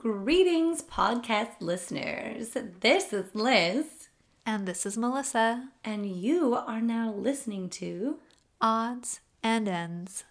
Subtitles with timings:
[0.00, 2.56] Greetings, podcast listeners.
[2.80, 4.08] This is Liz,
[4.46, 5.68] And this is Melissa.
[5.84, 8.16] and you are now listening to
[8.62, 10.24] Odds and ends.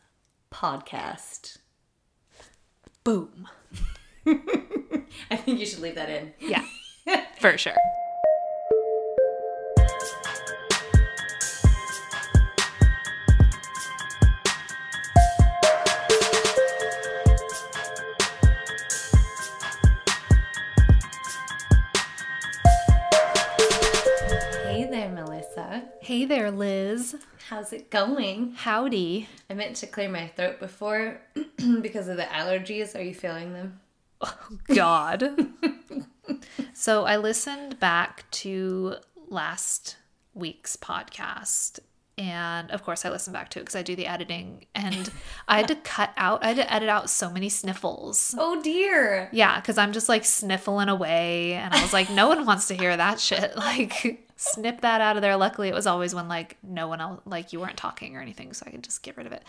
[0.51, 1.57] podcast.
[3.03, 3.47] Boom.
[4.25, 6.33] I think you should leave that in.
[6.39, 6.65] Yeah,
[7.39, 7.75] for sure.
[26.29, 27.15] There, Liz.
[27.49, 28.53] How's it going?
[28.55, 29.27] Howdy.
[29.49, 31.19] I meant to clear my throat before
[31.81, 32.95] because of the allergies.
[32.95, 33.79] Are you feeling them?
[34.21, 35.27] Oh, God.
[36.73, 39.97] so I listened back to last
[40.35, 41.79] week's podcast.
[42.15, 44.67] And of course, I listened back to it because I do the editing.
[44.75, 45.09] And
[45.47, 48.35] I had to cut out, I had to edit out so many sniffles.
[48.37, 49.29] Oh dear.
[49.31, 51.53] Yeah, because I'm just like sniffling away.
[51.53, 53.55] And I was like, no one wants to hear that shit.
[53.59, 55.35] Like, snip that out of there.
[55.35, 58.53] Luckily, it was always when like no one else, like you weren't talking or anything.
[58.53, 59.43] So I could just get rid of it.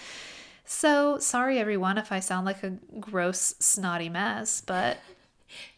[0.64, 4.98] So sorry, everyone, if I sound like a gross, snotty mess, but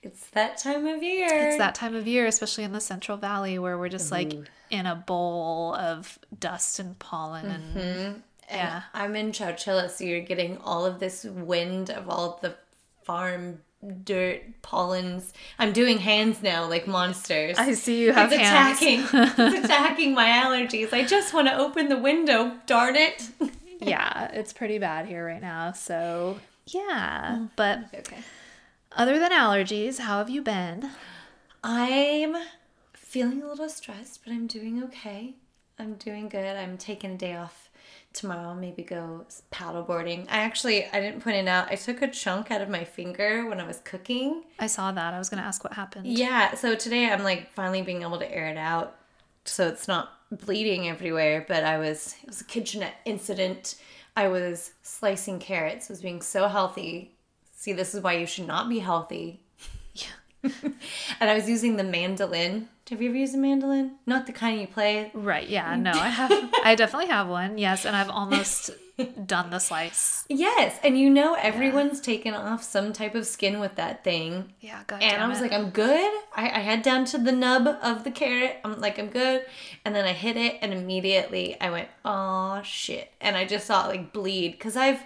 [0.02, 1.28] It's that time of year.
[1.30, 4.32] it's that time of year, especially in the Central Valley where we're just like
[4.70, 7.46] in a bowl of dust and pollen.
[7.46, 7.78] Mm-hmm.
[7.78, 8.82] And yeah.
[8.92, 12.54] I'm in Chowchilla, so you're getting all of this wind of all the
[13.04, 13.60] farm
[14.04, 15.32] dirt pollens.
[15.58, 17.58] I'm doing hands now like monsters.
[17.58, 18.80] I see you have it's hands.
[18.80, 19.00] attacking.
[19.54, 20.92] it's attacking my allergies.
[20.92, 22.52] I just want to open the window.
[22.66, 23.28] Darn it.
[23.80, 25.72] yeah, it's pretty bad here right now.
[25.72, 27.38] So yeah.
[27.38, 28.18] Mm, but okay.
[28.92, 30.90] other than allergies, how have you been?
[31.64, 32.36] I'm
[32.94, 35.34] feeling a little stressed, but I'm doing okay.
[35.78, 36.56] I'm doing good.
[36.56, 37.61] I'm taking a day off
[38.12, 38.54] tomorrow.
[38.54, 40.26] Maybe go paddleboarding.
[40.28, 41.70] I actually I didn't point it out.
[41.70, 44.44] I took a chunk out of my finger when I was cooking.
[44.58, 45.14] I saw that.
[45.14, 46.06] I was going to ask what happened.
[46.06, 48.96] Yeah, so today I'm like finally being able to air it out
[49.44, 53.76] so it's not bleeding everywhere, but I was it was a kitchenette incident.
[54.16, 57.14] I was slicing carrots, was being so healthy.
[57.56, 59.42] See, this is why you should not be healthy.
[60.62, 62.68] and I was using the mandolin.
[62.90, 63.92] Have you ever used a mandolin?
[64.06, 65.10] Not the kind you play.
[65.14, 65.48] Right.
[65.48, 65.76] Yeah.
[65.76, 66.32] No, I have.
[66.64, 67.56] I definitely have one.
[67.58, 67.86] Yes.
[67.86, 68.70] And I've almost
[69.24, 70.24] done the slice.
[70.28, 74.52] Yes, and you know everyone's taken off some type of skin with that thing.
[74.60, 74.82] Yeah.
[74.86, 75.42] God And I was it.
[75.42, 76.12] like, I'm good.
[76.34, 78.56] I, I head down to the nub of the carrot.
[78.64, 79.46] I'm like, I'm good.
[79.84, 83.12] And then I hit it, and immediately I went, oh shit.
[83.20, 84.52] And I just saw it like bleed.
[84.52, 85.00] Because I've,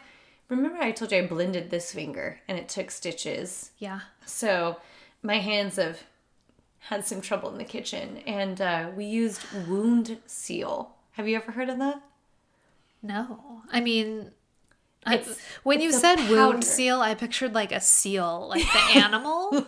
[0.48, 3.70] remember I told you I blended this finger and it took stitches.
[3.78, 4.00] yeah.
[4.24, 4.78] So
[5.26, 6.02] my hands have
[6.78, 8.18] had some trouble in the kitchen.
[8.26, 10.94] And uh, we used Wound Seal.
[11.12, 12.00] Have you ever heard of that?
[13.02, 13.62] No.
[13.72, 14.30] I mean,
[15.04, 15.22] I,
[15.62, 16.34] when you said powder.
[16.34, 19.66] wound seal, I pictured like a seal, like the animal.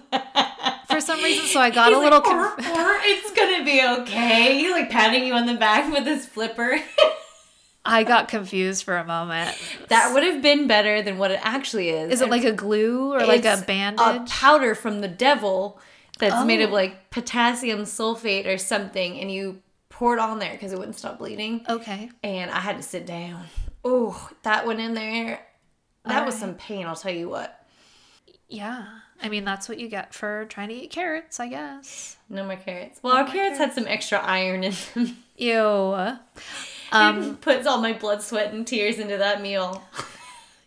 [0.88, 2.18] For some reason, so I got He's a little.
[2.20, 2.24] like,
[2.56, 4.58] conf- "Or- or it's gonna be okay.
[4.58, 6.78] He's like patting you on the back with his flipper.
[7.88, 9.56] I got confused for a moment.
[9.88, 12.12] that would have been better than what it actually is.
[12.12, 14.00] Is it like a glue or like a bandage?
[14.00, 15.80] A powder from the devil
[16.18, 16.74] that's made of Oh.
[16.74, 21.18] like potassium sulfate or something, and you pour it on there because it wouldn't stop
[21.18, 21.64] bleeding.
[21.68, 22.10] okay.
[22.22, 23.44] And I had to sit down.
[23.84, 25.40] Oh, that went in there.
[26.04, 26.40] That was Alright.
[26.40, 26.86] some pain.
[26.86, 27.64] I'll tell you what.
[28.48, 28.86] Yeah.
[29.20, 32.16] I mean, that's what you get for trying to eat carrots, I guess.
[32.28, 33.00] No more carrots.
[33.02, 35.16] Well, our more carrots had some extra iron in them.
[35.36, 36.16] Ew.
[36.92, 39.82] Um, Puts all my blood, sweat, and tears into that meal.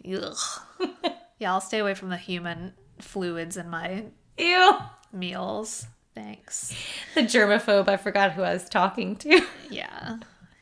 [0.04, 4.06] Yeah, I'll stay away from the human fluids in my
[4.38, 4.74] Ew.
[5.12, 5.88] meals.
[6.14, 6.76] Thanks.
[7.16, 7.88] The germaphobe.
[7.88, 9.42] I forgot who I was talking to.
[9.70, 10.18] Yeah.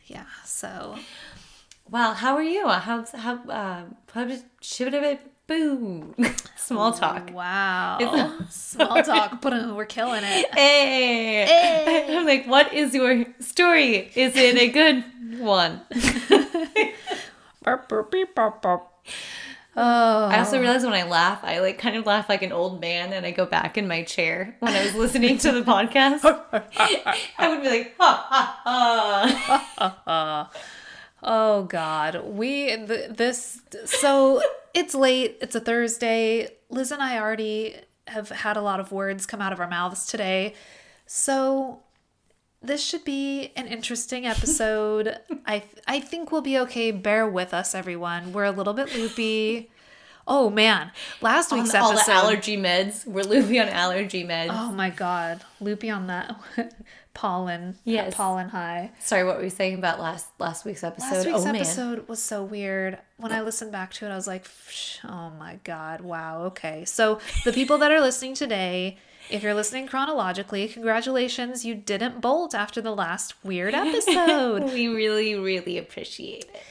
[0.06, 0.26] Yeah.
[0.46, 0.96] So,
[1.90, 2.68] Wow, how are you?
[2.68, 3.84] How's how uh
[4.14, 5.18] how did shibbity
[5.48, 6.14] boo
[6.56, 7.32] small talk.
[7.34, 7.98] wow.
[8.52, 9.42] Small talk.
[9.42, 10.54] But we're killing it.
[10.54, 11.46] Hey.
[11.46, 12.16] Hey.
[12.18, 14.12] I'm like, what is your story?
[14.14, 15.04] Is it a good
[15.38, 15.82] one?
[17.64, 18.88] Burp, burp, beep, burp, burp.
[19.76, 20.26] Oh.
[20.26, 23.14] I also realize when I laugh, I like kind of laugh like an old man
[23.14, 26.22] and I go back in my chair when I was listening to the podcast.
[27.38, 30.52] I would be like, ha ha ha.
[31.22, 34.42] Oh God, we th- this so
[34.74, 35.38] it's late.
[35.42, 36.48] It's a Thursday.
[36.70, 37.76] Liz and I already
[38.08, 40.54] have had a lot of words come out of our mouths today,
[41.06, 41.82] so
[42.62, 45.18] this should be an interesting episode.
[45.46, 46.92] I th- I think we'll be okay.
[46.92, 48.34] Bear with us, everyone.
[48.34, 49.70] We're a little bit loopy.
[50.28, 50.92] Oh man,
[51.22, 52.12] last week's all episode.
[52.12, 53.06] the allergy meds.
[53.06, 54.50] We're loopy on allergy meds.
[54.52, 56.40] Oh my god, loopy on that.
[57.20, 57.78] pollen.
[57.84, 58.16] Yes.
[58.16, 58.92] Pollen high.
[59.00, 61.16] Sorry, what were we saying about last last week's episode?
[61.16, 61.56] Last week's oh man.
[61.56, 62.98] episode was so weird.
[63.18, 63.44] When I oh.
[63.44, 64.46] listened back to it, I was like,
[65.04, 66.86] oh my God, wow, okay.
[66.86, 68.98] So, the people that are listening today,
[69.30, 74.64] if you're listening chronologically, congratulations, you didn't bolt after the last weird episode.
[74.74, 76.62] we really, really appreciate it.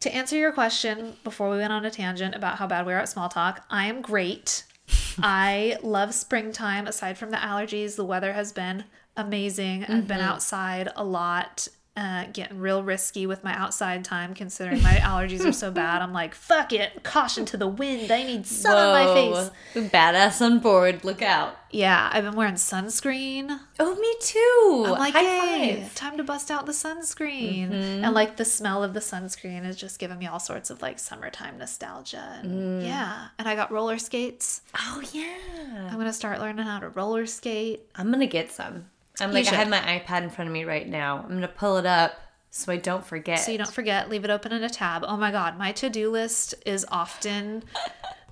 [0.00, 2.98] to answer your question before we went on a tangent about how bad we are
[2.98, 4.64] at small talk, I am great.
[5.18, 6.86] I love springtime.
[6.86, 8.84] Aside from the allergies, the weather has been
[9.16, 9.84] amazing.
[9.84, 10.28] I've been mm-hmm.
[10.28, 15.52] outside a lot, uh, getting real risky with my outside time, considering my allergies are
[15.52, 16.02] so bad.
[16.02, 18.10] I'm like, fuck it, caution to the wind.
[18.10, 19.50] I need sun on my face.
[19.74, 19.88] Whoa.
[19.88, 21.04] Badass on board.
[21.04, 21.56] Look out.
[21.70, 23.58] Yeah, I've been wearing sunscreen.
[23.80, 24.92] Oh, me too.
[24.92, 25.94] I'm like, High hey, five.
[25.94, 27.70] time to bust out the sunscreen.
[27.72, 30.98] And like the smell of the sunscreen is just giving me all sorts of like
[30.98, 32.38] summertime nostalgia.
[32.42, 33.28] And yeah.
[33.38, 34.62] And I got roller skates.
[34.76, 35.88] Oh yeah.
[35.90, 37.82] I'm gonna start learning how to roller skate.
[37.96, 38.86] I'm gonna get some.
[39.20, 41.18] I'm like I have my iPad in front of me right now.
[41.18, 42.20] I'm gonna pull it up
[42.50, 43.40] so I don't forget.
[43.40, 45.04] So you don't forget, leave it open in a tab.
[45.06, 47.64] Oh my god, my to-do list is often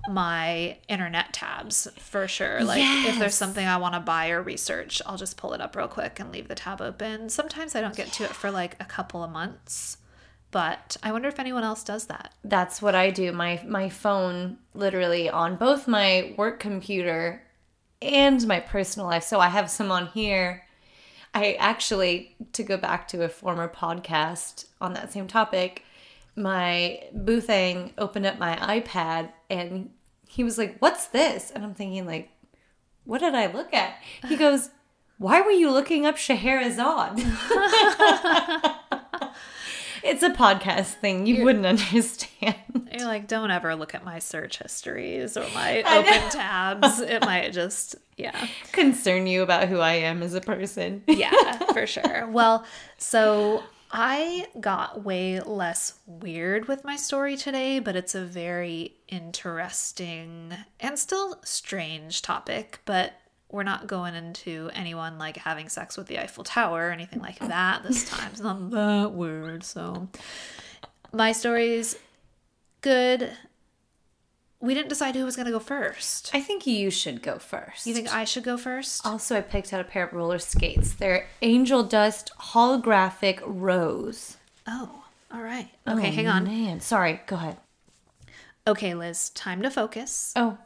[0.09, 2.63] my internet tabs for sure.
[2.63, 5.75] Like if there's something I want to buy or research, I'll just pull it up
[5.75, 7.29] real quick and leave the tab open.
[7.29, 9.97] Sometimes I don't get to it for like a couple of months.
[10.51, 12.31] But I wonder if anyone else does that.
[12.43, 13.31] That's what I do.
[13.31, 17.41] My my phone literally on both my work computer
[18.01, 19.23] and my personal life.
[19.23, 20.62] So I have some on here.
[21.33, 25.83] I actually to go back to a former podcast on that same topic,
[26.35, 29.89] my Boothang opened up my iPad and
[30.27, 32.29] he was like, "What's this?" And I'm thinking like,
[33.03, 33.95] "What did I look at?"
[34.27, 34.69] He goes,
[35.17, 37.23] "Why were you looking up Scheherazade?"
[40.03, 41.25] it's a podcast thing.
[41.25, 42.55] You wouldn't understand.
[42.91, 46.99] You're like, don't ever look at my search histories or my open tabs.
[46.99, 48.47] It might just, yeah.
[48.71, 51.03] concern you about who I am as a person.
[51.07, 52.27] Yeah, for sure.
[52.29, 52.65] Well,
[52.97, 60.53] so I got way less weird with my story today, but it's a very interesting
[60.79, 62.79] and still strange topic.
[62.85, 63.13] But
[63.53, 67.37] we're not going into anyone like having sex with the Eiffel Tower or anything like
[67.37, 68.29] that this time.
[68.31, 69.63] It's not that weird.
[69.63, 70.09] So
[71.13, 71.95] my story's
[72.81, 73.31] good.
[74.59, 76.31] We didn't decide who was going to go first.
[76.33, 77.85] I think you should go first.
[77.85, 79.05] You think I should go first?
[79.05, 80.93] Also, I picked out a pair of roller skates.
[80.93, 84.37] They're Angel Dust holographic rose.
[84.65, 85.69] Oh, all right.
[85.85, 86.45] Oh, okay, hang on.
[86.45, 87.21] Man, sorry.
[87.27, 87.57] Go ahead.
[88.65, 90.31] Okay, Liz, time to focus.
[90.37, 90.57] Oh,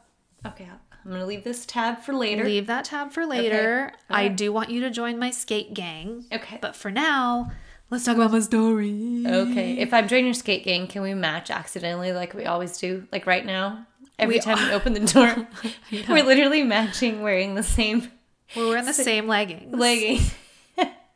[0.46, 0.68] okay.
[1.08, 2.44] I'm gonna leave this tab for later.
[2.44, 3.92] Leave that tab for later.
[4.10, 4.36] I Alright.
[4.36, 6.26] do want you to join my skate gang.
[6.30, 6.58] Okay.
[6.60, 7.50] But for now,
[7.88, 9.24] let's talk about my story.
[9.26, 9.78] Okay.
[9.78, 13.06] If I'm joining your skate gang, can we match accidentally like we always do?
[13.10, 13.86] Like right now,
[14.18, 15.48] every We time we open the door,
[16.10, 18.10] we're literally matching, wearing the same
[18.54, 19.74] We're wearing the same leggings.
[19.74, 20.34] leggings.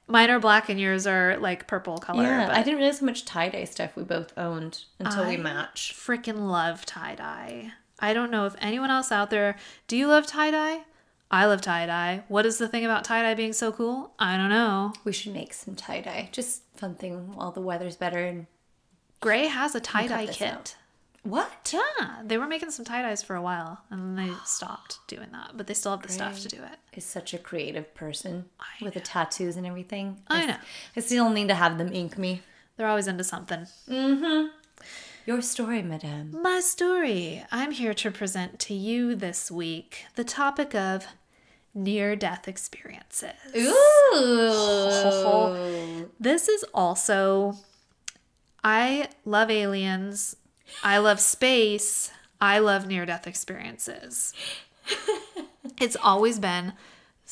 [0.08, 2.22] Mine are black and yours are like purple color.
[2.24, 5.34] Yeah, but I didn't realize how much tie dye stuff we both owned until we
[5.34, 5.94] I- matched.
[5.94, 7.72] freaking love tie dye.
[7.98, 9.56] I don't know if anyone else out there,
[9.86, 10.82] do you love tie dye?
[11.30, 12.24] I love tie dye.
[12.28, 14.12] What is the thing about tie dye being so cool?
[14.18, 14.92] I don't know.
[15.04, 16.28] We should make some tie dye.
[16.32, 18.18] Just fun thing while the weather's better.
[18.24, 18.46] And
[19.20, 20.48] Gray has a tie dye kit.
[20.52, 20.74] out.
[21.22, 21.72] what?
[21.72, 25.28] Yeah, they were making some tie dyes for a while and then they stopped doing
[25.32, 26.78] that, but they still have the stuff to do it.
[26.98, 30.18] Is such a creative person I with the tattoos and everything.
[30.28, 30.56] I s- know.
[30.96, 32.42] I still need to have them ink me.
[32.76, 33.66] They're always into something.
[33.88, 34.48] Mm-hmm.
[35.24, 36.36] Your story, madame.
[36.42, 37.44] My story.
[37.52, 41.06] I'm here to present to you this week the topic of
[41.72, 43.30] near death experiences.
[43.56, 44.88] Ooh.
[46.18, 47.56] This is also,
[48.64, 50.36] I love aliens,
[50.82, 52.10] I love space,
[52.40, 54.34] I love near death experiences.
[55.80, 56.72] it's always been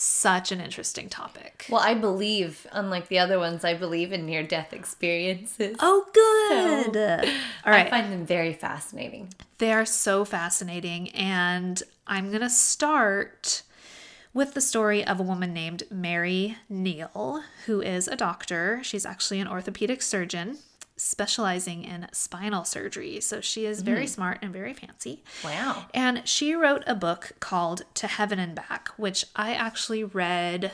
[0.02, 1.66] such an interesting topic.
[1.68, 5.76] well, I believe, unlike the other ones, I believe in near death experiences.
[5.78, 6.96] Oh, good.
[7.66, 7.86] All right.
[7.86, 9.28] I find them very fascinating.
[9.58, 11.10] They are so fascinating.
[11.10, 13.62] And I'm going to start
[14.32, 18.80] with the story of a woman named Mary Neal, who is a doctor.
[18.82, 20.58] She's actually an orthopedic surgeon
[21.00, 23.20] specializing in spinal surgery.
[23.20, 25.24] So she is very smart and very fancy.
[25.42, 25.86] Wow.
[25.94, 30.72] And she wrote a book called To Heaven and Back, which I actually read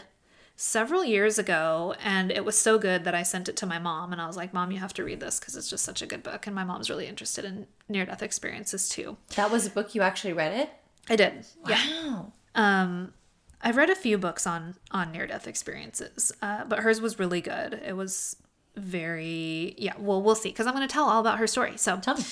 [0.56, 4.10] several years ago and it was so good that I sent it to my mom
[4.12, 6.06] and I was like, "Mom, you have to read this because it's just such a
[6.06, 9.18] good book." And my mom's really interested in near death experiences too.
[9.36, 10.70] That was a book you actually read it?
[11.08, 11.46] I did.
[11.68, 11.78] Yeah.
[12.04, 12.32] Wow.
[12.54, 13.12] Um
[13.62, 17.40] I've read a few books on on near death experiences, uh, but hers was really
[17.40, 17.74] good.
[17.74, 18.36] It was
[18.76, 19.94] very yeah.
[19.98, 21.76] Well, we'll see because I'm going to tell all about her story.
[21.76, 22.24] So Tell me.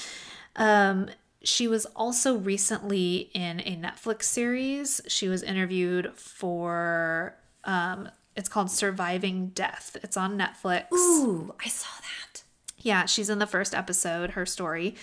[0.57, 1.09] um,
[1.43, 5.01] she was also recently in a Netflix series.
[5.09, 7.35] She was interviewed for
[7.65, 9.97] um, It's called Surviving Death.
[10.03, 10.91] It's on Netflix.
[10.93, 12.43] Ooh, I saw that.
[12.79, 14.95] Yeah, she's in the first episode, her story.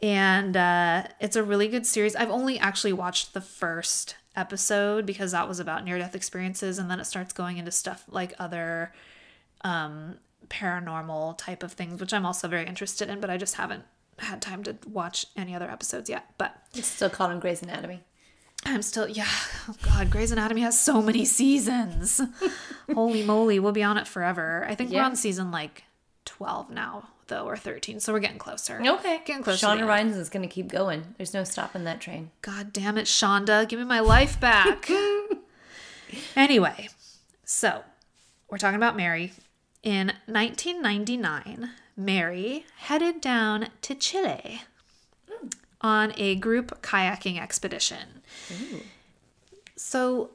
[0.00, 2.14] And uh, it's a really good series.
[2.14, 6.78] I've only actually watched the first episode because that was about near death experiences.
[6.78, 8.92] And then it starts going into stuff like other
[9.62, 10.16] um,
[10.48, 13.84] paranormal type of things, which I'm also very interested in, but I just haven't
[14.18, 16.26] had time to watch any other episodes yet.
[16.38, 18.02] But It's still called on Grey's Anatomy.
[18.66, 19.28] I'm still, yeah.
[19.68, 22.20] Oh God, Grey's Anatomy has so many seasons.
[22.92, 24.66] Holy moly, we'll be on it forever.
[24.68, 25.84] I think we're on season like
[26.24, 28.00] 12 now, though, or 13.
[28.00, 28.80] So we're getting closer.
[28.84, 29.20] Okay.
[29.24, 29.64] Getting closer.
[29.64, 29.86] Shonda.
[29.86, 31.14] Rhimes is going to keep going.
[31.16, 32.32] There's no stopping that train.
[32.42, 34.90] God damn it, Shonda, give me my life back.
[36.36, 36.88] anyway,
[37.44, 37.82] so
[38.50, 39.32] we're talking about Mary.
[39.82, 44.62] In 1999, Mary headed down to Chile
[45.80, 48.22] on a group kayaking expedition.
[49.76, 50.30] So,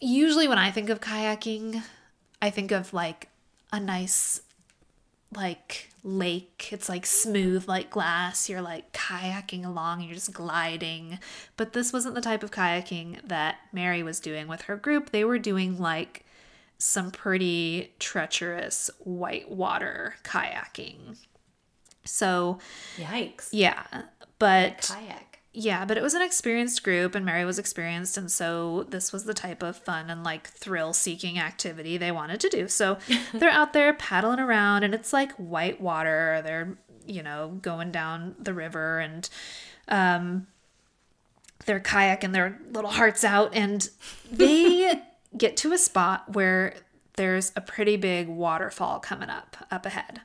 [0.00, 1.82] usually when I think of kayaking,
[2.42, 3.28] I think of like
[3.72, 4.40] a nice
[5.34, 6.68] like lake.
[6.72, 8.48] It's like smooth like glass.
[8.48, 11.18] You're like kayaking along, you're just gliding.
[11.56, 15.10] But this wasn't the type of kayaking that Mary was doing with her group.
[15.10, 16.25] They were doing like
[16.78, 21.18] some pretty treacherous whitewater kayaking.
[22.04, 22.58] So,
[22.96, 23.48] Yikes.
[23.50, 23.84] yeah,
[24.38, 25.40] but Kayak.
[25.52, 29.24] yeah, but it was an experienced group, and Mary was experienced, and so this was
[29.24, 32.68] the type of fun and like thrill seeking activity they wanted to do.
[32.68, 32.98] So
[33.34, 36.42] they're out there paddling around, and it's like white water.
[36.44, 39.28] They're, you know, going down the river, and
[39.88, 40.46] um,
[41.64, 43.88] they're kayaking their little hearts out, and
[44.30, 45.02] they
[45.36, 46.74] get to a spot where
[47.16, 50.20] there's a pretty big waterfall coming up up ahead.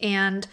[0.00, 0.46] And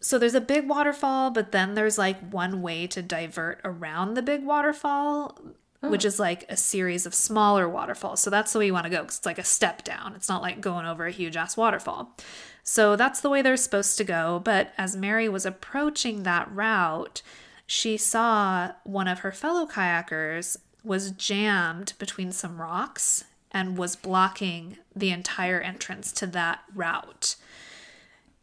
[0.00, 4.22] so there's a big waterfall, but then there's like one way to divert around the
[4.22, 5.38] big waterfall,
[5.82, 5.90] oh.
[5.90, 8.20] which is like a series of smaller waterfalls.
[8.20, 10.14] So that's the way you want to go because it's like a step down.
[10.14, 12.16] It's not like going over a huge ass waterfall.
[12.62, 14.40] So that's the way they're supposed to go.
[14.42, 17.22] But as Mary was approaching that route,
[17.66, 24.78] she saw one of her fellow kayakers was jammed between some rocks and was blocking
[24.94, 27.36] the entire entrance to that route.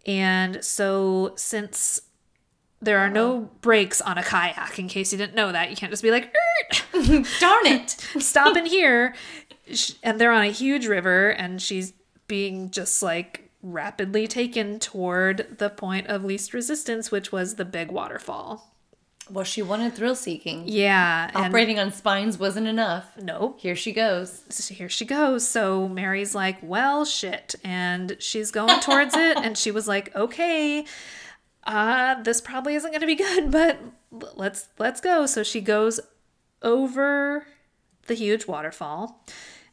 [0.05, 2.01] And so, since
[2.81, 5.91] there are no brakes on a kayak, in case you didn't know that, you can't
[5.91, 6.57] just be like, "Er,
[7.39, 7.89] Darn it.
[8.19, 9.15] stop in here.
[10.03, 11.93] And they're on a huge river, and she's
[12.27, 17.91] being just like rapidly taken toward the point of least resistance, which was the big
[17.91, 18.76] waterfall.
[19.29, 20.63] Well, she wanted thrill seeking.
[20.67, 21.31] Yeah.
[21.35, 23.05] Operating on spines wasn't enough.
[23.21, 23.59] nope.
[23.59, 24.41] Here she goes.
[24.49, 25.47] so here she goes.
[25.47, 27.55] So Mary's like, well, shit.
[27.63, 29.37] And she's going towards it.
[29.37, 30.85] And she was like, okay,
[31.63, 33.79] uh, this probably isn't going to be good, but
[34.35, 35.25] let's, let's go.
[35.25, 35.99] So she goes
[36.61, 37.45] over
[38.07, 39.23] the huge waterfall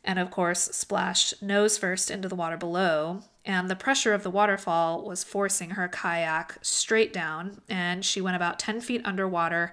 [0.04, 3.22] and of course splashed nose first into the water below.
[3.46, 8.36] And the pressure of the waterfall was forcing her kayak straight down, and she went
[8.36, 9.72] about 10 feet underwater,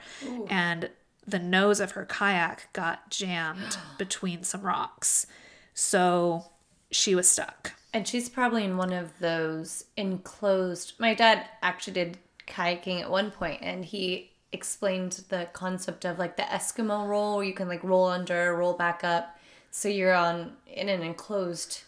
[0.49, 0.89] and
[1.25, 5.25] the nose of her kayak got jammed between some rocks.
[5.73, 6.45] So
[6.91, 7.73] she was stuck.
[7.93, 10.93] And she's probably in one of those enclosed.
[10.99, 16.35] My dad actually did kayaking at one point, and he explained the concept of like
[16.35, 19.37] the Eskimo roll, where you can like roll under, roll back up.
[19.71, 21.83] So you're on in an enclosed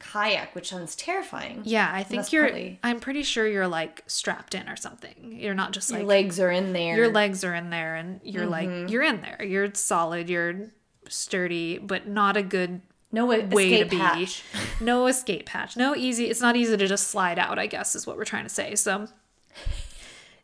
[0.00, 1.62] kayak, which sounds terrifying.
[1.64, 2.44] Yeah, I think you're.
[2.48, 5.36] partly- I'm pretty sure you're like strapped in or something.
[5.38, 6.96] You're not just like Your legs are in there.
[6.96, 8.80] your legs are in there and you're Mm-hmm.
[8.82, 9.42] like you're in there.
[9.44, 10.28] You're solid.
[10.28, 10.70] You're
[11.08, 12.80] sturdy, but not a good
[13.12, 13.96] no way to escape be.
[13.98, 14.42] hatch.
[14.80, 15.76] No escape hatch.
[15.76, 16.26] No easy.
[16.30, 17.58] It's not easy to just slide out.
[17.58, 18.74] I guess is what we're trying to say.
[18.76, 19.08] So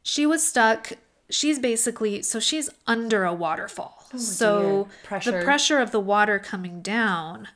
[0.02, 0.92] she was stuck.
[1.30, 4.06] She's basically so she's under a waterfall.
[4.16, 4.84] so dear.
[4.84, 5.42] the Pressure.
[5.42, 7.48] pressure of the water coming down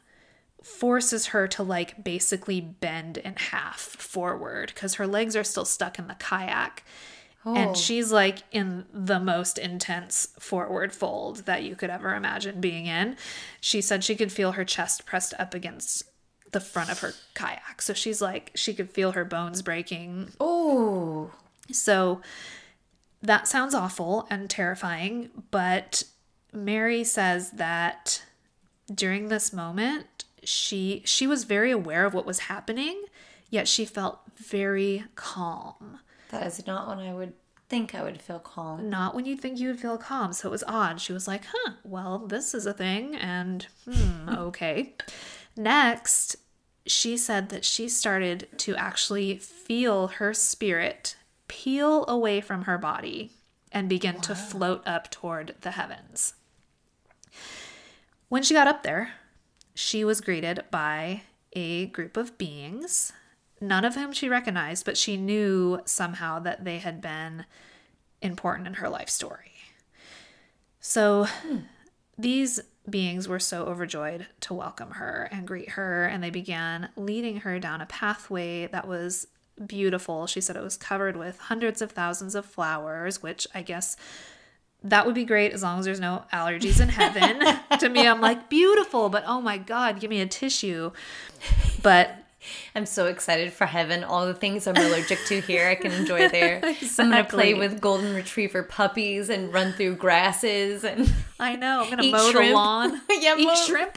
[0.63, 5.99] forces her to like basically bend in half forward because her legs are still stuck
[5.99, 6.85] in the kayak.
[7.45, 7.55] Oh.
[7.55, 12.87] And she's like in the most intense forward fold that you could ever imagine being
[12.87, 13.17] in.
[13.61, 16.03] She said she could feel her chest pressed up against
[16.53, 17.81] the front of her kayak.
[17.81, 20.33] So she's like, she could feel her bones breaking.
[20.39, 21.31] Oh,
[21.73, 22.21] So
[23.23, 25.31] that sounds awful and terrifying.
[25.51, 26.05] But
[26.53, 28.23] Mary says that
[28.93, 30.07] during this moment,
[30.45, 33.05] she she was very aware of what was happening,
[33.49, 36.01] yet she felt very calm.
[36.31, 37.35] that is not when I would
[37.69, 38.91] think I would feel calm.
[38.91, 40.33] not when you'd think you would feel calm.
[40.33, 41.01] So it was odd.
[41.01, 43.15] She was like, huh, well, this is a thing.
[43.15, 44.95] And hmm, okay.
[45.57, 46.37] Next,
[46.87, 51.17] she said that she started to actually feel her spirit
[51.47, 53.31] peel away from her body
[53.73, 56.35] and begin to float up toward the heavens.
[58.29, 59.13] When she got up there,
[59.81, 61.23] she was greeted by
[61.55, 63.13] a group of beings,
[63.61, 67.47] none of whom she recognized, but she knew somehow that they had been
[68.21, 69.53] important in her life story.
[70.81, 71.27] So
[72.19, 77.39] these beings were so overjoyed to welcome her and greet her, and they began leading
[77.39, 79.29] her down a pathway that was
[79.67, 80.27] beautiful.
[80.27, 83.97] She said it was covered with hundreds of thousands of flowers, which I guess
[84.85, 87.39] that would be great as long as there's no allergies in heaven.
[87.79, 90.91] to me, I'm like, beautiful, but oh my God, give me a tissue.
[91.83, 92.17] But
[92.75, 94.03] I'm so excited for heaven.
[94.03, 96.63] All the things I'm allergic to here, I can enjoy there.
[96.99, 101.91] I'm gonna play with golden retriever puppies and run through grasses and I know, I'm
[101.91, 102.55] gonna mow the shrimp.
[102.55, 103.01] lawn.
[103.11, 103.97] Yeah, Eat mow- shrimp.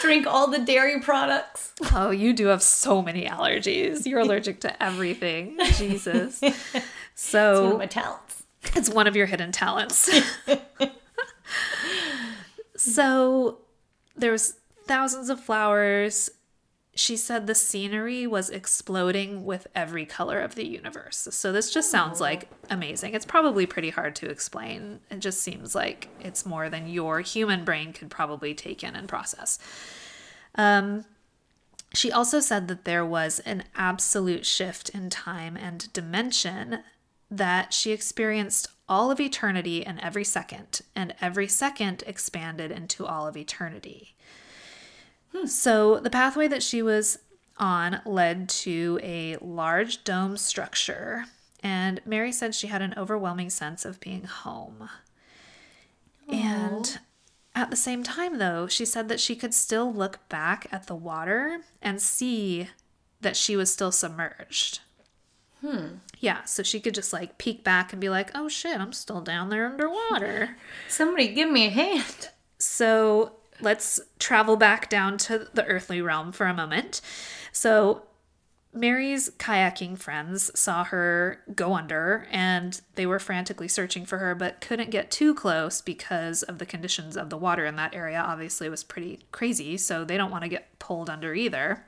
[0.00, 1.72] drink all the dairy products.
[1.92, 4.06] Oh, you do have so many allergies.
[4.06, 5.58] You're allergic to everything.
[5.74, 6.40] Jesus.
[6.40, 6.82] One of
[7.14, 8.43] So my talents.
[8.76, 10.10] it's one of your hidden talents.
[12.76, 13.58] so
[14.16, 14.56] there was
[14.86, 16.30] thousands of flowers.
[16.96, 21.26] She said the scenery was exploding with every color of the universe.
[21.32, 23.14] So this just sounds like amazing.
[23.14, 25.00] It's probably pretty hard to explain.
[25.10, 29.08] It just seems like it's more than your human brain could probably take in and
[29.08, 29.58] process.
[30.54, 31.04] Um,
[31.94, 36.80] she also said that there was an absolute shift in time and dimension,
[37.36, 43.26] that she experienced all of eternity in every second, and every second expanded into all
[43.26, 44.14] of eternity.
[45.32, 45.46] Hmm.
[45.46, 47.18] So the pathway that she was
[47.56, 51.24] on led to a large dome structure,
[51.62, 54.90] and Mary said she had an overwhelming sense of being home.
[56.28, 56.98] And
[57.54, 60.94] at the same time, though, she said that she could still look back at the
[60.94, 62.68] water and see
[63.20, 64.80] that she was still submerged.
[65.64, 65.86] Hmm.
[66.20, 69.22] Yeah, so she could just like peek back and be like, oh shit, I'm still
[69.22, 70.56] down there underwater.
[70.88, 72.28] Somebody give me a hand.
[72.58, 77.00] So let's travel back down to the earthly realm for a moment.
[77.50, 78.02] So
[78.74, 84.60] Mary's kayaking friends saw her go under and they were frantically searching for her, but
[84.60, 88.20] couldn't get too close because of the conditions of the water in that area.
[88.20, 91.86] Obviously, it was pretty crazy, so they don't want to get pulled under either.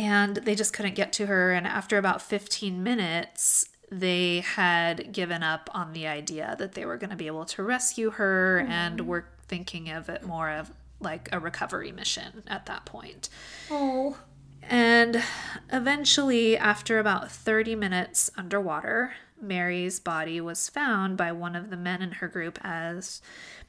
[0.00, 1.52] And they just couldn't get to her.
[1.52, 6.96] And after about 15 minutes, they had given up on the idea that they were
[6.96, 8.72] going to be able to rescue her mm-hmm.
[8.72, 13.28] and were thinking of it more of like a recovery mission at that point.
[13.70, 14.16] Oh.
[14.62, 15.22] And
[15.70, 22.00] eventually, after about 30 minutes underwater, Mary's body was found by one of the men
[22.00, 23.20] in her group as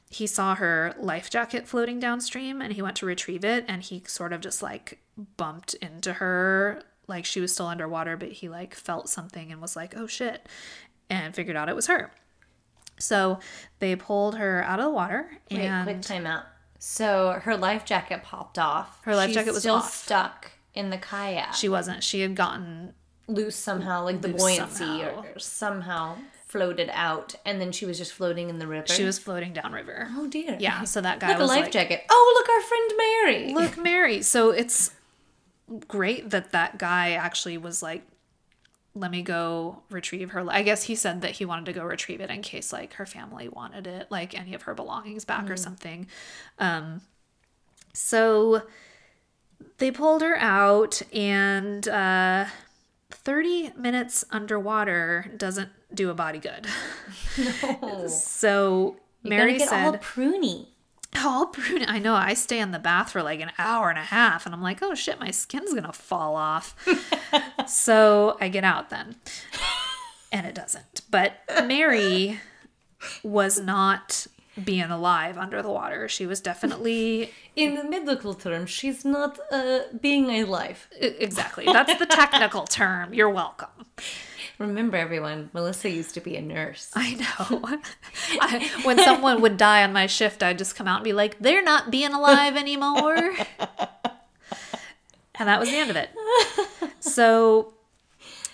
[0.10, 4.04] he saw her life jacket floating downstream and he went to retrieve it and he
[4.06, 5.00] sort of just like
[5.38, 9.76] bumped into her like she was still underwater but he like felt something and was
[9.76, 10.48] like oh shit
[11.10, 12.12] and figured out it was her
[12.98, 13.40] so
[13.80, 16.44] they pulled her out of the water Wait, and quick timeout.
[16.78, 19.04] So her life jacket popped off.
[19.04, 19.94] Her life She's jacket was still off.
[19.94, 21.54] stuck in the kayak.
[21.54, 22.94] she wasn't she had gotten
[23.28, 25.24] loose somehow, like the buoyancy somehow.
[25.34, 26.16] or somehow
[26.48, 28.88] floated out, and then she was just floating in the river.
[28.88, 30.58] she was floating downriver Oh dear.
[30.60, 32.04] yeah so that guy Look, a was life like, jacket.
[32.10, 33.54] Oh, look, our friend Mary.
[33.54, 34.92] look mary so it's
[35.88, 38.04] great that that guy actually was like
[38.94, 42.20] let me go retrieve her i guess he said that he wanted to go retrieve
[42.20, 45.56] it in case like her family wanted it like any of her belongings back or
[45.56, 46.08] something
[46.60, 47.02] um
[47.94, 48.64] so
[49.78, 52.46] they pulled her out and uh
[53.12, 56.68] 30 minutes underwater doesn't do a body good
[57.82, 58.08] no.
[58.08, 60.68] so You mary said all pruny.
[61.26, 61.54] all.
[61.88, 62.16] I know.
[62.16, 64.82] I stay in the bath for like an hour and a half, and I'm like,
[64.82, 66.76] oh shit, my skin's gonna fall off.
[67.68, 69.16] so I get out then,
[70.32, 71.02] and it doesn't.
[71.10, 71.34] But
[71.66, 72.40] Mary
[73.24, 74.28] was not
[74.64, 76.08] being alive under the water.
[76.10, 80.88] She was definitely In the medical term, she's not uh, being alive.
[81.00, 81.66] exactly.
[81.66, 83.14] That's the technical term.
[83.14, 83.70] You're welcome.
[84.58, 86.92] Remember, everyone, Melissa used to be a nurse.
[86.96, 87.80] I know.
[88.42, 91.40] I, when someone would die on my shift, I'd just come out and be like,
[91.40, 93.34] they're not being alive anymore.
[95.36, 96.10] and that was the end of it.
[97.00, 97.74] So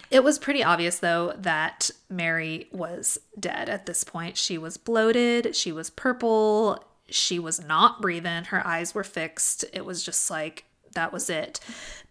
[0.10, 4.38] it was pretty obvious, though, that Mary was dead at this point.
[4.38, 9.66] She was bloated, she was purple, she was not breathing, her eyes were fixed.
[9.74, 11.60] It was just like, that was it.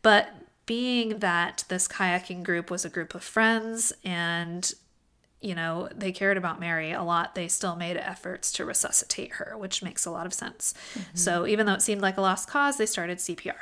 [0.03, 0.29] But
[0.67, 4.75] being that this kayaking group was a group of friends and
[5.41, 7.35] you know, they cared about Mary a lot.
[7.35, 10.75] They still made efforts to resuscitate her, which makes a lot of sense.
[11.15, 13.55] So, even though it seemed like a lost cause, they started CPR.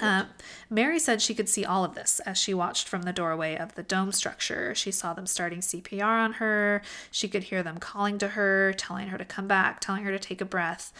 [0.00, 0.24] Uh,
[0.70, 3.74] Mary said she could see all of this as she watched from the doorway of
[3.74, 4.74] the dome structure.
[4.74, 6.82] She saw them starting CPR on her.
[7.10, 10.18] She could hear them calling to her, telling her to come back, telling her to
[10.18, 10.92] take a breath.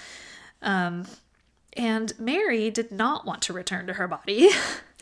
[0.63, 1.07] Um,
[1.79, 4.51] and Mary did not want to return to her body.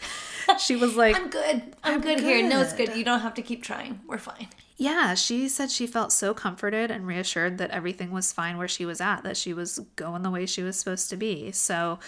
[0.59, 1.63] she was like, I'm good.
[1.83, 2.47] I'm, good, here.
[2.47, 2.95] No, it's good.
[2.95, 4.01] You don't have to keep trying.
[4.07, 4.49] We're fine.
[4.77, 8.85] yeah, she said she felt so comforted and reassured that everything was fine where she
[8.85, 11.51] was at, that she was going the way she was supposed to be.
[11.51, 11.99] So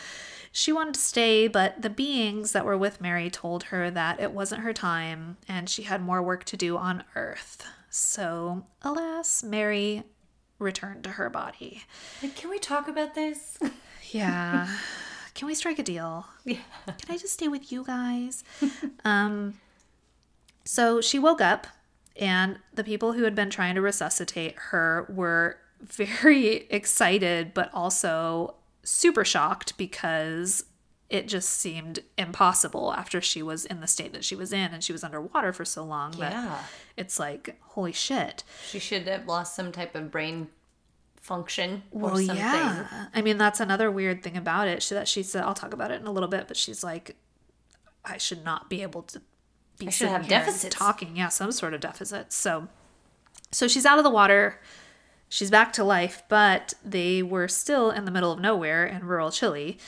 [0.52, 4.32] she wanted to stay, but the beings that were with Mary told her that it
[4.32, 7.66] wasn't her time and she had more work to do on Earth.
[7.90, 10.04] So, alas, Mary
[10.58, 11.84] returned to her body.
[12.36, 13.58] Can we talk about this?
[14.10, 14.68] Yeah.
[15.34, 16.26] Can we strike a deal?
[16.44, 16.58] yeah.
[16.86, 18.42] Can I just stay with you guys?
[19.04, 19.54] um,
[20.64, 21.66] so she woke up,
[22.16, 28.54] and the people who had been trying to resuscitate her were very excited, but also
[28.82, 30.64] super shocked because
[31.08, 34.84] it just seemed impossible after she was in the state that she was in and
[34.84, 36.58] she was underwater for so long Yeah.
[36.98, 38.44] it's like, holy shit.
[38.68, 40.48] She should have lost some type of brain
[41.28, 42.36] function or Well, something.
[42.36, 43.06] yeah.
[43.14, 44.82] I mean, that's another weird thing about it.
[44.82, 47.14] She, that she said, I'll talk about it in a little bit, but she's like,
[48.04, 49.20] I should not be able to
[49.78, 50.74] be I should have deficits.
[50.74, 51.16] talking.
[51.16, 52.32] Yeah, some sort of deficit.
[52.32, 52.68] So,
[53.52, 54.58] so she's out of the water.
[55.28, 59.30] She's back to life, but they were still in the middle of nowhere in rural
[59.30, 59.78] Chile.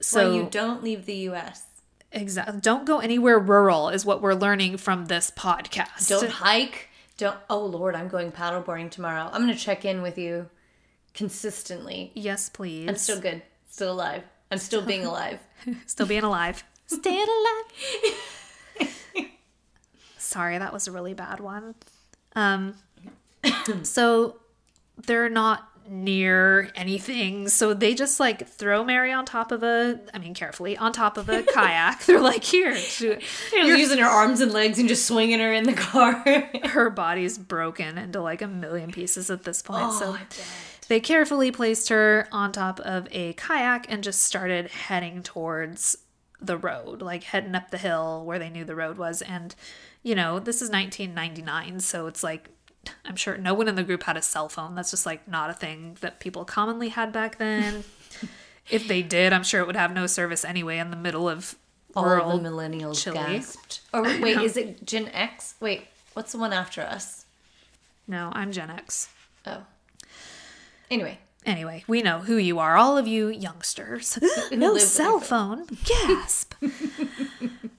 [0.00, 1.64] So well, you don't leave the U.S.
[2.10, 6.08] exactly, don't go anywhere rural is what we're learning from this podcast.
[6.08, 6.88] Don't hike.
[7.20, 7.36] Don't.
[7.50, 9.28] Oh Lord, I'm going paddleboarding tomorrow.
[9.30, 10.48] I'm gonna check in with you
[11.12, 12.12] consistently.
[12.14, 12.88] yes, please.
[12.88, 13.42] I'm still good.
[13.68, 14.22] Still alive.
[14.50, 15.38] I'm still being alive.
[15.86, 16.64] Still being alive.
[16.86, 17.26] Staying
[18.80, 18.88] alive.
[20.16, 21.74] Sorry, that was a really bad one.
[22.34, 22.76] Um,
[23.82, 24.36] so
[24.96, 27.48] they're not near anything.
[27.48, 31.16] So they just like throw Mary on top of a, I mean, carefully, on top
[31.16, 32.04] of a kayak.
[32.06, 33.18] They're like, here, do-
[33.52, 36.24] You're using her arms and legs and just swinging her in the car.
[36.64, 39.84] her body's broken into like a million pieces at this point.
[39.86, 40.18] Oh, so
[40.88, 45.96] they carefully placed her on top of a kayak and just started heading towards
[46.40, 49.22] the road, like heading up the hill where they knew the road was.
[49.22, 49.54] And,
[50.02, 52.48] you know, this is 1999, so it's like,
[53.04, 54.74] I'm sure no one in the group had a cell phone.
[54.74, 57.84] That's just like not a thing that people commonly had back then.
[58.70, 61.56] if they did, I'm sure it would have no service anyway in the middle of
[61.94, 63.16] All rural of the millennials Chile.
[63.16, 63.80] gasped.
[63.92, 65.54] Or wait, is it Gen X?
[65.60, 67.26] Wait, what's the one after us?
[68.06, 69.08] No, I'm Gen X.
[69.46, 69.64] Oh.
[70.90, 74.18] Anyway, Anyway, we know who you are, all of you youngsters.
[74.52, 75.66] no cell phone.
[75.84, 76.52] Gasp.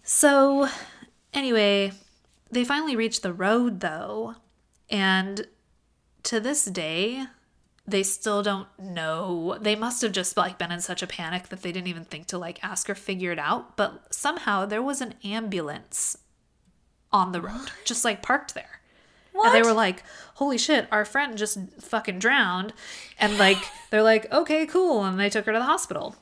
[0.04, 0.68] so,
[1.32, 1.92] anyway,
[2.50, 4.36] they finally reached the road though,
[4.92, 5.48] and
[6.24, 7.26] to this day,
[7.88, 9.58] they still don't know.
[9.60, 12.28] They must have just like been in such a panic that they didn't even think
[12.28, 16.18] to like ask or figure it out, but somehow there was an ambulance
[17.12, 18.82] on the road, just like parked there.
[19.34, 19.48] What?
[19.48, 20.04] And they were like,
[20.36, 22.74] holy shit, our friend just fucking drowned.
[23.18, 23.58] And like,
[23.90, 25.04] they're like, okay, cool.
[25.04, 26.16] And they took her to the hospital.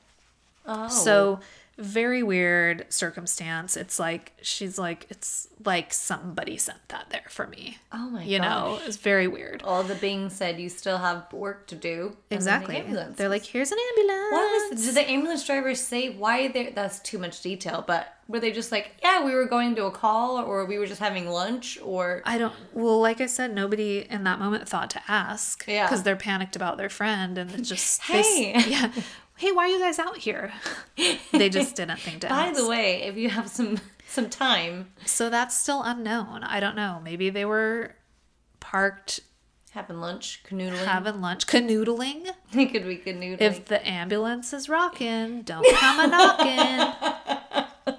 [0.65, 1.39] oh, So,
[1.79, 3.75] very weird circumstance.
[3.77, 7.77] It's like, she's like, it's like somebody sent that there for me.
[7.91, 9.63] oh my You know, it's very weird.
[9.63, 12.15] all the being said, you still have work to do.
[12.29, 12.77] the Exactly.
[12.77, 13.17] ambulance.
[13.17, 14.31] They're like, here's an ambulance.
[14.31, 18.39] What was did the ambulance driver say why they that's too much detail, but were
[18.39, 21.27] they just like, yeah, we were going to a call or we were just having
[21.29, 22.53] lunch or I don't.
[22.73, 25.65] Well, like I said, nobody in that moment thought to ask.
[25.67, 25.85] Yeah.
[25.87, 28.21] Because they're panicked about their friend, and it just they
[28.53, 28.69] Hey.
[28.69, 28.91] yeah.
[29.39, 30.51] Hey, why are you guys out here?
[31.31, 32.59] they just didn't think to By ask.
[32.59, 36.43] the way, if you have some some time, So that's still unknown.
[36.43, 36.99] I don't know.
[37.03, 37.95] Maybe they were
[38.59, 39.21] parked
[39.71, 40.83] having lunch, canoodling.
[40.85, 42.27] having lunch, canoodling.
[42.51, 43.39] They could be canoodling.
[43.41, 47.95] If the ambulance is rocking, don't come a knocking.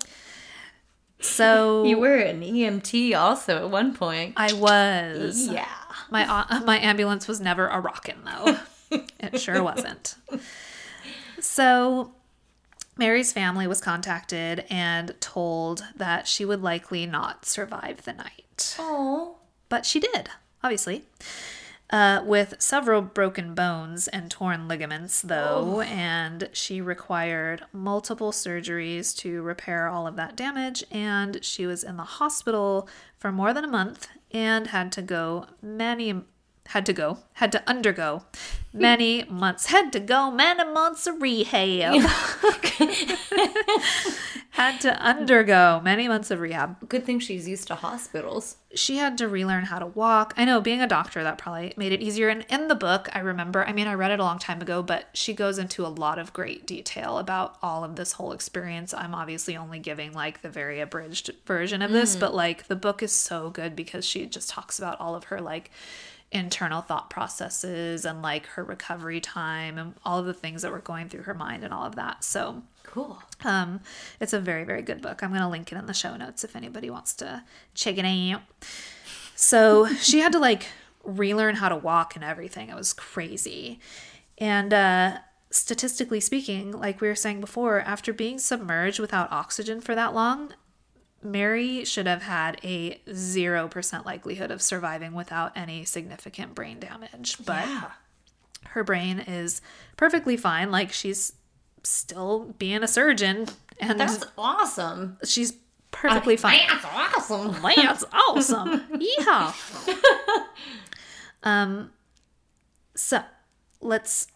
[1.20, 4.34] So you were an EMT also at one point.
[4.36, 5.46] I was.
[5.46, 5.68] yeah.
[6.10, 8.56] My uh, my ambulance was never a rockin' though.
[9.20, 10.16] it sure wasn't.
[11.40, 12.12] So
[12.96, 18.76] Mary's family was contacted and told that she would likely not survive the night.
[18.78, 19.36] Oh.
[19.68, 20.28] But she did,
[20.62, 21.04] obviously.
[21.90, 29.42] Uh, with several broken bones and torn ligaments, though, and she required multiple surgeries to
[29.42, 30.84] repair all of that damage.
[30.92, 35.46] And she was in the hospital for more than a month and had to go
[35.60, 36.22] many,
[36.70, 38.22] had to go, had to undergo
[38.72, 42.00] many months, had to go many months of rehab.
[44.50, 46.88] had to undergo many months of rehab.
[46.88, 48.56] Good thing she's used to hospitals.
[48.74, 50.32] She had to relearn how to walk.
[50.36, 52.28] I know being a doctor, that probably made it easier.
[52.28, 54.80] And in the book, I remember, I mean, I read it a long time ago,
[54.80, 58.94] but she goes into a lot of great detail about all of this whole experience.
[58.94, 62.20] I'm obviously only giving like the very abridged version of this, mm.
[62.20, 65.40] but like the book is so good because she just talks about all of her
[65.40, 65.72] like
[66.32, 70.78] internal thought processes and like her recovery time and all of the things that were
[70.78, 72.22] going through her mind and all of that.
[72.22, 73.22] So, Cool.
[73.44, 73.80] um,
[74.20, 75.22] it's a very, very good book.
[75.22, 77.42] I'm going to link it in the show notes if anybody wants to
[77.74, 78.42] check it out.
[79.34, 80.66] So she had to like
[81.04, 82.68] relearn how to walk and everything.
[82.68, 83.80] It was crazy.
[84.38, 85.18] And uh,
[85.50, 90.52] statistically speaking, like we were saying before, after being submerged without oxygen for that long,
[91.22, 97.36] Mary should have had a 0% likelihood of surviving without any significant brain damage.
[97.44, 97.90] But Yeah.
[98.68, 99.60] her brain is
[99.96, 100.70] perfectly fine.
[100.70, 101.34] Like she's
[101.82, 105.18] still being a surgeon and That's awesome.
[105.24, 105.54] she's
[105.90, 106.60] perfectly fine.
[106.68, 107.62] That's awesome.
[107.76, 108.80] That's awesome.
[108.98, 109.54] Yeehaw.
[111.42, 111.90] um,
[112.94, 113.22] so
[113.80, 114.26] let's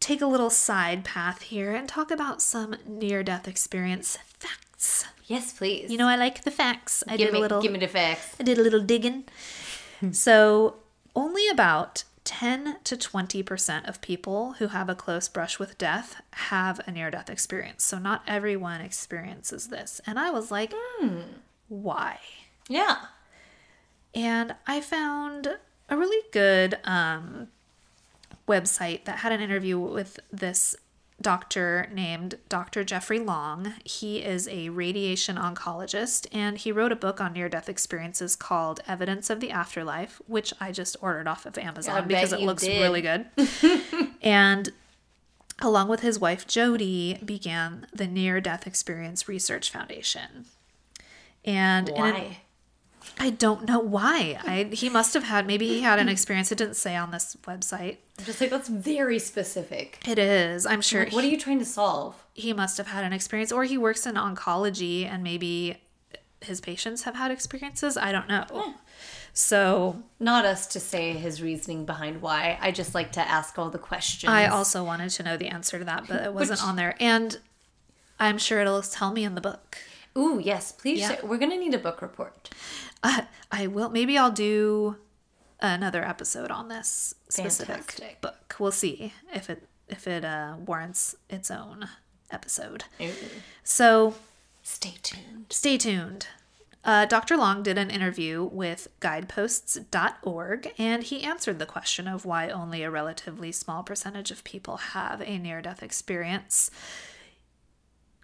[0.00, 5.06] take a little side path here and talk about some near death experience facts.
[5.26, 5.90] Yes, please.
[5.90, 7.02] You know, I like the facts.
[7.08, 8.36] I give did me, a little give me the facts.
[8.38, 9.24] I did a little digging.
[10.12, 10.76] so,
[11.14, 16.80] only about 10 to 20% of people who have a close brush with death have
[16.86, 17.84] a near death experience.
[17.84, 20.00] So, not everyone experiences this.
[20.06, 20.72] And I was like,
[21.68, 22.18] why?
[22.68, 22.96] Yeah.
[24.14, 25.58] And I found
[25.88, 27.48] a really good um,
[28.48, 30.76] website that had an interview with this
[31.20, 32.84] doctor named Dr.
[32.84, 33.74] Jeffrey Long.
[33.84, 38.80] He is a radiation oncologist and he wrote a book on near death experiences called
[38.86, 42.62] Evidence of the Afterlife, which I just ordered off of Amazon I because it looks
[42.62, 42.80] did.
[42.80, 43.26] really good.
[44.22, 44.70] and
[45.60, 50.44] along with his wife Jody began the Near Death Experience Research Foundation.
[51.44, 52.38] And Why?
[53.18, 54.38] I don't know why.
[54.44, 56.52] I he must have had maybe he had an experience.
[56.52, 57.96] It didn't say on this website.
[58.18, 59.98] I'm just like that's very specific.
[60.06, 60.66] It is.
[60.66, 62.14] I'm sure Like, what are you trying to solve?
[62.34, 65.78] he must have had an experience, or he works in oncology and maybe
[66.42, 67.96] his patients have had experiences.
[67.96, 68.74] I don't know.
[69.32, 72.58] So Not us to say his reasoning behind why.
[72.60, 74.30] I just like to ask all the questions.
[74.30, 76.94] I also wanted to know the answer to that, but it wasn't Which- on there.
[77.00, 77.38] And
[78.20, 79.78] I'm sure it'll tell me in the book.
[80.16, 81.00] Ooh, yes, please.
[81.00, 81.08] Yeah.
[81.08, 82.50] say- We're gonna need a book report.
[83.02, 83.88] Uh, I will.
[83.90, 84.96] Maybe I'll do
[85.60, 88.20] another episode on this specific Fantastic.
[88.20, 88.56] book.
[88.58, 91.88] We'll see if it if it uh, warrants its own
[92.30, 92.84] episode.
[93.00, 93.10] Ooh.
[93.62, 94.14] So
[94.62, 95.46] Stay tuned.
[95.50, 96.26] stay tuned.
[96.84, 97.36] Uh, Dr.
[97.36, 102.90] Long did an interview with guideposts.org and he answered the question of why only a
[102.90, 106.70] relatively small percentage of people have a near death experience.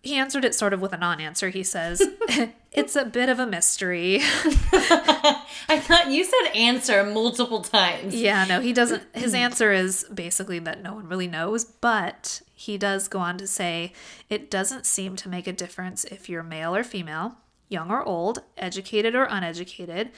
[0.03, 1.49] He answered it sort of with a non answer.
[1.49, 2.03] He says,
[2.73, 4.19] It's a bit of a mystery.
[4.23, 8.15] I thought you said answer multiple times.
[8.15, 9.03] Yeah, no, he doesn't.
[9.15, 13.47] His answer is basically that no one really knows, but he does go on to
[13.47, 13.93] say
[14.31, 17.37] it doesn't seem to make a difference if you're male or female,
[17.69, 20.11] young or old, educated or uneducated.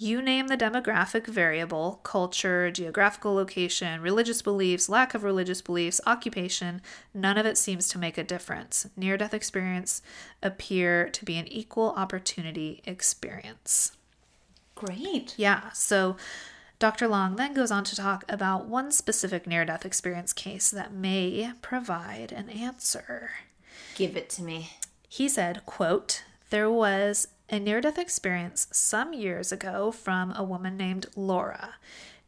[0.00, 6.80] You name the demographic variable culture, geographical location, religious beliefs, lack of religious beliefs, occupation
[7.12, 8.86] none of it seems to make a difference.
[8.96, 10.00] Near death experience
[10.40, 13.90] appear to be an equal opportunity experience.
[14.76, 15.34] Great.
[15.36, 16.16] Yeah, so
[16.78, 17.08] Dr.
[17.08, 21.50] Long then goes on to talk about one specific near death experience case that may
[21.60, 23.30] provide an answer.
[23.96, 24.74] Give it to me.
[25.08, 30.76] He said, quote, there was a near death experience some years ago from a woman
[30.76, 31.74] named Laura.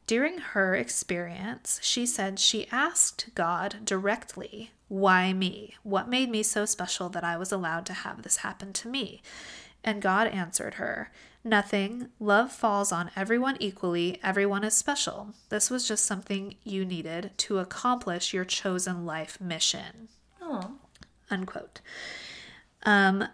[0.07, 5.77] During her experience, she said she asked God directly, Why me?
[5.83, 9.23] What made me so special that I was allowed to have this happen to me?
[9.85, 11.11] And God answered her,
[11.45, 12.09] Nothing.
[12.19, 14.19] Love falls on everyone equally.
[14.23, 15.29] Everyone is special.
[15.49, 20.09] This was just something you needed to accomplish your chosen life mission
[20.43, 20.73] Oh.
[21.31, 21.81] unquote.
[22.83, 23.29] Um,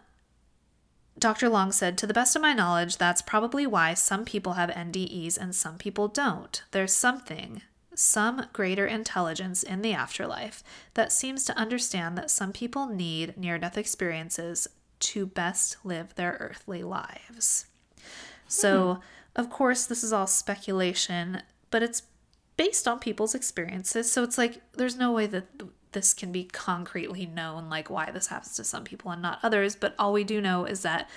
[1.19, 1.49] Dr.
[1.49, 5.39] Long said, To the best of my knowledge, that's probably why some people have NDEs
[5.39, 6.63] and some people don't.
[6.73, 7.63] There's something,
[7.95, 10.63] some greater intelligence in the afterlife
[10.95, 16.37] that seems to understand that some people need near death experiences to best live their
[16.41, 17.67] earthly lives.
[18.49, 19.01] So, hmm.
[19.37, 22.03] of course, this is all speculation, but it's
[22.57, 24.11] based on people's experiences.
[24.11, 25.47] So it's like there's no way that
[25.97, 29.75] this can be concretely known, like why this happens to some people and not others.
[29.75, 31.09] But all we do know is that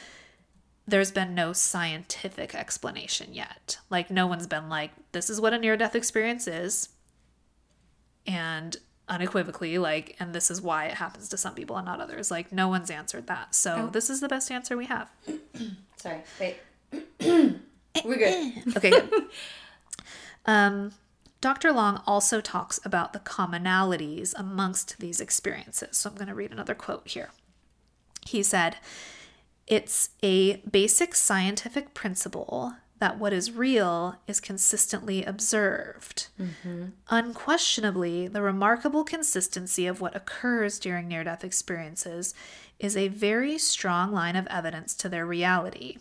[0.88, 3.78] there's been no scientific explanation yet.
[3.89, 6.88] Like, no one's been like, this is what a near death experience is.
[8.26, 8.78] And
[9.10, 12.52] unequivocally like and this is why it happens to some people and not others like
[12.52, 13.88] no one's answered that so Oh.
[13.88, 15.10] this is the best answer we have
[15.96, 16.20] Sorry.
[16.39, 16.58] Wait.
[18.06, 18.78] We're good.
[18.78, 19.10] okay good
[20.46, 20.92] um
[21.41, 26.52] dr long also talks about the commonalities amongst these experiences so i'm going to read
[26.52, 27.30] another quote here
[28.25, 28.78] he said
[29.67, 36.28] it's a basic scientific principle that what is real is consistently observed.
[36.39, 36.86] Mm-hmm.
[37.10, 42.34] Unquestionably, the remarkable consistency of what occurs during near death experiences
[42.78, 45.97] is a very strong line of evidence to their reality.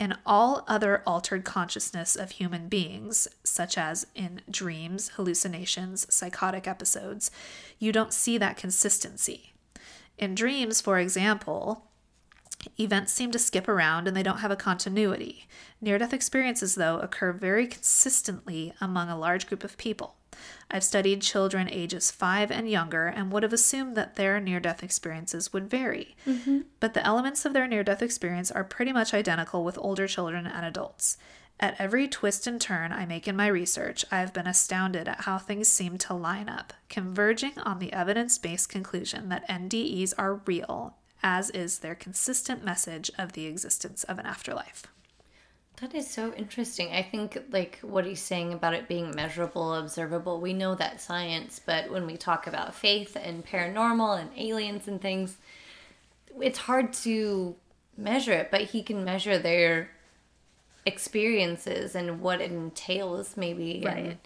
[0.00, 7.30] In all other altered consciousness of human beings, such as in dreams, hallucinations, psychotic episodes,
[7.78, 9.52] you don't see that consistency.
[10.16, 11.84] In dreams, for example,
[12.78, 15.46] Events seem to skip around and they don't have a continuity.
[15.80, 20.16] Near death experiences, though, occur very consistently among a large group of people.
[20.70, 24.82] I've studied children ages 5 and younger and would have assumed that their near death
[24.82, 26.16] experiences would vary.
[26.26, 26.60] Mm-hmm.
[26.78, 30.46] But the elements of their near death experience are pretty much identical with older children
[30.46, 31.16] and adults.
[31.58, 35.22] At every twist and turn I make in my research, I have been astounded at
[35.22, 40.40] how things seem to line up, converging on the evidence based conclusion that NDEs are
[40.46, 44.86] real as is their consistent message of the existence of an afterlife.
[45.80, 46.92] That is so interesting.
[46.92, 51.60] I think like what he's saying about it being measurable, observable, we know that science,
[51.64, 55.38] but when we talk about faith and paranormal and aliens and things,
[56.40, 57.56] it's hard to
[57.96, 59.90] measure it, but he can measure their
[60.84, 63.82] experiences and what it entails maybe.
[63.96, 64.18] and-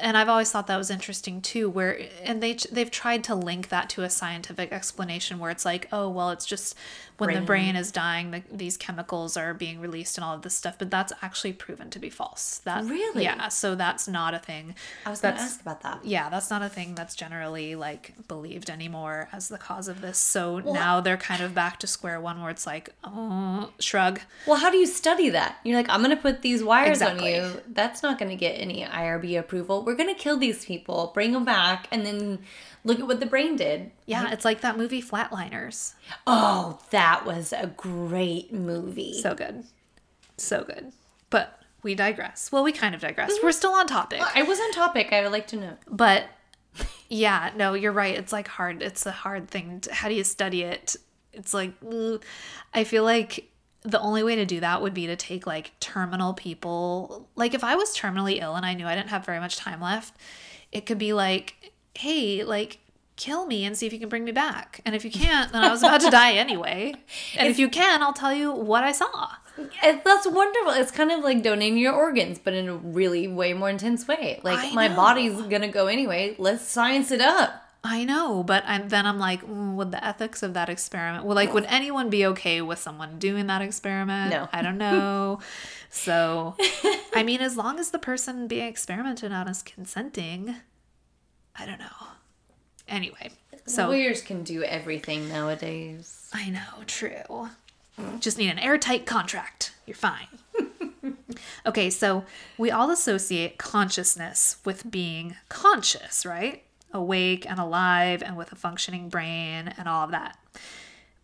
[0.00, 3.68] And I've always thought that was interesting too where and they they've tried to link
[3.68, 6.74] that to a scientific explanation where it's like, oh, well, it's just
[7.18, 7.46] when the Brain.
[7.46, 10.90] brain is dying, the, these chemicals are being released and all of this stuff, but
[10.90, 12.58] that's actually proven to be false.
[12.64, 13.22] That Really?
[13.22, 14.74] Yeah, so that's not a thing.
[15.06, 16.04] I was going to ask about that.
[16.04, 20.18] yeah, that's not a thing that's generally like believed anymore as the cause of this.
[20.18, 24.20] So now they're kind of back to square one where it's like, oh, shrug.
[24.46, 25.58] Well, how do you study that?
[25.62, 27.38] You're like, I'm going to put these wires Exactly.
[27.38, 27.60] on you.
[27.68, 29.84] That's not going to get any IRB approval.
[29.84, 32.40] We're going to kill these people, bring them back, and then
[32.84, 33.90] look at what the brain did.
[34.06, 35.94] Yeah, it's like that movie Flatliners.
[36.26, 39.20] Oh, that was a great movie.
[39.20, 39.64] So good.
[40.36, 40.92] So good.
[41.30, 42.52] But we digress.
[42.52, 43.30] Well, we kind of digress.
[43.42, 43.56] We're mm-hmm.
[43.56, 44.20] still on topic.
[44.34, 45.12] I was on topic.
[45.12, 45.76] I would like to know.
[45.88, 46.24] But
[47.08, 48.16] yeah, no, you're right.
[48.16, 48.82] It's like hard.
[48.82, 49.80] It's a hard thing.
[49.80, 50.96] To, how do you study it?
[51.32, 51.72] It's like.
[52.72, 53.50] I feel like
[53.82, 57.28] the only way to do that would be to take like terminal people.
[57.36, 59.80] Like if I was terminally ill and I knew I didn't have very much time
[59.80, 60.14] left,
[60.72, 62.78] it could be like, hey, like,
[63.16, 64.80] kill me and see if you can bring me back.
[64.84, 66.94] And if you can't, then I was about to die anyway.
[67.36, 69.30] And if you can, I'll tell you what I saw.
[69.56, 70.72] It, that's wonderful.
[70.72, 74.40] It's kind of like donating your organs, but in a really way more intense way.
[74.42, 76.34] Like my body's gonna go anyway.
[76.38, 77.60] Let's science it up.
[77.86, 81.34] I know, but I, then I'm like, mm, would the ethics of that experiment, well,
[81.34, 84.30] like, would anyone be okay with someone doing that experiment?
[84.30, 84.48] No.
[84.54, 85.40] I don't know.
[85.90, 86.56] so,
[87.14, 90.56] I mean, as long as the person being experimented on is consenting,
[91.56, 92.08] I don't know.
[92.88, 93.30] Anyway,
[93.66, 96.28] so Lawyers can do everything nowadays.
[96.32, 97.48] I know, true.
[97.98, 98.20] Mm.
[98.20, 99.72] Just need an airtight contract.
[99.86, 100.26] You're fine.
[101.66, 102.24] okay, so
[102.58, 106.62] we all associate consciousness with being conscious, right?
[106.92, 110.38] Awake and alive and with a functioning brain and all of that.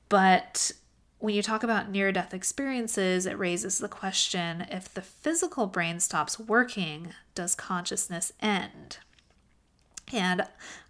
[0.08, 0.72] But
[1.18, 6.00] when you talk about near death experiences, it raises the question if the physical brain
[6.00, 8.98] stops working, does consciousness end?
[10.12, 10.42] And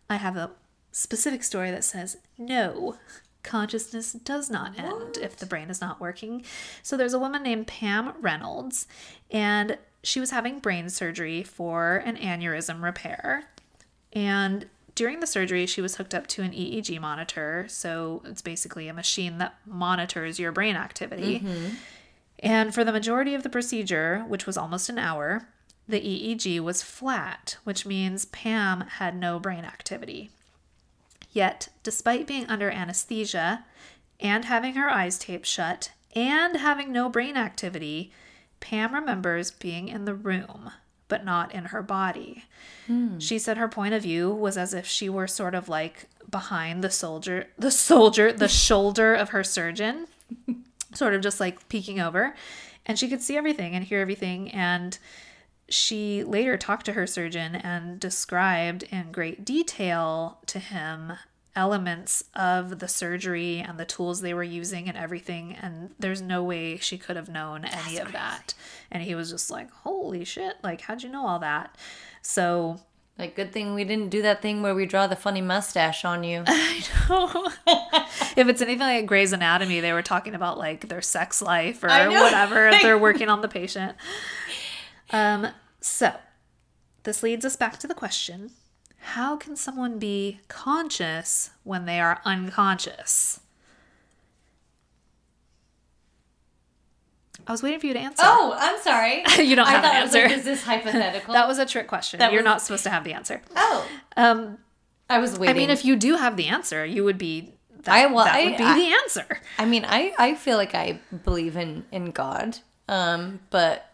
[0.09, 0.51] I have a
[0.93, 2.97] specific story that says no,
[3.43, 6.45] consciousness does not end if the brain is not working.
[6.83, 8.87] So there's a woman named Pam Reynolds,
[9.31, 13.45] and she was having brain surgery for an aneurysm repair.
[14.13, 17.67] And during the surgery, she was hooked up to an EEG monitor.
[17.69, 21.41] So it's basically a machine that monitors your brain activity.
[21.41, 21.75] Mm-hmm.
[22.41, 25.47] And for the majority of the procedure, which was almost an hour,
[25.91, 30.31] the EEG was flat, which means Pam had no brain activity.
[31.33, 33.65] Yet, despite being under anesthesia
[34.19, 38.13] and having her eyes taped shut and having no brain activity,
[38.59, 40.71] Pam remembers being in the room,
[41.09, 42.45] but not in her body.
[42.87, 43.19] Hmm.
[43.19, 46.83] She said her point of view was as if she were sort of like behind
[46.83, 50.07] the soldier, the soldier, the shoulder of her surgeon,
[50.95, 52.35] sort of just like peeking over.
[52.87, 54.51] And she could see everything and hear everything.
[54.51, 54.99] And
[55.71, 61.13] she later talked to her surgeon and described in great detail to him
[61.57, 66.43] elements of the surgery and the tools they were using and everything and there's no
[66.43, 68.55] way she could have known any of that
[68.91, 71.77] and he was just like holy shit like how'd you know all that
[72.23, 72.79] so
[73.19, 76.25] Like, good thing we didn't do that thing where we draw the funny mustache on
[76.25, 76.43] you.
[76.47, 77.53] I know.
[78.37, 81.89] if it's anything like Grey's Anatomy, they were talking about like their sex life or
[81.89, 83.95] whatever if they're working on the patient.
[85.11, 85.49] Um,
[85.81, 86.13] so
[87.05, 88.51] this leads us back to the question
[89.03, 93.41] how can someone be conscious when they are unconscious?
[97.47, 98.23] I was waiting for you to answer.
[98.25, 99.25] Oh, I'm sorry.
[99.45, 100.35] You don't I have an was like, answer.
[100.39, 101.33] is this hypothetical?
[101.35, 102.19] That was a trick question.
[102.19, 103.41] That You're was- not supposed to have the answer.
[103.57, 104.59] oh, Um,
[105.09, 105.57] I was waiting.
[105.57, 107.55] I mean, if you do have the answer, you would be.
[107.85, 109.41] That, I- well, that I- would be I- the answer.
[109.59, 112.59] I mean, I I feel like I believe in in God,
[112.89, 113.90] um, but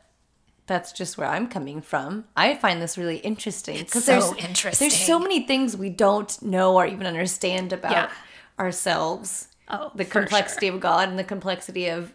[0.67, 2.25] that's just where I'm coming from.
[2.37, 4.89] I find this really interesting It's 'cause so there's, interesting.
[4.89, 8.11] There's so many things we don't know or even understand about Yeah.
[8.59, 9.49] ourselves.
[9.69, 12.13] Oh, the complexity of God and the complexity of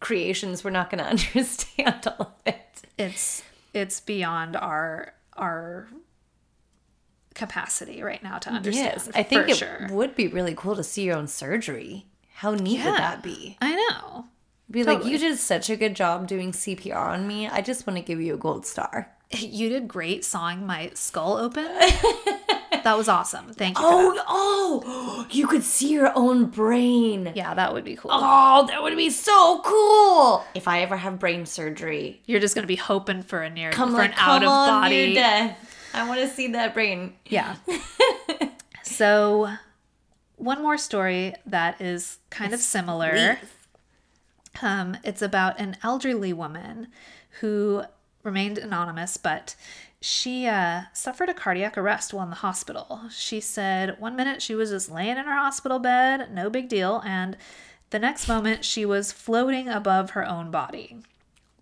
[0.00, 0.62] creations.
[0.64, 2.82] We're not going to understand all of it.
[2.98, 3.42] it's
[3.72, 5.88] it's beyond our our
[7.34, 8.92] capacity right now to understand.
[9.06, 9.88] Yes, I think it sure.
[9.90, 12.06] would be really cool to see your own surgery.
[12.36, 12.90] How neat Yeah.
[12.90, 13.56] would that be?
[13.60, 14.26] I know.
[14.70, 17.46] Be like, you did such a good job doing CPR on me.
[17.48, 19.10] I just want to give you a gold star.
[19.36, 21.64] You did great sawing my skull open.
[22.84, 23.52] that was awesome.
[23.52, 23.84] Thank you.
[23.84, 27.32] Oh, oh, you could see your own brain.
[27.34, 28.12] yeah, that would be cool.
[28.14, 30.44] Oh, that would be so cool.
[30.54, 33.90] If I ever have brain surgery, You're just gonna be hoping for a near come
[33.90, 35.06] for like, an out come of on body.
[35.06, 35.90] near death.
[35.94, 37.14] I want to see that brain.
[37.26, 37.56] Yeah.
[38.84, 39.48] so,
[40.36, 43.38] one more story that is kind of similar.
[44.62, 46.88] Um, it's about an elderly woman
[47.40, 47.84] who
[48.22, 49.54] remained anonymous, but
[50.00, 53.02] she uh, suffered a cardiac arrest while in the hospital.
[53.10, 57.02] She said one minute she was just laying in her hospital bed, no big deal,
[57.04, 57.36] and
[57.90, 60.98] the next moment she was floating above her own body.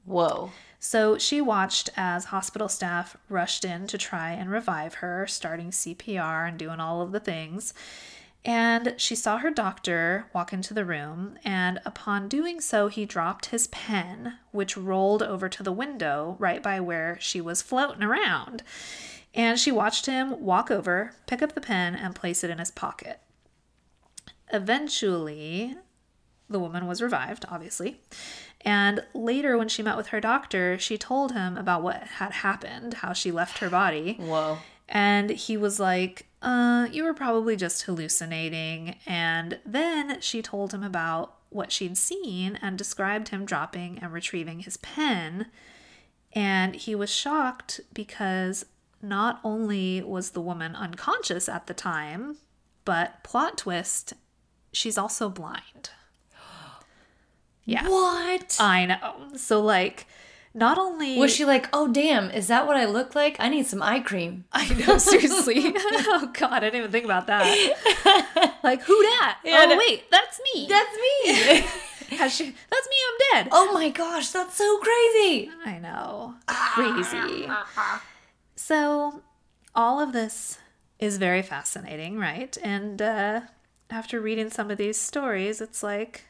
[0.05, 0.51] Whoa.
[0.81, 6.49] So she watched as hospital staff rushed in to try and revive her, starting CPR
[6.49, 7.73] and doing all of the things.
[8.45, 13.47] And she saw her doctor walk into the room, and upon doing so, he dropped
[13.47, 18.65] his pen, which rolled over to the window right by where she was floating around.
[19.33, 22.73] And she watched him walk over, pick up the pen, and place it in his
[22.73, 23.21] pocket.
[24.53, 25.77] Eventually,
[26.51, 28.01] the woman was revived, obviously.
[28.63, 32.95] And later, when she met with her doctor, she told him about what had happened,
[32.95, 34.15] how she left her body.
[34.21, 34.59] Whoa.
[34.89, 38.97] And he was like, uh, you were probably just hallucinating.
[39.07, 44.61] And then she told him about what she'd seen and described him dropping and retrieving
[44.61, 45.47] his pen.
[46.33, 48.65] And he was shocked because
[49.01, 52.37] not only was the woman unconscious at the time,
[52.85, 54.15] but plot twist,
[54.73, 55.91] she's also blind.
[57.65, 57.89] Yeah.
[57.89, 58.57] What?
[58.59, 59.37] I know.
[59.37, 60.09] So, like,
[60.55, 61.19] not only.
[61.19, 63.37] Was she like, oh, damn, is that what I look like?
[63.39, 64.45] I need some eye cream.
[64.53, 65.73] I know, seriously.
[65.77, 68.49] oh God, I didn't even think about that.
[68.65, 69.41] Like, who that?
[69.45, 70.69] Yeah, oh no- wait, that's me.
[70.69, 72.17] That's me.
[72.17, 72.45] Has she?
[72.45, 72.97] That's me.
[73.09, 73.49] I'm dead.
[73.51, 75.51] oh my gosh, that's so crazy.
[75.65, 77.49] I know, crazy.
[78.55, 79.23] So,
[79.75, 80.59] all of this
[81.01, 82.57] is very fascinating, right?
[82.63, 83.41] And uh,
[83.91, 86.23] after reading some of these stories, it's like,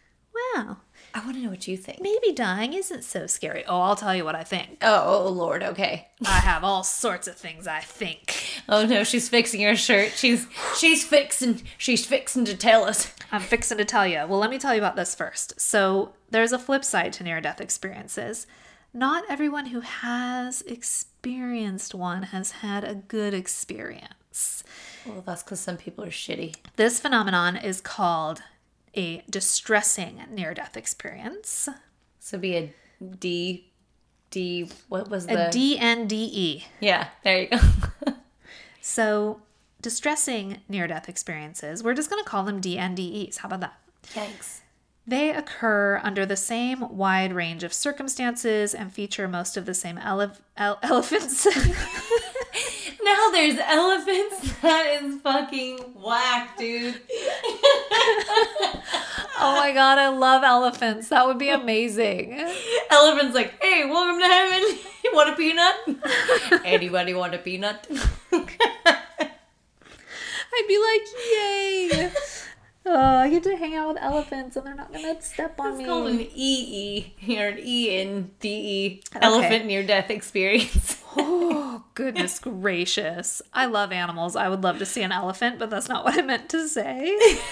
[0.54, 0.78] wow,
[1.14, 2.00] I want to know what you think.
[2.00, 3.64] maybe dying isn't so scary.
[3.66, 4.78] Oh, I'll tell you what I think.
[4.82, 6.08] Oh, oh, Lord, okay.
[6.26, 8.62] I have all sorts of things I think.
[8.68, 10.12] Oh no, she's fixing her shirt.
[10.16, 10.46] She's
[10.78, 13.12] she's fixing she's fixing to tell us.
[13.30, 14.24] I'm fixing to tell you.
[14.26, 15.60] Well, let me tell you about this first.
[15.60, 18.46] So, there's a flip side to near death experiences.
[18.94, 24.62] Not everyone who has experienced one has had a good experience.
[25.06, 26.56] Well, that's because some people are shitty.
[26.76, 28.42] This phenomenon is called
[28.96, 31.68] a distressing near death experience,
[32.20, 32.74] So be a
[33.18, 33.70] D
[34.30, 36.64] D what was a the DNDE.
[36.80, 37.58] Yeah, there you go.
[38.84, 39.40] So,
[39.80, 43.38] distressing near death experiences, we're just going to call them DNDEs.
[43.38, 43.78] How about that?
[44.02, 44.62] Thanks.
[45.06, 49.98] They occur under the same wide range of circumstances and feature most of the same
[49.98, 51.46] ele- ele- elephants.
[53.02, 54.52] Now there's elephants.
[54.62, 56.94] That is fucking whack, dude.
[59.40, 61.08] oh my god, I love elephants.
[61.08, 62.38] That would be amazing.
[62.88, 64.78] Elephant's like, hey, welcome to heaven.
[65.04, 65.74] You want a peanut?
[66.64, 67.88] Anybody want a peanut?
[68.32, 68.46] I'd
[70.68, 72.12] be like, yay.
[72.84, 75.78] Oh, I get to hang out with elephants and they're not gonna step on It's
[75.78, 75.84] me.
[75.84, 79.02] called an EE or an E in DE.
[79.20, 80.98] Elephant near death experience.
[81.14, 83.42] Oh, goodness gracious.
[83.52, 84.34] I love animals.
[84.34, 87.38] I would love to see an elephant, but that's not what I meant to say.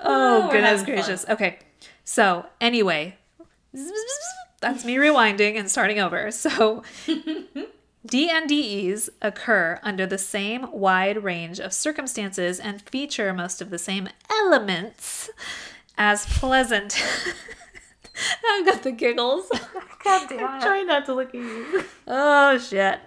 [0.00, 0.94] Oh, oh, we're goodness having fun.
[0.94, 1.24] gracious.
[1.28, 1.58] Okay.
[2.04, 3.16] So, anyway,
[4.60, 6.30] that's me rewinding and starting over.
[6.30, 6.82] So,
[8.06, 14.08] DNDEs occur under the same wide range of circumstances and feature most of the same
[14.30, 15.30] elements
[15.96, 17.02] as pleasant.
[18.50, 19.48] I've got the giggles.
[20.04, 20.62] God damn it.
[20.62, 21.84] Try not to look at you.
[22.06, 23.00] Oh shit.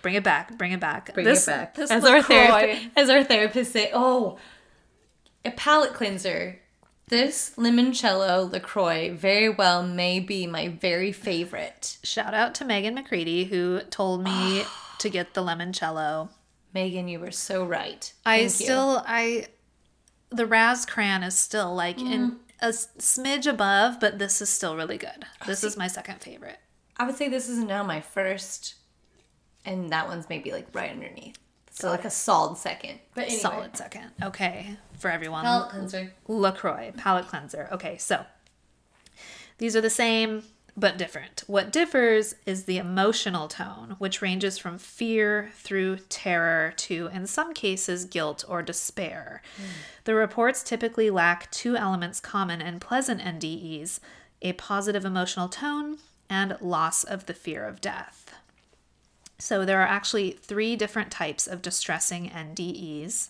[0.00, 0.56] Bring it back.
[0.56, 1.12] Bring it back.
[1.12, 1.74] Bring this, it back.
[1.74, 4.38] This as our therapist, as our therapist say, oh,
[5.44, 6.60] a palate cleanser.
[7.08, 11.96] This limoncello Lacroix very well may be my very favorite.
[12.02, 14.64] Shout out to Megan McCready who told me
[14.98, 16.28] to get the limoncello.
[16.74, 18.12] Megan, you were so right.
[18.26, 18.48] I Thank you.
[18.50, 19.46] still I
[20.30, 22.36] the Raz Cran is still like in mm.
[22.60, 25.24] a smidge above, but this is still really good.
[25.40, 26.58] Oh, this is my second favorite.
[26.98, 28.74] I would say this is now my first,
[29.64, 31.38] and that one's maybe like right underneath.
[31.78, 32.98] So like a solid second.
[33.14, 33.38] But anyway.
[33.38, 34.10] Solid second.
[34.22, 35.44] Okay, for everyone.
[35.44, 36.12] Palate cleanser.
[36.26, 37.68] LaCroix, Palate cleanser.
[37.70, 38.24] Okay, so
[39.58, 40.42] these are the same
[40.76, 41.42] but different.
[41.46, 47.52] What differs is the emotional tone, which ranges from fear through terror to, in some
[47.52, 49.42] cases, guilt or despair.
[49.56, 49.64] Hmm.
[50.04, 54.00] The reports typically lack two elements common in pleasant NDEs
[54.40, 55.98] a positive emotional tone
[56.30, 58.27] and loss of the fear of death.
[59.38, 63.28] So there are actually three different types of distressing NDEs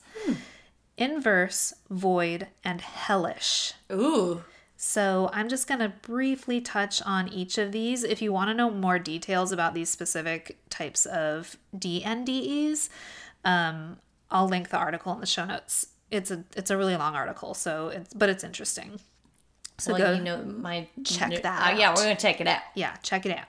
[0.96, 3.72] inverse, void, and hellish.
[3.92, 4.42] Ooh.
[4.76, 8.04] So I'm just going to briefly touch on each of these.
[8.04, 12.88] If you want to know more details about these specific types of DNDEs,
[13.44, 13.98] um,
[14.30, 15.88] I'll link the article in the show notes.
[16.10, 18.98] It's a it's a really long article, so it's but it's interesting.
[19.78, 22.62] So well, go you know my check that uh, yeah, we're gonna check it out.
[22.74, 23.46] yeah, check it out.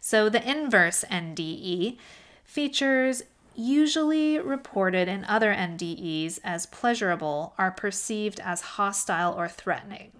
[0.00, 1.98] So the inverse NDE
[2.44, 3.22] features
[3.54, 10.12] usually reported in other NDEs as pleasurable are perceived as hostile or threatening.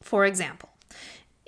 [0.00, 0.70] For example,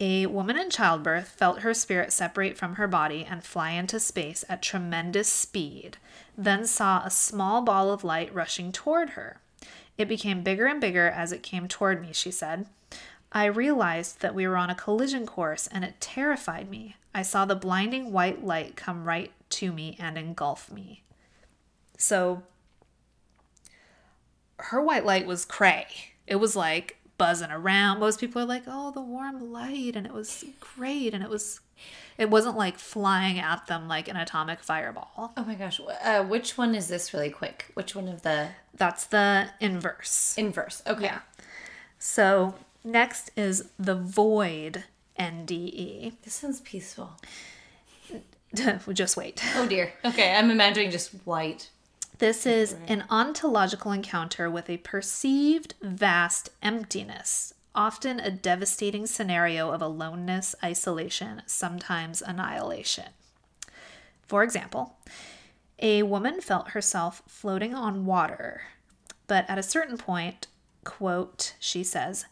[0.01, 4.45] a woman in childbirth felt her spirit separate from her body and fly into space
[4.49, 5.99] at tremendous speed,
[6.37, 9.41] then saw a small ball of light rushing toward her.
[9.97, 12.67] It became bigger and bigger as it came toward me, she said.
[13.33, 16.97] I realized that we were on a collision course and it terrified me.
[17.19, 21.03] I saw the blinding white light come right to me and engulf me.
[21.97, 22.45] So,
[24.59, 25.87] her white light was cray.
[26.29, 27.99] It was like buzzing around.
[27.99, 31.59] Most people are like, "Oh, the warm light," and it was great, and it was,
[32.19, 35.33] it wasn't like flying at them like an atomic fireball.
[35.37, 37.73] Oh my gosh, uh, which one is this really quick?
[37.75, 40.37] Which one of the That's the inverse.
[40.39, 40.83] inverse?
[40.87, 41.07] Okay.
[41.07, 41.19] Yeah.
[41.99, 42.55] So
[42.85, 44.85] next is the void
[45.19, 46.13] NDE.
[46.23, 47.13] This sounds peaceful.
[48.55, 49.43] Just wait.
[49.57, 49.93] Oh dear.
[50.05, 51.69] Okay, I'm imagining just white.
[52.19, 59.83] This is an ontological encounter with a perceived vast emptiness, often a devastating scenario of
[59.83, 63.11] aloneness, isolation, sometimes annihilation.
[64.27, 64.97] For example,
[65.79, 68.63] a woman felt herself floating on water,
[69.29, 70.49] but at a certain point,
[70.83, 72.25] quote, she says,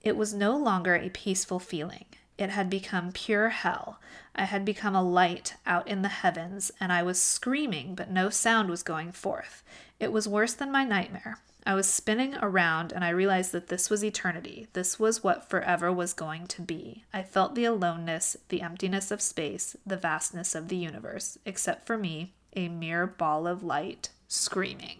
[0.00, 2.06] it was no longer a peaceful feeling.
[2.36, 4.00] It had become pure hell.
[4.34, 8.28] I had become a light out in the heavens, and I was screaming, but no
[8.28, 9.62] sound was going forth.
[10.00, 11.38] It was worse than my nightmare.
[11.66, 14.66] I was spinning around, and I realized that this was eternity.
[14.74, 17.04] This was what forever was going to be.
[17.12, 21.96] I felt the aloneness, the emptiness of space, the vastness of the universe, except for
[21.96, 24.98] me, a mere ball of light, screaming.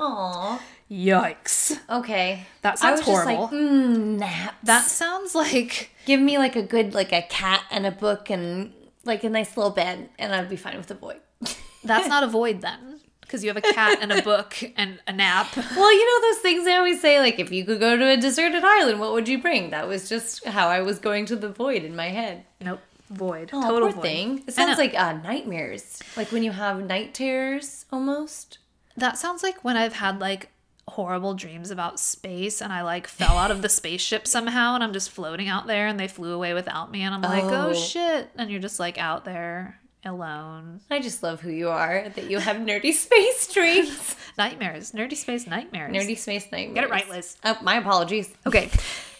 [0.00, 0.60] Aw.
[0.90, 1.78] Yikes.
[1.88, 2.46] Okay.
[2.62, 3.56] That sounds just like, horrible.
[3.56, 4.56] mm, naps.
[4.64, 8.72] That sounds like Give me like a good like a cat and a book and
[9.04, 11.20] like a nice little bed, and I'd be fine with the void.
[11.84, 13.00] that's not a void then.
[13.20, 15.54] Because you have a cat and a book and a nap.
[15.56, 18.16] Well, you know those things they always say, like if you could go to a
[18.16, 19.70] deserted island, what would you bring?
[19.70, 22.44] That was just how I was going to the void in my head.
[22.60, 22.80] Nope.
[23.10, 23.50] Void.
[23.52, 24.02] Oh, Total poor void.
[24.02, 24.42] thing.
[24.48, 28.58] It sounds like uh, nightmares, like when you have night terrors, almost.
[29.00, 30.50] That sounds like when I've had like
[30.88, 34.92] horrible dreams about space and I like fell out of the spaceship somehow and I'm
[34.92, 37.74] just floating out there and they flew away without me and I'm like, oh, Oh.
[37.74, 38.28] shit.
[38.36, 40.80] And you're just like out there alone.
[40.90, 42.08] I just love who you are.
[42.14, 44.92] That you have nerdy space dreams, Nightmares.
[44.92, 45.94] Nerdy space nightmares.
[45.94, 46.74] nerdy space nightmares.
[46.74, 47.36] Get it right, Liz.
[47.44, 48.32] Oh, my apologies.
[48.46, 48.70] Okay.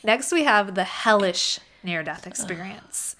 [0.03, 3.17] Next, we have the hellish near death experience.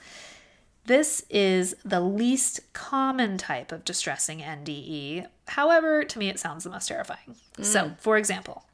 [0.87, 5.27] This is the least common type of distressing NDE.
[5.49, 7.37] However, to me, it sounds the most terrifying.
[7.61, 7.99] So, mm.
[8.01, 8.65] for example,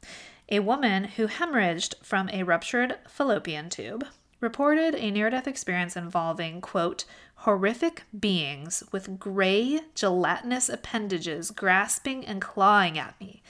[0.49, 4.05] a woman who hemorrhaged from a ruptured fallopian tube
[4.39, 7.05] reported a near death experience involving, quote,
[7.41, 13.41] horrific beings with gray, gelatinous appendages grasping and clawing at me.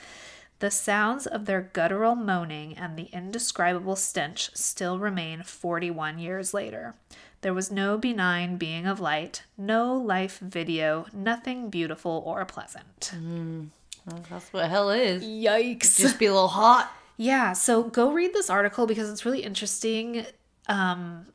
[0.60, 6.96] The sounds of their guttural moaning and the indescribable stench still remain 41 years later.
[7.48, 13.14] There was no benign being of light, no life video, nothing beautiful or pleasant.
[14.06, 15.24] Well, that's what hell is.
[15.24, 15.98] Yikes.
[15.98, 16.92] Just be a little hot.
[17.16, 20.26] Yeah, so go read this article because it's really interesting
[20.68, 21.28] um,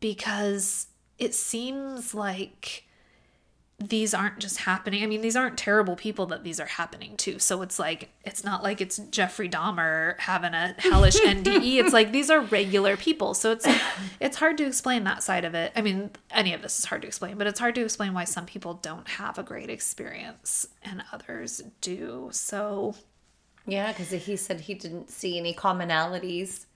[0.00, 0.86] because
[1.18, 2.86] it seems like
[3.80, 5.02] these aren't just happening.
[5.02, 7.38] I mean, these aren't terrible people that these are happening to.
[7.38, 11.82] So it's like, it's not like it's Jeffrey Dahmer having a hellish NDE.
[11.82, 13.32] It's like these are regular people.
[13.32, 13.66] So it's
[14.20, 15.72] it's hard to explain that side of it.
[15.74, 18.24] I mean, any of this is hard to explain, but it's hard to explain why
[18.24, 22.28] some people don't have a great experience and others do.
[22.32, 22.94] So
[23.66, 26.66] Yeah, because he said he didn't see any commonalities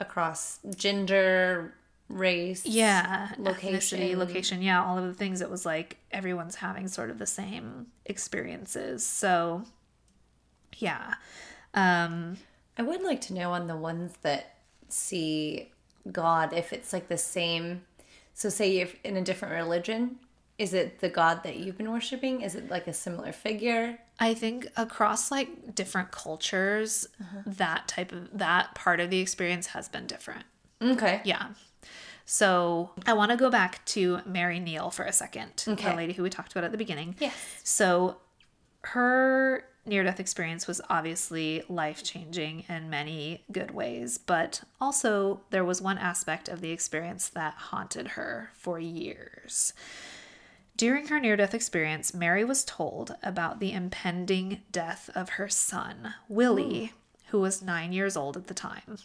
[0.00, 1.74] across gender,
[2.08, 2.64] race.
[2.66, 3.98] yeah location.
[4.00, 7.26] ethnicity location yeah all of the things it was like everyone's having sort of the
[7.26, 9.62] same experiences so
[10.78, 11.14] yeah
[11.74, 12.36] um
[12.78, 14.56] I would like to know on the ones that
[14.88, 15.72] see
[16.12, 17.82] God if it's like the same.
[18.34, 20.16] So, say if in a different religion,
[20.58, 22.42] is it the God that you've been worshiping?
[22.42, 23.98] Is it like a similar figure?
[24.18, 27.06] i think across like different cultures
[27.44, 30.44] that type of that part of the experience has been different
[30.80, 31.20] Okay.
[31.24, 31.48] yeah
[32.26, 35.90] so i want to go back to mary neal for a second Okay.
[35.90, 37.34] the lady who we talked about at the beginning Yes.
[37.64, 38.18] So
[38.82, 45.64] her near death experience was obviously life changing in many good ways, but also there
[45.64, 49.72] was one aspect of the experience that haunted her for years.
[50.76, 56.14] During her near death experience, Mary was told about the impending death of her son,
[56.28, 57.28] Willie, hmm.
[57.30, 58.98] who was nine years old at the time.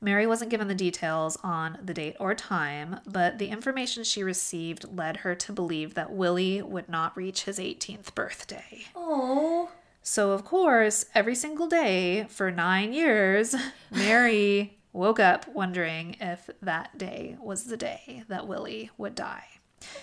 [0.00, 4.96] Mary wasn't given the details on the date or time, but the information she received
[4.96, 8.84] led her to believe that Willie would not reach his 18th birthday.
[8.94, 9.70] Oh.
[10.02, 13.54] So, of course, every single day for nine years,
[13.90, 19.44] Mary woke up wondering if that day was the day that Willie would die.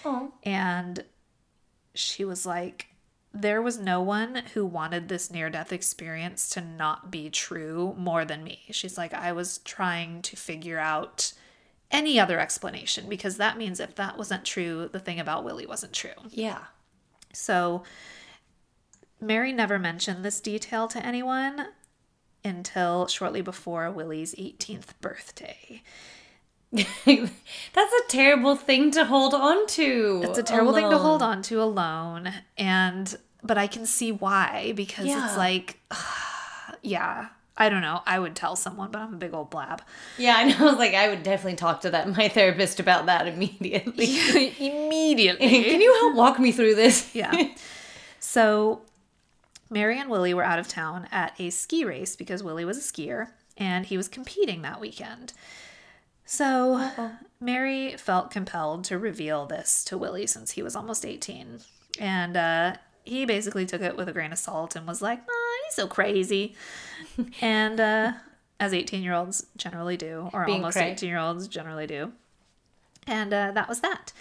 [0.04, 0.34] Oh.
[0.44, 1.06] And
[1.94, 2.88] she was like,
[3.34, 8.26] there was no one who wanted this near death experience to not be true more
[8.26, 8.62] than me.
[8.72, 11.34] She's like, I was trying to figure out
[11.90, 15.94] any other explanation because that means if that wasn't true, the thing about Willie wasn't
[15.94, 16.12] true.
[16.30, 16.60] Yeah.
[17.34, 17.84] So
[19.20, 21.68] Mary never mentioned this detail to anyone
[22.46, 25.82] until shortly before Willie's 18th birthday.
[27.06, 30.22] That's a terrible thing to hold on to.
[30.26, 34.74] It's a terrible thing to hold on to alone and but I can see why
[34.76, 35.26] because Yeah.
[35.28, 35.78] it's like
[36.82, 38.02] yeah, I don't know.
[38.08, 39.82] I would tell someone, but I'm a big old blab.
[40.18, 40.70] Yeah, I know.
[40.70, 44.18] I like, I would definitely talk to that my therapist about that immediately.
[44.60, 45.48] Immediately.
[45.48, 47.14] Can you help walk me through this?
[47.14, 47.50] yeah.
[48.20, 48.82] So
[49.70, 52.82] Mary and Willie were out of town at a ski race because Willie was a
[52.82, 55.34] skier and he was competing that weekend.
[56.26, 56.90] So
[57.40, 61.60] Mary felt compelled to reveal this to Willie since he was almost 18.
[62.00, 65.60] And uh, he basically took it with a grain of salt and was like, oh,
[65.66, 66.56] he's so crazy.
[67.42, 68.14] and uh,
[68.60, 72.14] as 18 year olds generally do, or Being almost 18 year olds generally do.
[73.06, 74.14] And uh, that was that.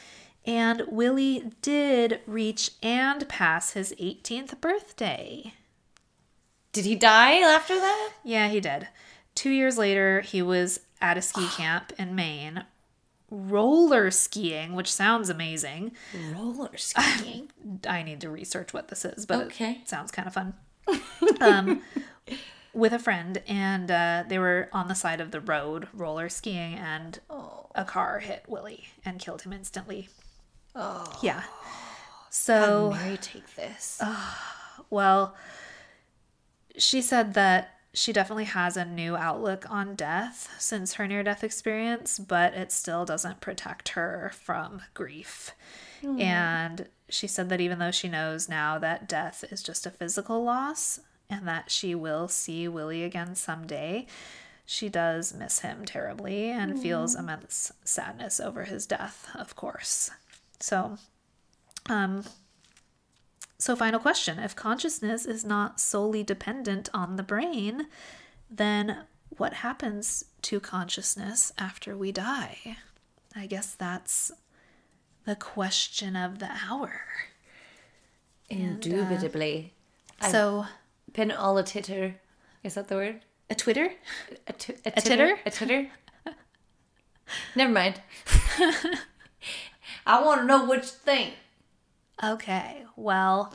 [0.44, 5.54] And Willie did reach and pass his 18th birthday.
[6.72, 8.10] Did he die after that?
[8.24, 8.88] Yeah, he did.
[9.34, 12.64] Two years later, he was at a ski camp in Maine,
[13.30, 15.92] roller skiing, which sounds amazing.
[16.34, 17.50] Roller skiing.
[17.86, 19.80] I need to research what this is, but Okay.
[19.82, 20.54] it sounds kind of fun.
[21.40, 21.82] um,
[22.72, 26.74] with a friend, and uh, they were on the side of the road roller skiing,
[26.74, 27.66] and oh.
[27.74, 30.08] a car hit Willie and killed him instantly.
[30.74, 31.18] Oh.
[31.22, 31.42] Yeah.
[32.30, 32.92] So.
[32.92, 34.00] Mary take this.
[34.90, 35.34] Well,
[36.76, 41.44] she said that she definitely has a new outlook on death since her near death
[41.44, 45.52] experience, but it still doesn't protect her from grief.
[46.18, 50.42] And she said that even though she knows now that death is just a physical
[50.42, 54.06] loss and that she will see Willie again someday,
[54.64, 60.10] she does miss him terribly and feels immense sadness over his death, of course.
[60.60, 60.96] So,
[61.88, 62.24] um,
[63.62, 67.86] so, final question if consciousness is not solely dependent on the brain,
[68.50, 72.76] then what happens to consciousness after we die?
[73.36, 74.32] I guess that's
[75.24, 77.02] the question of the hour.
[78.50, 79.72] Indubitably.
[80.20, 80.66] Uh, so,
[81.12, 82.16] Pin all a titter.
[82.64, 83.20] Is that the word?
[83.48, 83.92] a Twitter?
[84.48, 85.38] A, t- A titter?
[85.46, 85.88] A titter?
[87.54, 88.00] Never mind.
[90.04, 91.34] I want to know what you think.
[92.22, 93.54] Okay, well,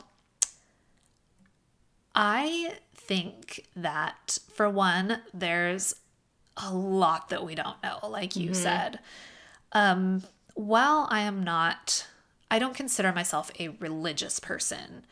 [2.14, 5.94] I think that for one, there's
[6.56, 8.98] a lot that we don't know, like you said.
[9.72, 10.22] Um,
[10.54, 12.06] while I am not,
[12.50, 15.06] I don't consider myself a religious person,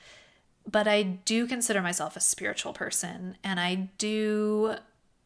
[0.71, 3.37] but I do consider myself a spiritual person.
[3.45, 4.75] And I do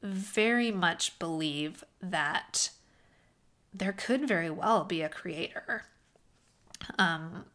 [0.03, 2.70] very much believe that
[3.72, 5.85] there could very well be a creator.
[6.99, 7.47] Um,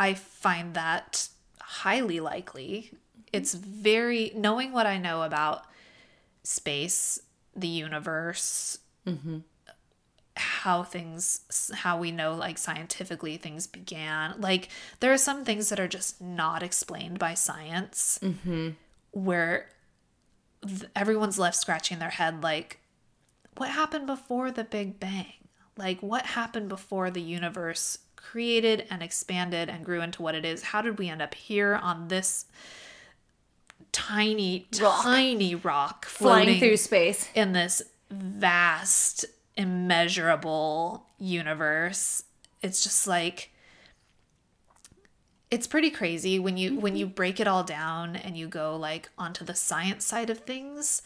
[0.00, 1.28] I find that
[1.60, 2.92] highly likely.
[3.34, 5.64] It's very, knowing what I know about
[6.42, 7.20] space,
[7.54, 9.40] the universe, mm-hmm.
[10.36, 14.40] how things, how we know, like scientifically, things began.
[14.40, 14.70] Like,
[15.00, 18.70] there are some things that are just not explained by science mm-hmm.
[19.10, 19.68] where
[20.66, 22.78] th- everyone's left scratching their head, like,
[23.58, 25.34] what happened before the Big Bang?
[25.76, 30.62] Like, what happened before the universe created and expanded and grew into what it is?
[30.62, 32.46] How did we end up here on this
[33.92, 35.02] tiny, Rock.
[35.02, 37.28] tiny rock Flying through space.
[37.34, 39.24] in this vast,
[39.56, 42.24] immeasurable universe?
[42.62, 43.50] It's just like
[45.50, 47.14] it's pretty crazy when you when you mm-hmm.
[47.14, 51.02] break it all down and you go like onto the science side of things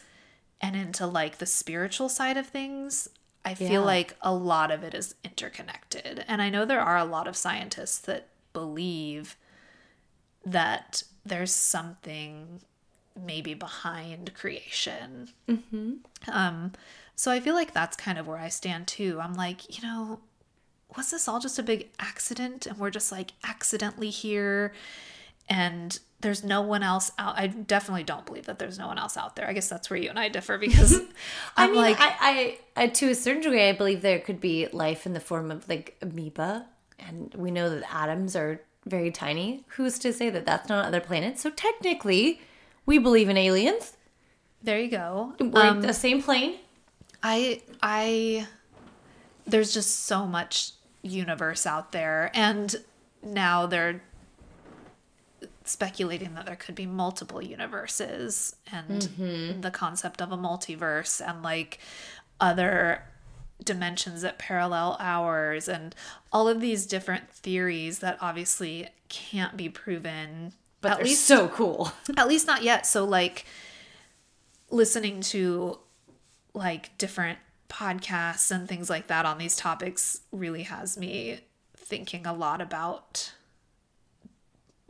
[0.61, 3.09] and into like the spiritual side of things
[3.45, 3.79] i feel Yeah.
[3.95, 6.25] like a lot of it is interconnected.
[6.27, 9.37] And i know there are a lot of scientists that believe
[10.45, 12.61] that there's something
[13.15, 15.29] maybe behind creation.
[16.27, 16.73] Um
[17.15, 19.19] so i feel like that's kind of where i stand too.
[19.21, 20.19] I'm like you know
[20.97, 24.73] was this all just a big accident and we're just like accidentally here?
[25.49, 29.15] And there's no one else out i definitely don't believe that there's no one else
[29.15, 30.93] out there i guess that's where you and i differ because
[31.55, 34.41] I i'm mean, like I, I, I, to a certain degree, I believe there could
[34.41, 36.65] be life in the form of like amoeba,
[36.99, 39.63] and we know that atoms are very tiny.
[39.75, 41.41] Who's to say that that's not on other planets?
[41.41, 42.41] So technically,
[42.85, 43.93] we believe in aliens.
[44.63, 46.55] there you go We're Um, the same plane.
[47.21, 48.47] I I
[49.47, 50.71] there's just so much
[51.03, 52.75] universe out there and
[53.23, 54.01] now they're
[55.69, 59.61] speculating that there could be multiple universes and mm-hmm.
[59.61, 61.79] the concept of a multiverse and like
[62.39, 63.03] other
[63.63, 65.95] dimensions that parallel ours and
[66.31, 70.51] all of these different theories that obviously can't be proven
[70.81, 71.91] But at least so cool.
[72.17, 73.45] at least not yet so like
[74.69, 75.79] listening to
[76.53, 77.39] like different
[77.69, 81.39] podcasts and things like that on these topics really has me
[81.75, 83.33] thinking a lot about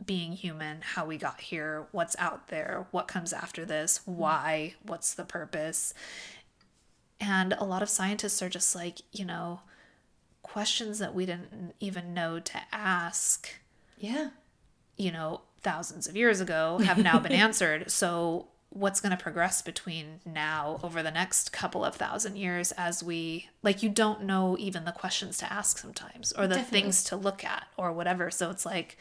[0.06, 5.14] being human how we got here what's out there what comes after this why what's
[5.14, 5.92] the purpose
[7.20, 9.60] and a lot of scientists are just like you know
[10.42, 13.48] questions that we didn't even know to ask
[13.98, 14.28] Yeah.
[14.96, 17.90] you know, thousands of years ago have now been answered.
[17.90, 23.02] So, what's going to progress between now over the next couple of thousand years as
[23.02, 26.80] we, like, you don't know even the questions to ask sometimes or the Definitely.
[26.82, 28.30] things to look at or whatever.
[28.30, 28.96] So, it's like,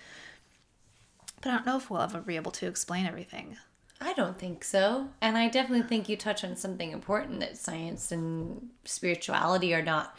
[1.45, 3.55] but I don't know if we'll ever be able to explain everything.
[4.01, 5.09] I don't think so.
[5.21, 10.17] And I definitely think you touch on something important that science and spirituality are not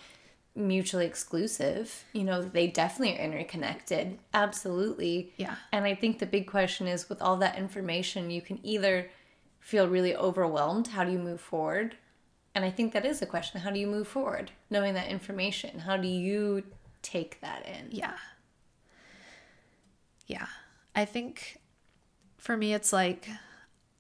[0.55, 2.05] mutually exclusive.
[2.13, 4.19] You know, they definitely are interconnected.
[4.33, 5.33] Absolutely.
[5.37, 5.57] Yeah.
[5.73, 9.11] And I think the big question is with all that information, you can either
[9.59, 10.87] feel really overwhelmed.
[10.87, 11.97] How do you move forward?
[12.55, 13.61] And I think that is a question.
[13.61, 14.53] How do you move forward?
[14.71, 16.63] Knowing that information, how do you
[17.03, 17.89] take that in?
[17.91, 18.15] Yeah.
[20.29, 20.47] Yeah.
[20.97, 21.59] I think
[22.39, 23.29] for me, it's like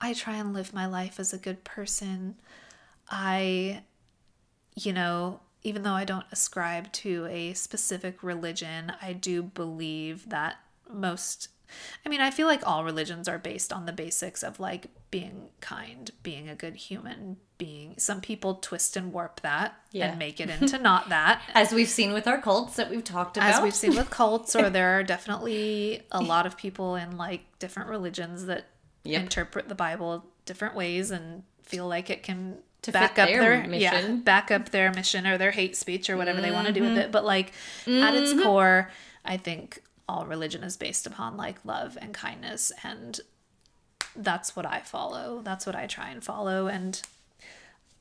[0.00, 2.36] I try and live my life as a good person.
[3.10, 3.82] I,
[4.74, 10.56] you know, even though I don't ascribe to a specific religion, I do believe that
[10.90, 11.48] most,
[12.04, 15.50] I mean, I feel like all religions are based on the basics of like being
[15.60, 20.08] kind, being a good human, being, some people twist and warp that Yeah.
[20.10, 21.42] and make it into not that.
[21.54, 23.54] As we've seen with our cults that we've talked about.
[23.54, 27.42] as we've seen with cults or there are definitely a lot of people in like
[27.58, 28.66] different religions that
[29.04, 29.22] Yep.
[29.22, 33.74] interpret the bible different ways and feel like it can To back up their their,
[33.74, 34.20] yeah mission.
[34.22, 36.94] back up their mission or their hate speech or whatever they want to do Mm-hmm.
[36.94, 37.52] with it but like
[37.86, 38.90] at its core
[39.24, 43.20] i think all religion is based upon like love and kindness and
[44.14, 47.02] that's what i follow that's what i try and follow and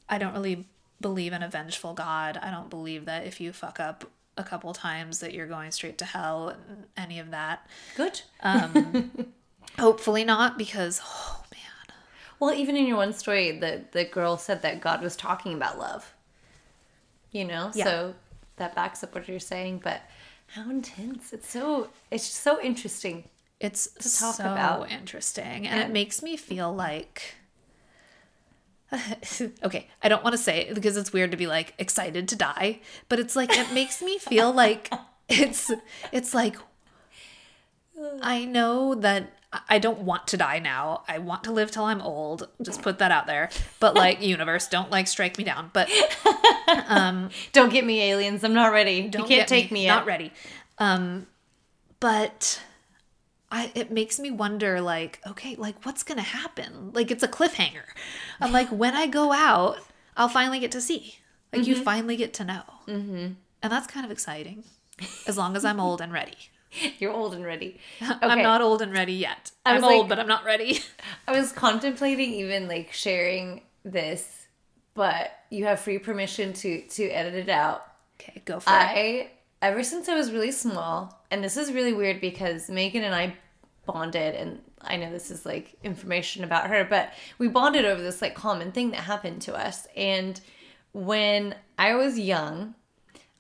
[0.08, 0.68] I don't really
[1.02, 2.38] believe in a vengeful God.
[2.40, 4.06] I don't believe that if you fuck up
[4.38, 7.68] a couple times that you're going straight to hell and any of that.
[7.98, 8.22] Good.
[8.44, 9.12] Um
[9.80, 11.98] Hopefully not because oh man.
[12.40, 15.80] Well, even in your one story, the the girl said that God was talking about
[15.80, 16.14] love.
[17.32, 17.86] You know, Yeah.
[17.86, 18.14] so
[18.58, 19.82] that backs up what you're saying.
[19.84, 20.02] But
[20.56, 21.34] how intense!
[21.34, 23.26] It's so it's so interesting.
[23.60, 24.92] It's to talk so about.
[24.92, 27.36] interesting and it makes me feel like
[29.64, 32.36] okay, I don't want to say it because it's weird to be like excited to
[32.36, 32.80] die,
[33.10, 34.92] but it's like it makes me feel like
[35.30, 35.72] it's
[36.12, 36.56] it's like
[38.22, 39.34] I know that
[39.70, 41.04] I don't want to die now.
[41.08, 42.48] I want to live till I'm old.
[42.62, 43.50] Just put that out there.
[43.80, 45.72] But like universe, don't like strike me down.
[45.74, 45.90] But
[47.54, 48.44] Don't get me aliens.
[48.44, 49.08] I'm not ready.
[49.08, 50.32] don't you can't get take me, Not ready.
[50.78, 51.28] Um,
[52.00, 52.62] but
[53.52, 54.82] I it makes me wonder.
[54.82, 56.92] Like, okay, like what's gonna happen?
[56.94, 57.86] Like it's a cliffhanger.
[58.42, 59.80] I'm like, when I go out,
[60.18, 61.20] I'll finally get to see.
[61.54, 61.70] Like Mm-hmm.
[61.70, 63.28] you finally get to know, mm-hmm.
[63.64, 64.64] and that's kind of exciting.
[65.28, 66.36] As long as I'm old and ready.
[67.00, 67.80] You're old and ready.
[68.02, 69.52] I'm not old and ready yet.
[69.66, 70.80] I I'm old, like- but I'm not ready.
[71.28, 74.48] I was contemplating even like sharing this,
[74.94, 77.86] but you have free permission to to edit it out.
[78.20, 78.74] okay, go for it.
[78.74, 83.16] I ever since I was really small, and this is really weird because Megan and
[83.16, 83.36] I
[83.86, 88.22] bonded, and I know this is like information about her, but we bonded over this
[88.22, 89.88] like common thing that happened to us.
[89.96, 90.40] And
[90.94, 92.76] when I was young,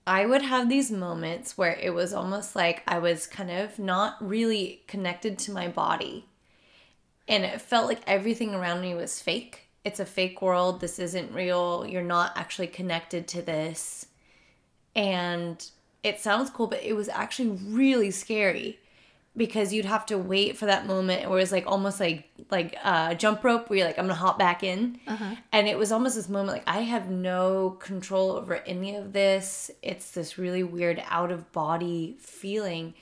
[0.07, 4.17] I would have these moments where it was almost like I was kind of not
[4.19, 6.25] really connected to my body.
[7.27, 9.69] And it felt like everything around me was fake.
[9.83, 10.79] It's a fake world.
[10.79, 11.85] This isn't real.
[11.87, 14.07] You're not actually connected to this
[14.95, 15.69] and
[16.03, 18.79] it sounds cool but it was actually really scary
[19.37, 23.13] because you'd have to wait for that moment where it's like almost like like uh
[23.15, 24.99] jump rope where you're like i'm gonna hop back in.
[25.51, 29.71] And it was almost this moment like i have no control over any of this.
[29.81, 32.93] It's this really weird out of body feeling.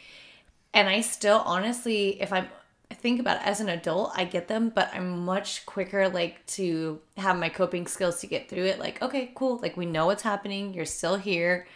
[0.73, 2.47] And i still honestly if i'm
[2.91, 6.45] I think about it as an adult i get them but i'm much quicker like
[6.45, 8.79] to have my coping skills to get through it.
[8.79, 9.57] Like okay cool.
[9.57, 10.73] Like we know what's happening.
[10.73, 11.67] You're still here.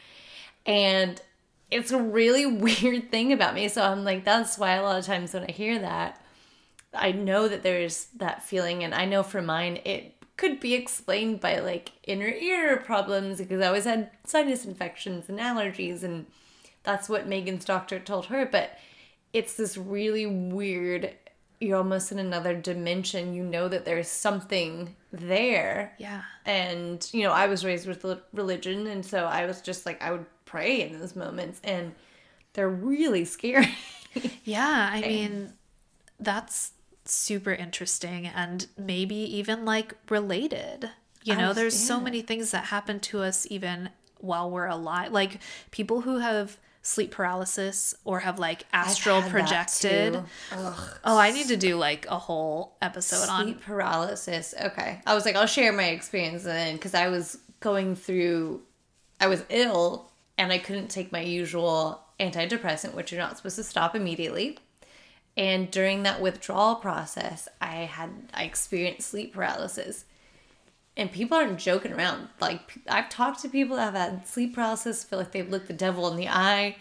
[0.66, 1.22] And
[1.70, 3.68] it's a really weird thing about me.
[3.68, 6.22] So i'm like that's why a lot of times when i hear that
[6.94, 8.84] i know that there's that feeling.
[8.84, 13.62] And i know for mine it could be explained by like inner ear problems because
[13.62, 16.04] i always had sinus infections and allergies.
[16.04, 16.26] And
[16.84, 18.46] that's what megan's doctor told her.
[18.46, 18.78] But
[19.34, 21.14] it's this really weird
[21.60, 26.22] you're almost in another dimension you know that there's something there yeah.
[26.46, 30.12] and you know i was raised with religion and so i was just like i
[30.12, 31.94] would pray in those moments and
[32.54, 33.68] they're really scary
[34.44, 35.54] Yeah, I mean,
[36.20, 36.72] that's
[37.06, 40.90] super interesting and maybe even like related.
[41.24, 43.90] You know, oh, there's so many things that happen to us even
[44.20, 45.12] while we're alive.
[45.12, 45.40] Like
[45.72, 46.58] people who have
[46.88, 50.24] sleep paralysis or have like astral projected.
[50.54, 54.56] Oh, I need to do like a whole episode on sleep paralysis.
[54.60, 55.02] Okay.
[55.06, 58.62] I was like i'll share my experience then because i was going through
[59.20, 63.64] i was ill and i couldn't take my usual antidepressant which you're not supposed to
[63.64, 64.58] stop immediately.
[65.36, 70.06] And during that withdrawal process i had i experienced sleep paralysis
[70.98, 75.04] and people aren't joking around like I've talked to people that have had sleep paralysis
[75.04, 76.76] feel like they've looked the devil in the eye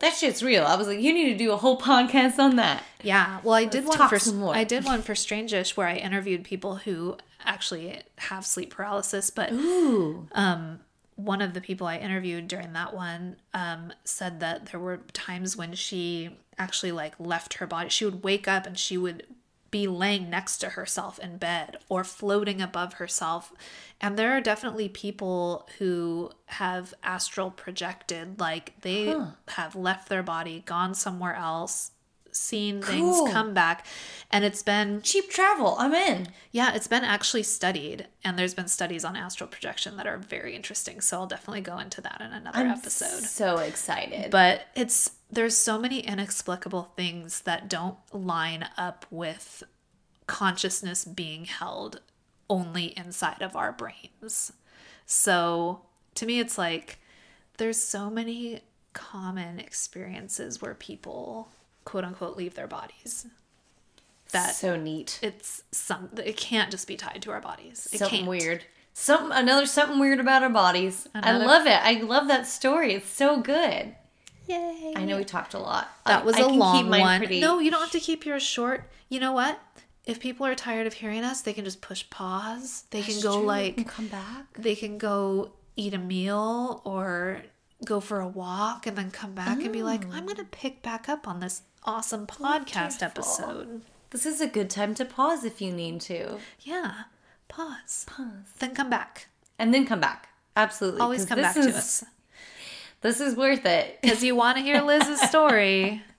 [0.00, 2.82] that shit's real i was like you need to do a whole podcast on that
[3.04, 4.54] Yeah, well, I did Let's one for some more.
[4.56, 9.52] I did one for Strangish where I interviewed people who actually have sleep paralysis, but
[9.52, 10.26] Ooh.
[10.32, 10.80] um,
[11.16, 15.56] one of the people I interviewed during that one um, said that there were times
[15.56, 17.90] when she actually like left her body.
[17.90, 19.26] She would wake up and she would
[19.74, 23.52] be laying next to herself in bed or floating above herself.
[24.00, 29.12] And there are definitely people who have astral projected, like they
[29.48, 31.90] have left their body, gone somewhere else,
[32.34, 33.28] seen things Cool.
[33.28, 33.86] come back.
[34.30, 38.68] And it's been cheap travel i'm in yeah, it's been actually studied, and there's been
[38.68, 41.00] studies on astral projection that are very interesting.
[41.00, 43.24] So I'll definitely go into that in another I'm episode.
[43.24, 44.30] So excited.
[44.30, 49.64] But it's there's so many inexplicable things that don't line up with
[50.28, 52.00] consciousness being held
[52.48, 54.52] only inside of our brains.
[55.06, 55.82] So
[56.14, 56.98] to me, it's like
[57.58, 58.60] there's so many
[58.92, 61.48] common experiences where people
[61.84, 63.26] quote unquote leave their bodies.
[64.32, 65.18] That so neat.
[65.22, 67.88] it's some it can't just be tied to our bodies.
[67.92, 68.28] It Something can't.
[68.28, 68.64] weird.
[68.92, 71.06] Something another something weird about our bodies.
[71.14, 71.80] Another- I love it.
[71.82, 72.94] I love that story.
[72.94, 73.94] It's so good.
[74.46, 74.92] Yay.
[74.96, 75.88] I know we talked a lot.
[76.06, 77.18] that was I a can long one.
[77.18, 78.90] pretty- No, you don't have to keep yours short.
[79.08, 79.58] You know what?
[80.04, 82.84] If people are tired of hearing us, they can just push pause.
[82.90, 83.46] They can go true.
[83.46, 84.52] like And come back.
[84.58, 87.42] they can go eat a meal or
[87.86, 90.12] go for a walk and then come back and be like, mm.
[90.12, 93.06] I'm going to pick back up on this awesome podcast Wonderful.
[93.06, 93.80] episode.
[94.10, 96.38] This is a good time to pause if you need to.
[96.60, 97.04] Yeah.
[97.48, 98.06] Pause.
[98.06, 98.28] Pause.
[98.58, 99.28] Then come back.
[99.58, 100.28] And then come back.
[100.56, 101.00] Absolutely.
[101.00, 102.04] Always come back is, to us.
[103.00, 103.98] This is worth it.
[104.02, 106.02] Because you want to hear Liz's story.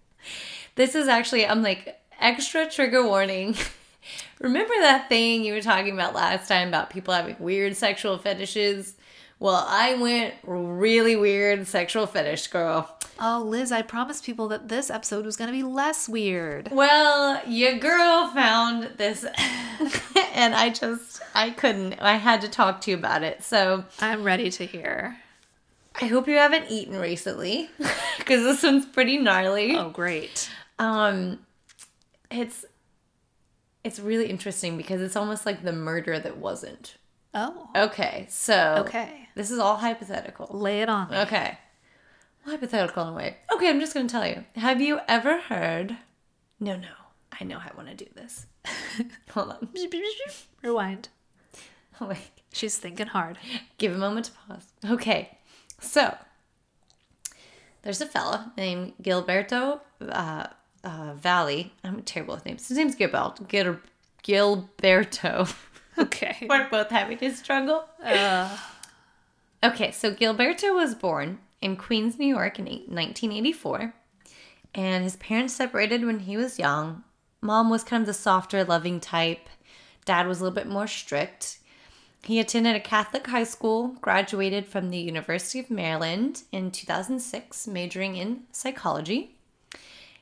[0.76, 3.56] This is actually I'm like extra trigger warning.
[4.40, 8.96] Remember that thing you were talking about last time about people having weird sexual fetishes?
[9.40, 12.90] Well, I went really weird sexual fetish girl.
[13.20, 16.70] Oh, Liz, I promised people that this episode was going to be less weird.
[16.72, 19.24] Well, your girl found this,
[20.34, 21.94] and I just, I couldn't.
[22.02, 23.44] I had to talk to you about it.
[23.44, 25.18] So I'm ready to hear.
[26.02, 27.70] I hope you haven't eaten recently,
[28.18, 29.76] because this one's pretty gnarly.
[29.78, 30.50] Oh, great.
[30.78, 31.40] Um,
[32.30, 32.66] it's,
[33.84, 36.96] it's really interesting because it's almost like the murder that wasn't.
[37.38, 39.28] Oh, Okay, so okay.
[39.36, 40.48] this is all hypothetical.
[40.58, 41.10] Lay it on.
[41.12, 41.18] me.
[41.18, 41.58] Okay.
[42.46, 43.38] Hypothetical in a way.
[43.54, 44.46] Okay, I'm just going to tell you.
[44.56, 45.98] Have you ever heard?
[46.60, 46.88] No, no.
[47.40, 48.46] I know I want to do this.
[49.32, 49.70] Hold on.
[50.64, 51.10] Rewind.
[52.00, 52.20] Oh, wait.
[52.54, 53.38] She's thinking hard.
[53.78, 54.68] Give a moment to pause.
[54.90, 55.38] Okay.
[55.82, 56.16] So,
[57.82, 60.48] there's a fella named Gilberto uh,
[60.86, 61.66] uh, Valle.
[61.84, 62.66] I'm terrible with names.
[62.70, 63.46] His name's Gilberto.
[63.50, 63.80] Gil-
[64.24, 65.54] Gilberto.
[66.06, 66.46] Okay.
[66.50, 67.86] We're both having to struggle.
[68.04, 68.58] Uh,
[69.66, 73.96] Okay, so Gilberto was born in Queens, New York in 1984.
[74.76, 77.04] And his parents separated when he was young.
[77.42, 79.50] Mom was kind of the softer, loving type.
[80.06, 81.58] Dad was a little bit more strict.
[82.24, 88.18] He attended a Catholic high school, graduated from the University of Maryland in 2006, majoring
[88.18, 89.36] in psychology.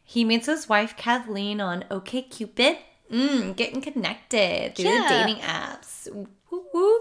[0.05, 2.77] He meets his wife Kathleen on OkCupid.
[3.11, 5.07] Mm, getting connected through Yeah.
[5.07, 6.07] the dating apps.
[6.49, 6.99] Woo woo.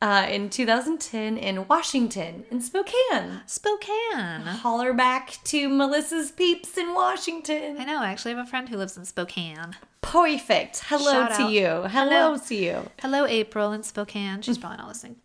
[0.00, 3.42] Uh, in 2010 in Washington, in Spokane.
[3.46, 4.42] Spokane.
[4.46, 7.76] Holler back to Melissa's peeps in Washington.
[7.80, 8.00] I know.
[8.00, 9.76] I actually have a friend who lives in Spokane.
[10.00, 10.84] Perfect.
[10.86, 11.50] Hello Shout to out.
[11.50, 11.66] you.
[11.66, 12.38] Hello, Hello.
[12.38, 12.90] to you.
[13.00, 14.40] Hello, April in Spokane.
[14.42, 15.16] She's probably not listening.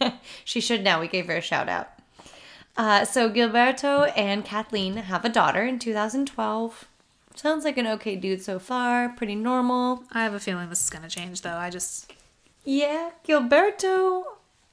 [0.44, 1.00] She should now.
[1.00, 1.88] We gave her a shout out.
[2.76, 6.88] Uh, so Gilberto and Kathleen have a daughter in 2012.
[7.34, 9.08] Sounds like an okay dude so far.
[9.10, 10.04] Pretty normal.
[10.12, 11.56] I have a feeling this is going to change, though.
[11.56, 12.12] I just.
[12.64, 14.22] Yeah, Gilberto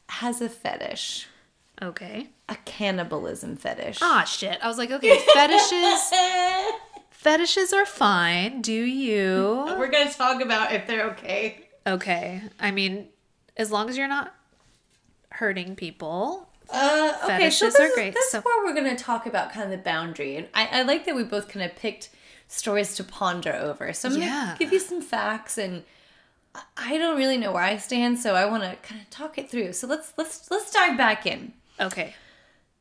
[0.10, 1.28] has a fetish,
[1.82, 2.28] Okay.
[2.48, 4.00] a cannibalism fetish.
[4.02, 4.60] Ah, shit.
[4.62, 6.12] I was like, okay, fetishes.
[7.10, 8.62] fetishes are fine.
[8.62, 9.66] Do you?
[9.78, 11.62] We're gonna talk about if they're okay.
[11.88, 12.42] Okay.
[12.60, 13.08] I mean,
[13.58, 14.36] as long as you're not
[15.32, 16.48] hurting people.
[16.72, 19.52] Uh, okay, so Fetishes this are is- great, That's so- where we're gonna talk about
[19.52, 22.10] kind of the boundary, and I, I like that we both kind of picked
[22.50, 23.94] stories to ponder over.
[23.94, 24.28] So I'm Yeah.
[24.48, 25.84] gonna give you some facts, and
[26.54, 29.38] I- I don't really know where I stand, so I want to kind of talk
[29.38, 29.72] it through.
[29.74, 31.54] So let's let's let's dive back in.
[31.80, 32.14] Okay.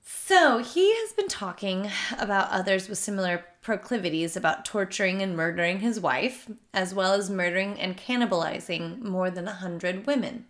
[0.04, 6.00] So he has been talking about others with similar proclivities about torturing and murdering his
[6.00, 10.46] wife, as well as murdering and cannibalizing more than a hundred women.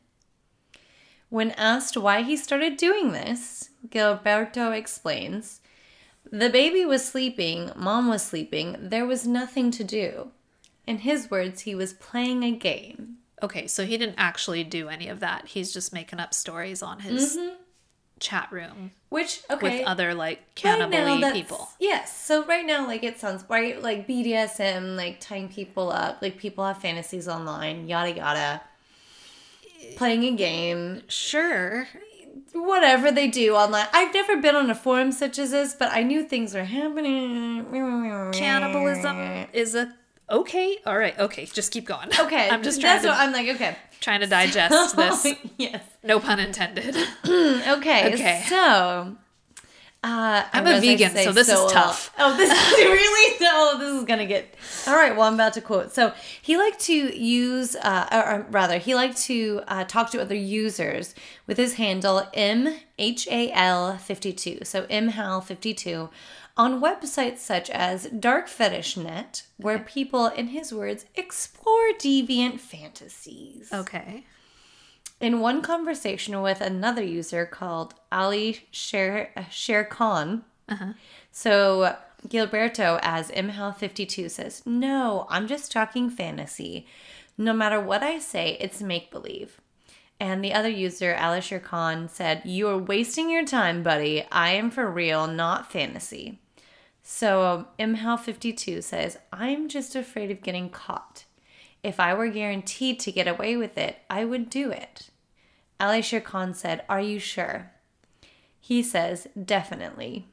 [1.28, 5.60] When asked why he started doing this, Gilberto explains
[6.30, 10.28] The baby was sleeping, mom was sleeping, there was nothing to do.
[10.86, 13.16] In his words, he was playing a game.
[13.42, 15.48] Okay, so he didn't actually do any of that.
[15.48, 17.54] He's just making up stories on his Mm-hmm.
[18.20, 19.78] chat room Which, okay.
[19.78, 21.68] with other like Right cannibal that's- people.
[21.78, 22.16] Yes.
[22.20, 26.64] So right now, like it sounds right, like BDSM, like tying people up, like people
[26.66, 28.62] have fantasies online, yada yada.
[29.96, 31.86] Playing a game, Sure.
[32.52, 33.86] Whatever they do online.
[33.92, 37.64] I've never been on a forum such as this, but I knew things were happening.
[38.32, 39.94] Cannibalism is a
[40.30, 40.78] okay.
[40.86, 41.18] All right.
[41.18, 41.46] Okay.
[41.46, 42.08] Just keep going.
[42.20, 43.48] Okay, I'm just trying That's to what I'm like.
[43.54, 45.26] Okay, trying to digest this.
[45.58, 45.82] yes.
[46.02, 46.96] No pun intended.
[47.24, 48.14] Okay.
[48.14, 48.44] Okay.
[48.48, 49.16] So.
[50.04, 51.70] Uh, I'm a vegan, so this is well.
[51.70, 52.14] tough.
[52.18, 53.78] Oh, this is really no.
[53.78, 54.54] This is gonna get
[54.86, 55.16] all right.
[55.16, 55.92] Well, I'm about to quote.
[55.92, 60.20] So he liked to use, uh, or, or rather, he liked to uh, talk to
[60.20, 61.16] other users
[61.48, 64.66] with his handle mhal52.
[64.66, 66.10] So mhal52
[66.56, 73.72] on websites such as Dark Fetish Net, where people, in his words, explore deviant fantasies.
[73.72, 74.24] Okay.
[75.20, 80.92] In one conversation with another user called Ali Sher, uh, Sher Khan, uh-huh.
[81.32, 81.96] so
[82.28, 86.86] Gilberto as Imhal52 says, No, I'm just talking fantasy.
[87.36, 89.60] No matter what I say, it's make believe.
[90.20, 94.24] And the other user, Alisher Khan, said, You are wasting your time, buddy.
[94.30, 96.40] I am for real, not fantasy.
[97.02, 101.24] So Imhal52 says, I'm just afraid of getting caught.
[101.88, 105.08] If I were guaranteed to get away with it, I would do it.
[105.80, 107.72] Alisher Khan said, Are you sure?
[108.60, 110.26] He says, Definitely.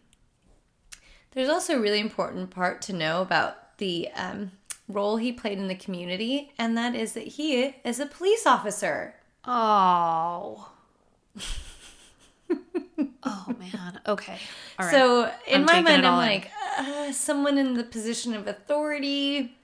[1.32, 4.51] There's also a really important part to know about the um,
[4.89, 9.16] role he played in the community, and that is that he is a police officer.
[9.45, 10.74] Oh.
[13.24, 14.01] oh man.
[14.06, 14.39] Okay.
[14.78, 14.91] All right.
[14.91, 19.56] So in I'm my mind, I'm like, uh, someone in the position of authority.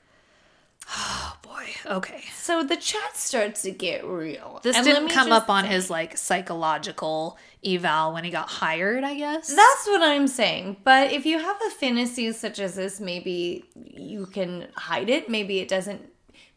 [0.92, 1.68] Oh boy.
[1.86, 2.24] okay.
[2.36, 4.60] So the chat starts to get real.
[4.64, 9.16] This And didn't come up on his like psychological eval when he got hired, I
[9.16, 9.48] guess.
[9.48, 10.78] That's what I'm saying.
[10.84, 15.30] But if you have a fantasy such as this, maybe you can hide it.
[15.30, 16.02] Maybe it doesn't.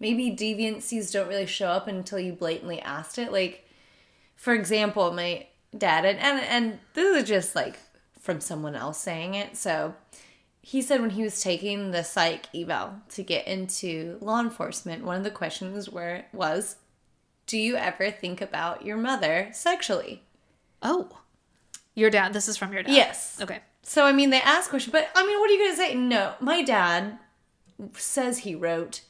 [0.01, 3.33] Maybe deviancies don't really show up until you blatantly asked it.
[3.33, 3.67] Like,
[4.37, 7.79] for example, my dad, and, and, and this is just like
[8.21, 9.57] from someone else saying it.
[9.57, 9.95] So
[10.65, 15.19] he said when he was taking the psych eval to get into law enforcement, one
[15.19, 16.77] of the questions were was,
[17.47, 20.23] "Do you ever think about your mother sexually?"
[20.83, 21.21] oh.
[21.97, 22.93] Your dad this is from your dad.
[22.93, 23.39] Yes.
[23.41, 23.61] Okay.
[23.83, 25.95] So I mean, they ask questions, but I mean, what are you gonna say?
[25.95, 27.19] No, my dad
[27.93, 29.03] says he wrote.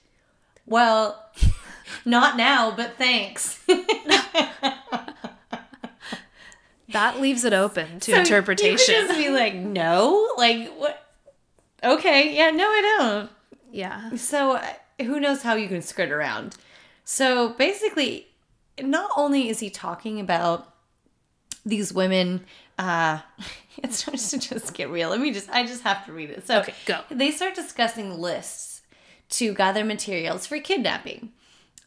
[0.66, 1.24] Well,
[2.04, 3.60] not now, but thanks.
[6.94, 8.94] That leaves it open to So interpretation.
[8.94, 11.03] You could just be like, no, like what?
[11.84, 13.30] Okay, yeah, no, I don't.
[13.70, 14.14] yeah.
[14.16, 14.66] So uh,
[15.02, 16.56] who knows how you can skirt around?
[17.04, 18.28] So basically,
[18.80, 20.72] not only is he talking about
[21.66, 22.44] these women,
[22.78, 23.20] uh,
[23.82, 25.10] it starts to just get real.
[25.10, 26.46] Let me just, I just have to read it.
[26.46, 27.00] So Okay, go.
[27.10, 28.82] They start discussing lists
[29.30, 31.32] to gather materials for kidnapping.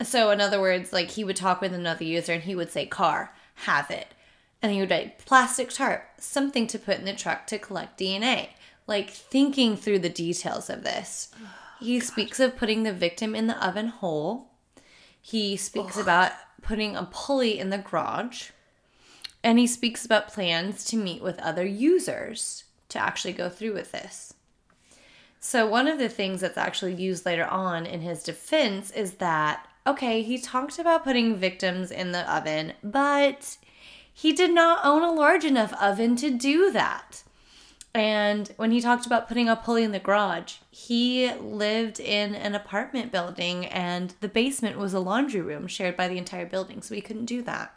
[0.03, 2.85] So in other words, like he would talk with another user and he would say,
[2.85, 3.33] "Car,
[3.65, 4.13] have it,"
[4.61, 8.49] and he would write, "Plastic tarp, something to put in the truck to collect DNA."
[8.88, 11.29] Like thinking through the details of this.
[11.79, 14.51] He oh, speaks of putting the victim in the oven whole.
[15.21, 16.31] He speaks about
[16.61, 18.49] putting a pulley in the garage.
[19.43, 23.91] And he speaks about plans to meet with other users to actually go through with
[23.91, 24.33] this.
[25.39, 29.67] So, one of the things that's actually used later on in his defense is that,
[29.85, 33.57] okay, he talked about putting victims in the oven, but
[34.11, 37.23] he did not own a large enough oven to do that.
[37.97, 42.53] And when he talked about putting a pulley in the garage, he lived in an
[42.53, 46.93] apartment building and the basement was a laundry room shared by the entire building, so
[46.93, 47.73] he couldn't do that.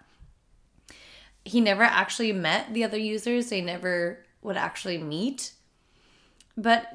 [1.42, 5.54] He never actually met the other users, they never would actually meet.
[6.54, 6.94] But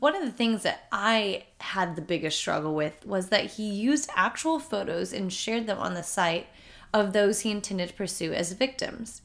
[0.00, 4.10] one of the things that I had the biggest struggle with was that he used
[4.16, 6.48] actual photos and shared them on the site
[6.92, 9.22] of those he intended to pursue as victims.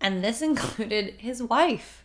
[0.00, 2.03] And this included his wife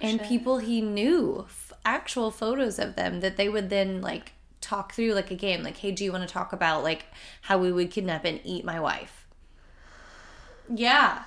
[0.00, 4.94] and people he knew, f- actual photos of them that they would then like talk
[4.94, 5.62] through like a game.
[5.62, 7.06] Like, hey, do you want to talk about like
[7.42, 9.26] how we would kidnap and eat my wife?
[10.72, 11.22] Yeah.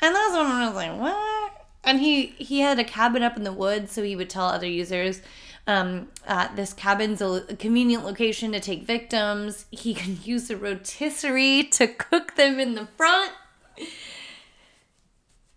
[0.00, 1.66] And that's when I was like, what?
[1.82, 4.66] And he he had a cabin up in the woods, so he would tell other
[4.66, 5.20] users,
[5.66, 9.66] um, uh, this cabin's a, a convenient location to take victims.
[9.70, 13.32] He can use the rotisserie to cook them in the front.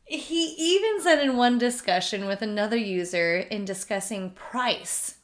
[0.07, 5.15] He even said in one discussion with another user in discussing price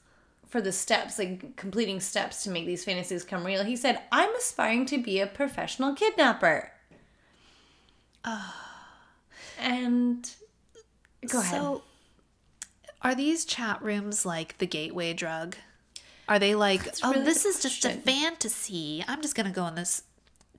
[0.53, 4.35] for the steps, like completing steps to make these fantasies come real, he said, I'm
[4.35, 6.71] aspiring to be a professional kidnapper.
[9.59, 10.29] And
[11.29, 11.51] go ahead.
[11.51, 11.83] So,
[13.01, 15.55] are these chat rooms like the gateway drug?
[16.27, 19.05] Are they like, oh, really this is just a fantasy.
[19.07, 20.03] I'm just gonna go in this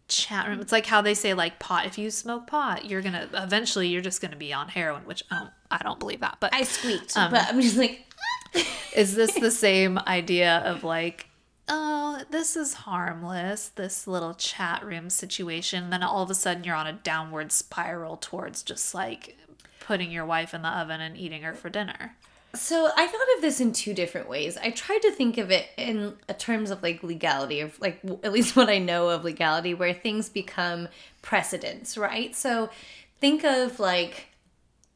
[0.08, 0.60] chat room.
[0.60, 1.86] It's like how they say like pot.
[1.86, 5.38] If you smoke pot, you're gonna eventually you're just gonna be on heroin, which I
[5.38, 6.38] don't I don't believe that.
[6.40, 8.04] But I squeaked, Um, but I'm just like,
[8.96, 11.28] is this the same idea of like,
[11.68, 15.90] oh, this is harmless, this little chat room situation?
[15.90, 19.38] Then all of a sudden you're on a downward spiral towards just like
[19.80, 22.16] putting your wife in the oven and eating her for dinner.
[22.54, 24.56] So I thought of this in two different ways.
[24.56, 28.32] I tried to think of it in uh, terms of like legality, of like at
[28.32, 30.88] least what I know of legality, where things become
[31.22, 32.34] precedents, right?
[32.34, 32.70] So
[33.20, 34.28] think of like,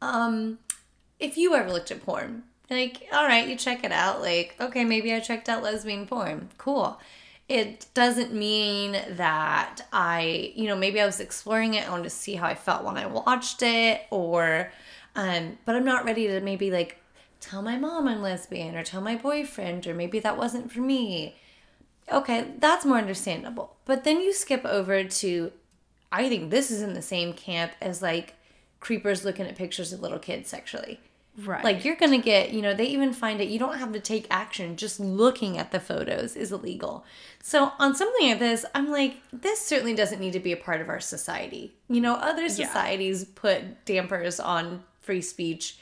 [0.01, 0.59] um,
[1.19, 4.21] if you ever looked at porn, like, all right, you check it out.
[4.21, 6.51] Like, okay, maybe I checked out lesbian porn.
[6.59, 7.01] Cool.
[7.49, 11.89] It doesn't mean that I, you know, maybe I was exploring it.
[11.89, 14.71] I wanted to see how I felt when I watched it, or,
[15.17, 16.99] um, but I'm not ready to maybe like
[17.41, 21.37] tell my mom I'm lesbian or tell my boyfriend, or maybe that wasn't for me.
[22.11, 23.77] Okay, that's more understandable.
[23.85, 25.53] But then you skip over to,
[26.11, 28.35] I think this is in the same camp as like
[28.81, 31.01] creepers looking at pictures of little kids sexually.
[31.37, 31.63] Right.
[31.63, 33.49] Like you're gonna get, you know, they even find it.
[33.49, 34.77] You don't have to take action.
[34.77, 37.05] Just looking at the photos is illegal.
[37.43, 40.81] So on something like this, I'm like, this certainly doesn't need to be a part
[40.81, 41.75] of our society.
[41.89, 45.79] You know, other societies put dampers on free speech.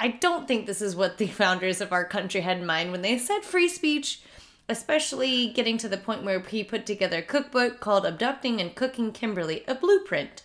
[0.00, 3.02] I don't think this is what the founders of our country had in mind when
[3.02, 4.22] they said free speech.
[4.68, 9.10] Especially getting to the point where he put together a cookbook called "Abducting and Cooking
[9.10, 10.42] Kimberly: A Blueprint."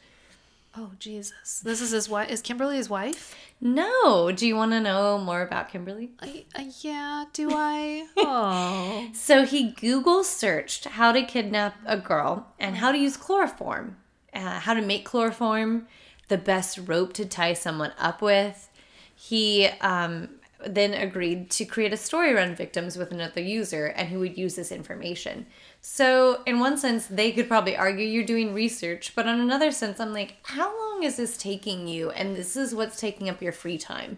[0.75, 1.59] Oh Jesus!
[1.59, 2.31] This is his wife.
[2.31, 3.35] Is Kimberly his wife?
[3.61, 4.31] No.
[4.31, 6.09] Do you want to know more about Kimberly?
[6.19, 7.25] I, uh, yeah.
[7.33, 8.07] Do I?
[8.17, 9.09] Oh.
[9.13, 13.97] So he Google searched how to kidnap a girl and how to use chloroform,
[14.33, 15.87] uh, how to make chloroform,
[16.29, 18.69] the best rope to tie someone up with.
[19.15, 20.29] He um,
[20.65, 24.55] then agreed to create a story around victims with another user and who would use
[24.55, 25.45] this information.
[25.81, 29.99] So, in one sense, they could probably argue you're doing research, but on another sense,
[29.99, 32.09] I'm like, how long is this taking you?
[32.11, 34.17] And this is what's taking up your free time.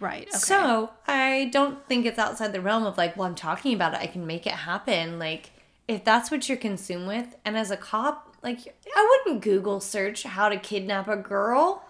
[0.00, 0.28] Right.
[0.28, 0.38] Okay.
[0.38, 4.00] So, I don't think it's outside the realm of like, well, I'm talking about it,
[4.00, 5.18] I can make it happen.
[5.18, 5.50] Like,
[5.86, 10.22] if that's what you're consumed with, and as a cop, like, I wouldn't Google search
[10.22, 11.82] how to kidnap a girl.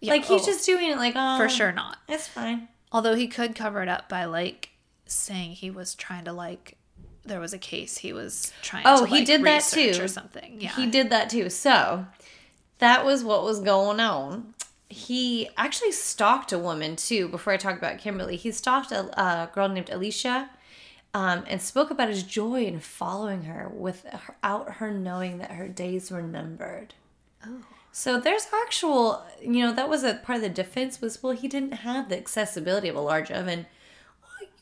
[0.00, 1.98] Yeah, like, he's oh, just doing it like, oh, for sure not.
[2.08, 2.68] It's fine.
[2.92, 4.70] Although he could cover it up by like
[5.06, 6.76] saying he was trying to like
[7.24, 9.92] there was a case he was trying Oh, to he did that too.
[10.00, 10.56] or something.
[10.60, 10.74] Yeah.
[10.74, 11.50] He did that too.
[11.50, 12.06] So
[12.78, 14.54] that was what was going on.
[14.88, 17.28] He actually stalked a woman too.
[17.28, 20.50] Before I talk about Kimberly, he stalked a, a girl named Alicia,
[21.14, 26.10] um, and spoke about his joy in following her without her knowing that her days
[26.10, 26.94] were numbered.
[27.46, 27.64] Oh.
[27.92, 31.48] So there's actual, you know, that was a part of the defense was well, he
[31.48, 33.66] didn't have the accessibility of a large oven.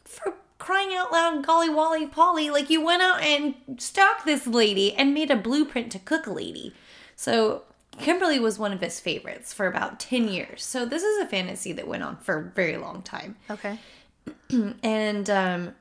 [0.05, 4.95] For crying out loud, golly wally polly, like you went out and stalked this lady
[4.95, 6.75] and made a blueprint to cook a lady.
[7.17, 7.63] So
[7.99, 10.65] Kimberly was one of his favorites for about 10 years.
[10.65, 13.37] So this is a fantasy that went on for a very long time.
[13.51, 13.79] Okay.
[14.83, 15.75] And um,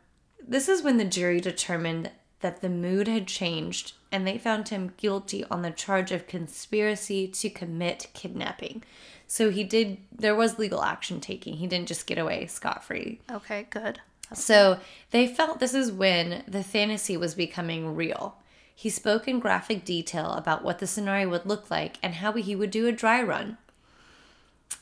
[0.45, 2.11] this is when the jury determined
[2.41, 7.27] that the mood had changed and they found him guilty on the charge of conspiracy
[7.27, 8.83] to commit kidnapping.
[9.27, 11.55] So he did, there was legal action taking.
[11.55, 13.19] He didn't just get away scot free.
[13.29, 13.99] Okay, good.
[14.33, 14.79] So
[15.11, 18.37] they felt this is when the fantasy was becoming real.
[18.73, 22.55] He spoke in graphic detail about what the scenario would look like and how he
[22.55, 23.57] would do a dry run.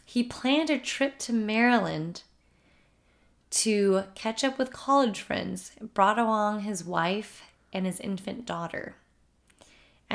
[0.03, 2.23] He planned a trip to Maryland
[3.51, 8.95] to catch up with college friends, brought along his wife and his infant daughter.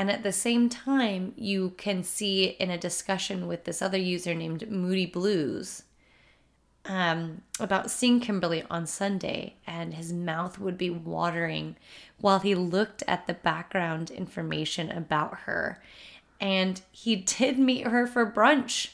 [0.01, 4.33] And at the same time, you can see in a discussion with this other user
[4.33, 5.83] named Moody Blues
[6.85, 11.75] um, about seeing Kimberly on Sunday, and his mouth would be watering
[12.19, 15.79] while he looked at the background information about her.
[16.39, 18.93] And he did meet her for brunch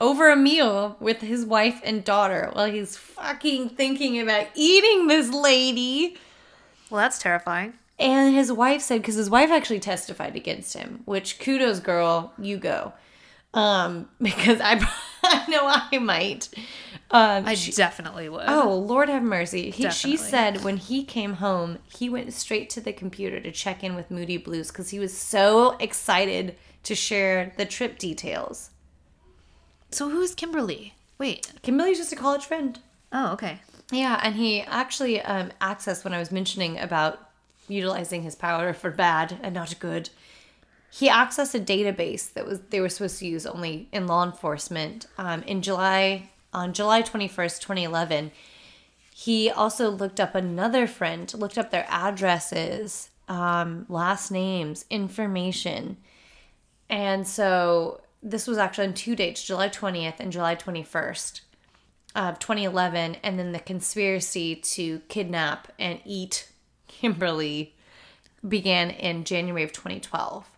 [0.00, 5.28] over a meal with his wife and daughter while he's fucking thinking about eating this
[5.28, 6.16] lady.
[6.88, 7.74] Well, that's terrifying.
[8.02, 12.56] And his wife said, because his wife actually testified against him, which kudos, girl, you
[12.58, 12.92] go.
[13.54, 14.80] Um, because I,
[15.22, 16.48] I know I might.
[17.10, 18.44] Um, I she- definitely would.
[18.48, 19.70] oh, Lord have mercy.
[19.70, 23.84] He, she said when he came home, he went straight to the computer to check
[23.84, 28.70] in with Moody Blues because he was so excited to share the trip details.
[29.90, 30.94] So who's Kimberly?
[31.18, 31.52] Wait.
[31.62, 32.78] Kimberly's just a college friend.
[33.12, 33.60] Oh, okay.
[33.90, 37.28] Yeah, and he actually um, accessed when I was mentioning about
[37.72, 40.10] utilizing his power for bad and not good.
[40.90, 45.06] He accessed a database that was they were supposed to use only in law enforcement.
[45.16, 48.30] Um, in July on July twenty first, twenty eleven,
[49.14, 55.96] he also looked up another friend, looked up their addresses, um, last names, information,
[56.90, 61.40] and so this was actually on two dates, July twentieth and July twenty first
[62.14, 66.48] of 2011 and then the conspiracy to kidnap and eat
[67.02, 67.74] Kimberly
[68.48, 70.48] began in January of 2012.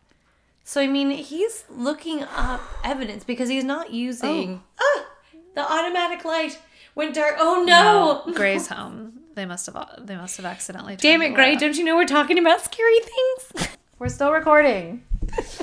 [0.62, 5.06] So I mean, he's looking up evidence because he's not using ah,
[5.54, 6.58] the automatic light
[6.94, 7.36] went dark.
[7.38, 8.30] Oh no.
[8.34, 9.20] Gray's home.
[9.34, 10.06] They must have.
[10.06, 10.96] They must have accidentally.
[10.96, 11.60] Damn it, Gray, off.
[11.60, 13.68] don't you know we're talking about scary things?
[13.98, 15.04] We're still recording.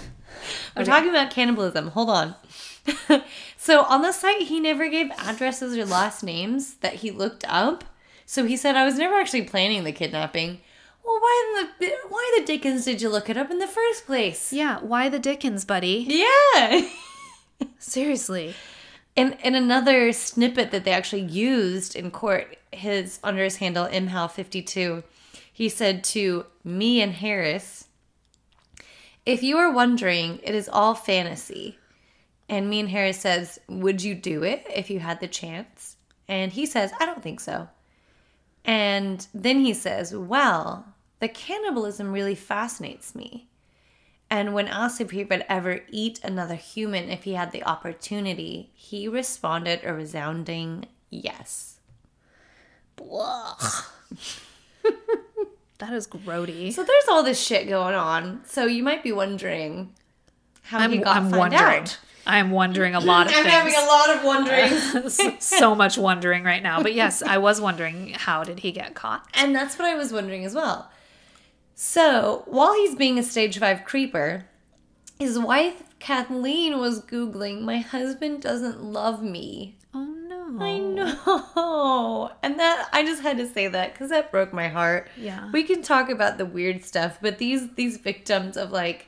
[0.75, 1.89] We're talking about cannibalism.
[1.89, 2.35] Hold on.
[3.57, 7.83] so on the site, he never gave addresses or last names that he looked up.
[8.25, 10.61] So he said, "I was never actually planning the kidnapping."
[11.03, 14.05] Well, why in the why the dickens did you look it up in the first
[14.05, 14.53] place?
[14.53, 14.79] Yeah.
[14.79, 16.05] Why the Dickens, buddy?
[16.07, 16.87] Yeah.
[17.79, 18.53] Seriously.
[19.15, 25.03] In in another snippet that they actually used in court, his under his handle mhal52,
[25.51, 27.87] he said to me and Harris,
[29.25, 31.77] "If you are wondering, it is all fantasy."
[32.47, 35.97] And me and Harris says, "Would you do it if you had the chance?"
[36.27, 37.69] And he says, "I don't think so."
[38.63, 40.85] And then he says, "Well,
[41.19, 43.47] the cannibalism really fascinates me."
[44.29, 48.71] And when asked if he would ever eat another human if he had the opportunity,
[48.73, 51.79] he responded a resounding yes.
[55.79, 56.71] That is grody.
[56.71, 58.41] So there's all this shit going on.
[58.45, 59.95] So you might be wondering,
[60.61, 61.61] how I'm, he got I'm found wondering.
[61.63, 61.99] out.
[62.25, 63.53] I'm wondering a lot of I'm things.
[63.53, 65.39] having a lot of wondering.
[65.39, 66.81] so much wondering right now.
[66.81, 69.27] But yes, I was wondering how did he get caught?
[69.33, 70.91] And that's what I was wondering as well.
[71.75, 74.45] So, while he's being a stage five creeper,
[75.19, 79.77] his wife Kathleen was Googling, My husband doesn't love me.
[79.93, 80.57] Oh no.
[80.59, 82.31] I know.
[82.43, 85.09] And that I just had to say that because that broke my heart.
[85.17, 85.49] Yeah.
[85.51, 89.07] We can talk about the weird stuff, but these these victims of like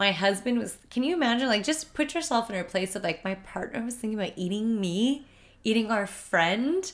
[0.00, 3.22] my husband was can you imagine like just put yourself in her place of like
[3.22, 5.26] my partner was thinking about eating me,
[5.62, 6.90] eating our friend.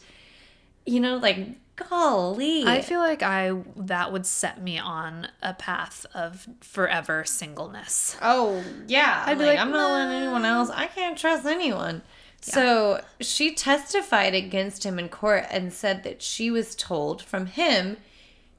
[0.84, 2.64] You know, like golly.
[2.64, 8.16] I feel like I that would set me on a path of forever singleness.
[8.20, 10.68] Oh yeah, I'd I'd be like, like, I'm not letting anyone else.
[10.70, 12.02] I can't trust anyone.
[12.40, 17.96] So she testified against him in court and said that she was told from him.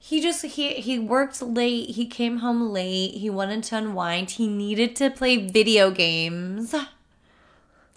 [0.08, 1.90] He just he he worked late.
[1.92, 3.16] He came home late.
[3.16, 4.32] He wanted to unwind.
[4.32, 6.74] He needed to play video games.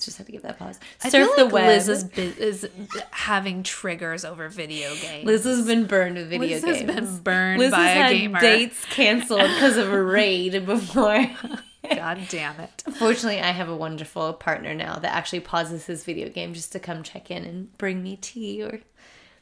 [0.00, 0.80] Just had to give that pause.
[1.04, 1.66] I Surf feel the like web.
[1.66, 2.66] Liz is, bu- is
[3.10, 5.26] having triggers over video games.
[5.26, 6.78] Liz has been burned with video Liz games.
[6.78, 8.40] has been burned Liz by has a had gamer.
[8.40, 11.30] dates canceled because of a raid before.
[11.94, 12.82] God damn it.
[12.98, 16.78] Fortunately, I have a wonderful partner now that actually pauses his video game just to
[16.80, 18.80] come check in and bring me tea or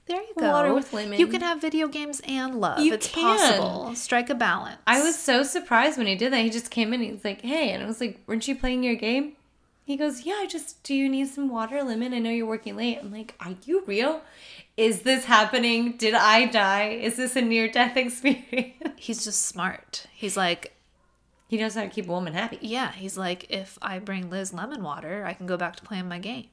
[0.08, 0.50] There you go.
[0.50, 1.18] Water with lemon.
[1.20, 2.80] You can have video games and love.
[2.80, 3.38] You it's can.
[3.38, 3.94] possible.
[3.94, 4.78] Strike a balance.
[4.86, 6.40] I was so surprised when he did that.
[6.40, 7.00] He just came in.
[7.02, 9.34] And he's like, "Hey," and I was like, "Weren't you playing your game?"
[9.84, 10.82] He goes, "Yeah, I just.
[10.82, 12.12] Do you need some water, lemon?
[12.14, 14.22] I know you're working late." I'm like, "Are you real?
[14.76, 15.96] Is this happening?
[15.96, 16.88] Did I die?
[16.90, 20.06] Is this a near death experience?" He's just smart.
[20.12, 20.74] He's like,
[21.48, 22.58] he knows how to keep a woman happy.
[22.60, 26.06] yeah, he's like, if I bring Liz lemon water, I can go back to playing
[26.08, 26.48] my game.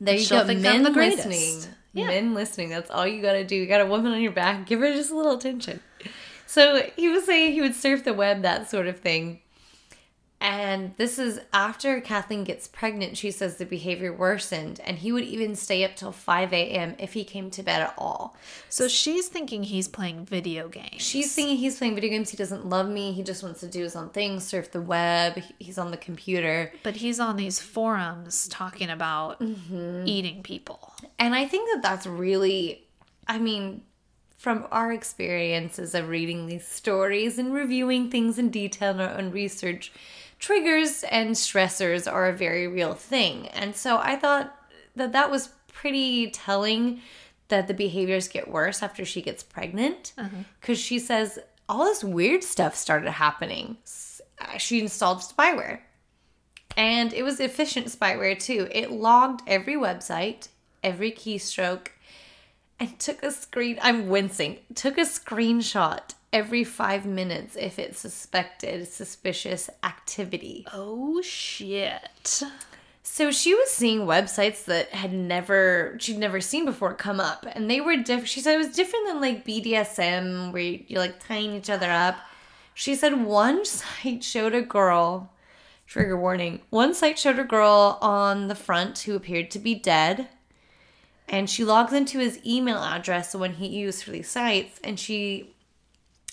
[0.00, 0.54] There you She'll go.
[0.54, 1.26] Men the greatest.
[1.26, 1.74] listening.
[1.94, 2.08] Yeah.
[2.08, 2.68] Men listening.
[2.68, 3.56] That's all you gotta do.
[3.56, 4.66] You got a woman on your back.
[4.66, 5.80] Give her just a little attention.
[6.46, 9.40] So he was saying he would surf the web, that sort of thing.
[10.44, 13.16] And this is after Kathleen gets pregnant.
[13.16, 16.96] She says the behavior worsened, and he would even stay up till 5 a.m.
[16.98, 18.36] if he came to bed at all.
[18.68, 21.00] So she's thinking he's playing video games.
[21.00, 22.28] She's thinking he's playing video games.
[22.28, 23.12] He doesn't love me.
[23.12, 25.40] He just wants to do his own thing, surf the web.
[25.58, 26.72] He's on the computer.
[26.82, 30.02] but he's on these forums talking about Mm-hmm.
[30.06, 30.92] eating people.
[31.18, 32.84] And I think that that's really,
[33.26, 33.82] I mean,
[34.36, 39.30] from our experiences of reading these stories and reviewing things in detail in our own
[39.30, 39.90] research,
[40.38, 43.48] triggers and stressors are a very real thing.
[43.48, 44.54] And so I thought
[44.96, 47.00] that that was pretty telling
[47.48, 50.12] that the behaviors get worse after she gets pregnant.
[50.16, 50.44] Uh-huh.
[50.60, 51.38] Because she says
[51.68, 53.76] all this weird stuff started happening.
[54.58, 55.80] She installed spyware.
[56.76, 58.68] And it was efficient spyware too.
[58.72, 60.48] It logged every website,
[60.82, 61.88] every keystroke,
[62.80, 63.78] and took a screen.
[63.80, 64.58] I'm wincing.
[64.74, 70.66] Took a screenshot every five minutes if it suspected suspicious activity.
[70.72, 72.42] Oh shit.
[73.04, 77.70] So she was seeing websites that had never she'd never seen before come up, and
[77.70, 78.28] they were different.
[78.28, 81.90] She said it was different than like BDSM, where you- you're like tying each other
[81.90, 82.16] up.
[82.74, 85.30] She said one site showed a girl.
[85.86, 86.62] Trigger warning.
[86.70, 90.28] One site showed a girl on the front who appeared to be dead.
[91.28, 94.98] And she logs into his email address, the one he used for these sites, and
[94.98, 95.53] she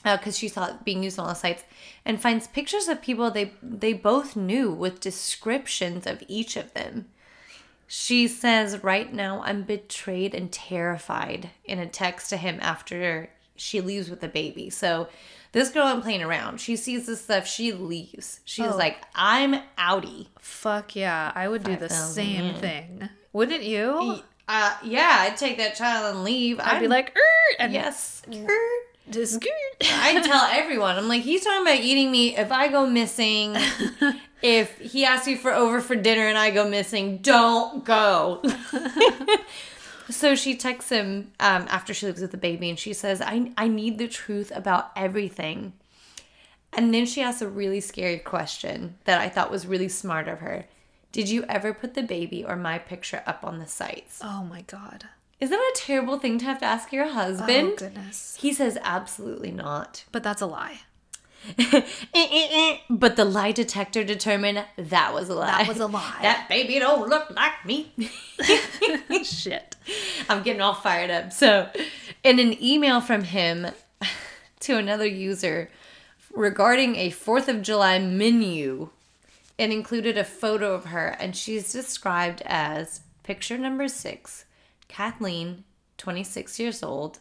[0.04, 1.64] because she saw it being used on all the sites,
[2.06, 7.08] and finds pictures of people they they both knew with descriptions of each of them.
[7.88, 13.82] She says, "Right now, I'm betrayed and terrified." In a text to him after she
[13.82, 14.70] leaves with the baby.
[14.70, 15.08] So
[15.52, 16.62] this girl isn't playing around.
[16.62, 17.46] She sees this stuff.
[17.46, 18.40] She leaves.
[18.46, 18.78] She's Oh.
[18.78, 21.32] like, "I'm outie." Fuck yeah.
[21.36, 23.10] I would do the 5,000, same thing.
[23.34, 24.22] Wouldn't you?
[24.48, 26.60] Uh, yeah, I'd take that child and leave.
[26.60, 28.22] I'd be like, er, and "Yes."
[29.10, 29.46] Just
[29.82, 32.38] I tell everyone, I'm like, he's talking about eating me.
[32.38, 33.56] If I go missing,
[34.42, 38.42] if he asks you for over for dinner and I go missing, don't go.
[40.10, 43.52] so she texts him um, after she lives with the baby and she says, I,
[43.58, 45.74] I need the truth about everything.
[46.74, 50.40] And then she asks a really scary question that I thought was really smart of
[50.40, 50.66] her.
[51.12, 54.22] Did you ever put the baby or my picture up on the sites?
[54.24, 55.10] Oh my god.
[55.42, 57.72] Isn't that a terrible thing to have to ask your husband?
[57.74, 58.38] Oh goodness.
[58.40, 60.06] He says absolutely not.
[60.12, 60.82] But that's a lie.
[62.88, 65.64] but the lie detector determined that was a lie.
[65.64, 66.18] That was a lie.
[66.22, 67.92] That baby don't look like me.
[69.24, 69.76] Shit.
[70.30, 71.34] I'm getting all fired up.
[71.34, 71.70] So,
[72.24, 73.72] in an email from him
[74.60, 75.72] to another user
[76.36, 78.90] regarding a 4th of July menu,
[79.58, 84.46] it included a photo of her, and she's described as picture number six
[84.92, 85.64] Kathleen,
[85.98, 87.20] 26 years old,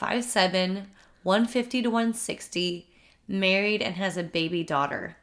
[0.00, 0.86] 5'7,
[1.22, 2.88] 150 to 160,
[3.28, 5.16] married, and has a baby daughter.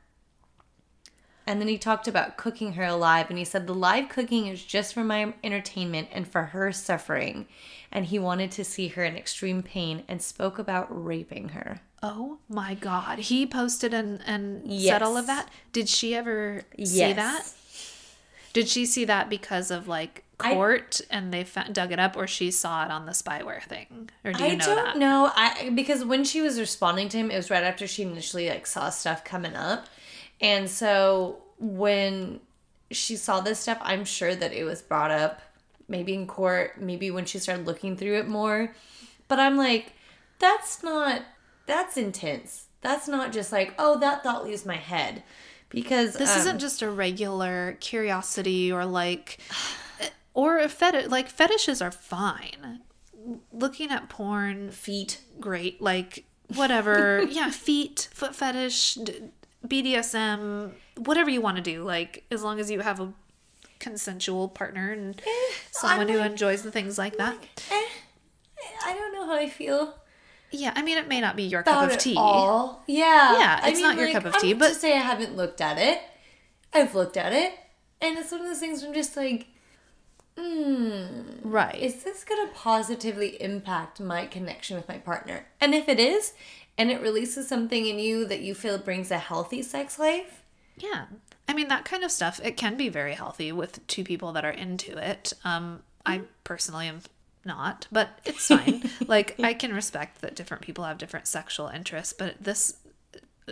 [1.48, 3.26] And then he talked about cooking her alive.
[3.30, 7.48] And he said the live cooking is just for my entertainment and for her suffering.
[7.92, 11.82] And he wanted to see her in extreme pain and spoke about raping her.
[12.04, 13.18] Oh my god.
[13.18, 15.50] He posted and and said all of that.
[15.74, 17.52] Did she ever see that?
[18.54, 22.16] Did she see that because of like I- court and they fa- dug it up
[22.18, 24.10] or she saw it on the spyware thing?
[24.24, 24.98] Or do you I know don't that?
[24.98, 25.32] know.
[25.36, 28.66] I because when she was responding to him, it was right after she initially like
[28.68, 29.88] saw stuff coming up,
[30.42, 32.40] and so when
[32.92, 35.42] she saw this stuff, I'm sure that it was brought up,
[35.88, 38.74] maybe in court, maybe when she started looking through it more.
[39.28, 39.94] But I'm like,
[40.40, 41.22] that's not.
[41.68, 42.66] That's intense.
[42.82, 45.22] That's not just like, oh, that thought leaves my head,
[45.70, 49.38] because This um, isn't just a regular curiosity or like
[50.34, 52.82] or a fetish like fetishes are fine.
[53.52, 55.20] Looking at porn feet.
[55.40, 56.26] great like
[56.56, 59.22] whatever yeah feet foot fetish d-
[59.68, 63.14] bdsm whatever you want to do like as long as you have a
[63.80, 65.22] consensual partner and
[65.72, 67.38] someone who Eh, enjoys the things like that
[67.72, 67.86] Eh,
[68.86, 69.96] I don't know how I feel.
[70.52, 72.84] yeah i mean it may not be your cup of tea all.
[72.88, 73.38] Yeah.
[73.38, 75.78] Yeah, it's not your cup of tea, I'm but- to say I haven't looked at
[75.78, 76.02] it.
[76.74, 77.54] I've looked at it,
[78.02, 79.48] and it's one of those things where I'm just like,
[81.44, 81.78] right.
[81.78, 85.48] Is this gonna positively impact my connection with my partner?
[85.60, 86.34] And if it is,
[86.78, 90.44] and it releases something in you that you feel brings a healthy sex life,
[90.78, 91.06] yeah.
[91.48, 94.46] I mean that kind of stuff it can be very healthy with two people that
[94.46, 95.34] are into it.
[95.44, 97.02] Um i personally am
[97.44, 98.90] not but it's fine.
[99.08, 102.78] Like i can respect that different people have different sexual interests but this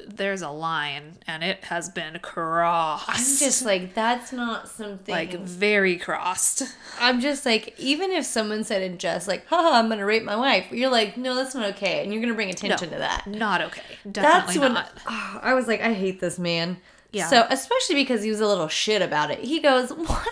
[0.08, 5.14] there's a line and it has been crossed I'm just like, that's not something.
[5.14, 6.64] like very crossed.
[7.00, 10.36] I'm just like, even if someone said in jest, like, haha, I'm gonna rape my
[10.36, 13.28] wife, you're like, no, that's not okay, and you're gonna bring attention to that.
[13.28, 13.82] Not okay.
[14.06, 14.92] That's Definitely when not.
[15.08, 16.78] oh, I was like, I hate this man.
[17.12, 17.28] Yeah.
[17.28, 19.40] So especially because he was a little shit about it.
[19.40, 20.28] He goes, "What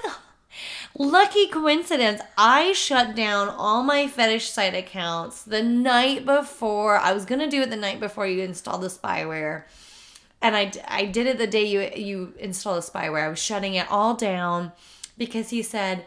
[0.97, 2.21] lucky coincidence!
[2.37, 6.97] I shut down all my fetish site accounts the night before.
[6.97, 9.63] I was gonna do it the night before you installed the spyware,
[10.41, 13.25] and I, I did it the day you you installed the spyware.
[13.25, 14.71] I was shutting it all down
[15.17, 16.05] because he said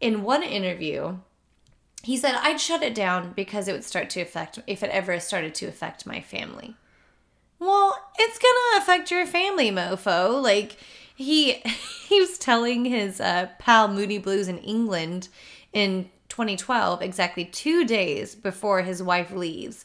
[0.00, 1.18] in one interview."
[2.04, 5.20] He said I'd shut it down because it would start to affect if it ever
[5.20, 6.74] started to affect my family.
[7.60, 10.42] Well, it's gonna affect your family, mofo.
[10.42, 10.78] Like
[11.14, 11.54] he
[12.08, 15.28] he was telling his uh, pal Moody Blues in England
[15.72, 19.84] in 2012, exactly two days before his wife leaves.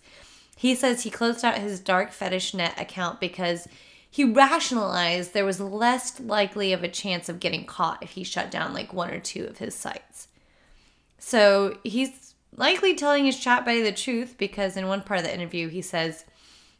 [0.55, 3.67] He says he closed out his dark fetish net account because
[4.09, 8.49] he rationalized there was less likely of a chance of getting caught if he shut
[8.49, 10.27] down like one or two of his sites.
[11.19, 15.33] So he's likely telling his chat buddy the truth because in one part of the
[15.33, 16.25] interview he says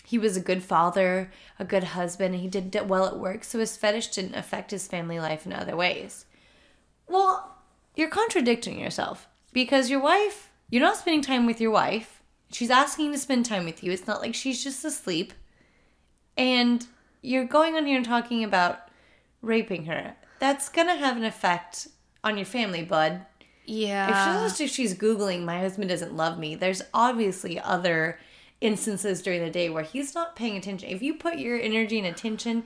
[0.08, 1.30] he was a good father,
[1.60, 4.88] a good husband, and he did well at work, so his fetish didn't affect his
[4.88, 6.26] family life in other ways.
[7.10, 7.58] Well,
[7.94, 12.22] you're contradicting yourself because your wife, you're not spending time with your wife.
[12.54, 13.92] She's asking to spend time with you.
[13.92, 15.34] It's not like she's just asleep.
[16.38, 16.88] And
[17.22, 18.80] you're going on here and talking about
[19.42, 20.16] raping her.
[20.40, 21.90] That's going to have an effect
[22.24, 23.26] on your family, bud.
[23.66, 24.48] If Yeah.
[24.48, 28.18] she's, if she's Googling, my husband doesn't love me, there's obviously other
[28.62, 30.90] instances during the day where he's not paying attention.
[30.90, 32.64] If you put your energy and attention,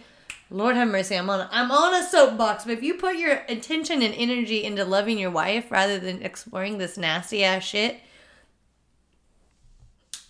[0.49, 4.01] Lord have mercy, I'm on I'm on a soapbox, but if you put your attention
[4.01, 7.99] and energy into loving your wife rather than exploring this nasty ass shit,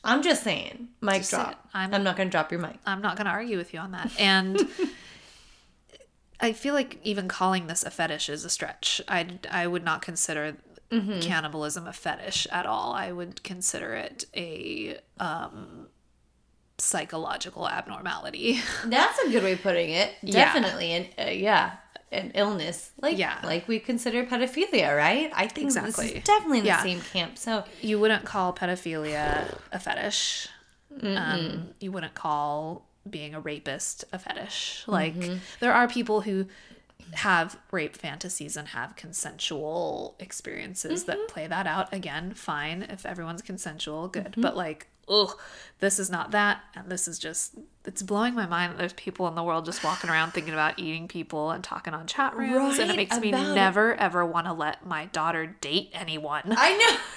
[0.04, 1.68] I'm just saying, mic Just drop.
[1.74, 2.78] I'm, I'm- not gonna drop your mic.
[2.86, 4.12] I'm not going to argue with you on that.
[4.20, 4.68] And
[6.40, 9.00] I feel like even calling this a fetish is a stretch.
[9.08, 10.56] I, I would not consider
[10.92, 11.22] Mm-hmm.
[11.22, 12.92] cannibalism a fetish at all.
[12.94, 15.88] I would consider it a um,
[16.78, 18.60] psychological abnormality.
[18.86, 20.12] That's a good way of putting it.
[20.22, 20.34] Yeah.
[20.34, 21.74] Definitely, and uh, yeah,
[22.12, 23.38] an illness like Yeah.
[23.44, 25.32] like we consider pedophilia, right?
[25.34, 26.18] I think this Exactly.
[26.18, 26.78] is definitely in Yeah.
[26.84, 27.38] the same camp.
[27.38, 30.48] So you wouldn't call pedophilia a fetish.
[31.04, 34.84] Um, you wouldn't call being a rapist a fetish.
[34.88, 35.16] Like
[35.62, 36.48] there are people who
[37.14, 41.34] have rape fantasies and have consensual experiences that mm-hmm.
[41.34, 41.94] play that out.
[41.94, 44.26] Again, fine if everyone's consensual, good.
[44.26, 44.42] Mm-hmm.
[44.42, 45.38] But like, ugh,
[45.80, 47.56] this is not that, and this is just.
[47.84, 50.78] It's blowing my mind that there's people in the world just walking around thinking about
[50.78, 54.54] eating people and talking on chat rooms, and it makes me never ever want to
[54.54, 56.44] let my daughter date anyone.
[56.46, 56.98] I know.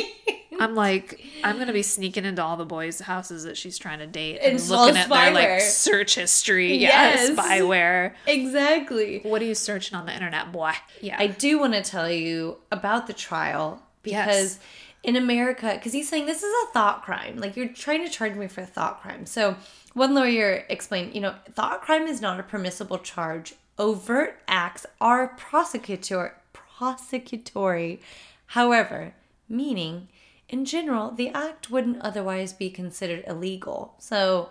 [0.60, 4.06] I'm like, I'm gonna be sneaking into all the boys' houses that she's trying to
[4.06, 6.76] date and Install looking at their like search history.
[6.76, 7.38] Yes, Yes.
[7.38, 8.14] spyware.
[8.26, 9.20] exactly.
[9.22, 10.72] What are you searching on the internet, boy?
[11.02, 11.16] Yeah.
[11.18, 14.58] I do want to tell you about the trial because Yes.
[15.02, 17.36] in America, because he's saying this is a thought crime.
[17.36, 19.26] Like you're trying to charge me for a thought crime.
[19.26, 19.56] So
[19.92, 23.54] one lawyer explained, you know, thought crime is not a permissible charge.
[23.78, 27.98] Overt acts are prosecutor prosecutory.
[28.46, 29.12] However,
[29.48, 30.08] meaning
[30.48, 33.94] in general, the act wouldn't otherwise be considered illegal.
[33.98, 34.50] So,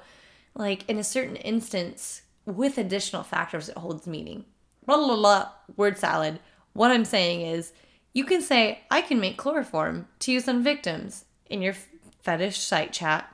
[0.53, 4.45] like in a certain instance, with additional factors, it holds meaning.
[4.85, 5.49] Blah blah blah.
[5.77, 6.39] Word salad.
[6.73, 7.71] What I'm saying is,
[8.13, 11.75] you can say, I can make chloroform to use on victims in your
[12.21, 13.31] fetish site chat.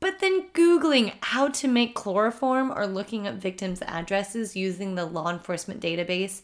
[0.00, 5.30] But then Googling how to make chloroform or looking up victims' addresses using the law
[5.30, 6.42] enforcement database,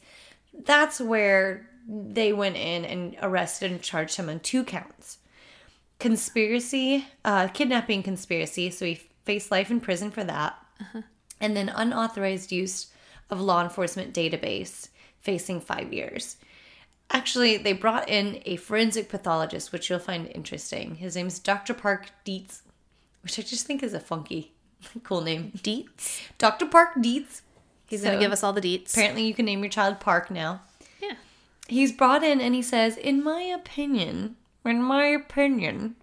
[0.65, 5.19] that's where they went in and arrested and charged him on two counts
[6.01, 8.71] conspiracy, uh, kidnapping conspiracy.
[8.71, 8.95] So he
[9.25, 10.59] faced life in prison for that.
[10.81, 11.03] Uh-huh.
[11.41, 12.89] And then unauthorized use
[13.29, 14.89] of law enforcement database,
[15.21, 16.37] facing five years.
[17.11, 20.97] Actually, they brought in a forensic pathologist, which you'll find interesting.
[20.97, 21.75] His name's Dr.
[21.75, 22.63] Park Dietz,
[23.23, 24.53] which I just think is a funky,
[25.03, 25.53] cool name.
[25.59, 26.29] Deets.
[26.39, 26.67] Dr.
[26.67, 27.43] Park Dietz.
[27.87, 28.93] He's going to give us all the deets.
[28.93, 30.61] Apparently, you can name your child Park now.
[31.71, 34.35] He's brought in and he says, In my opinion,
[34.65, 35.95] in my opinion,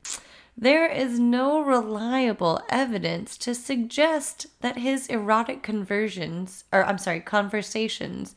[0.55, 8.33] there is no reliable evidence to suggest that his erotic conversions, or I'm sorry, conversations,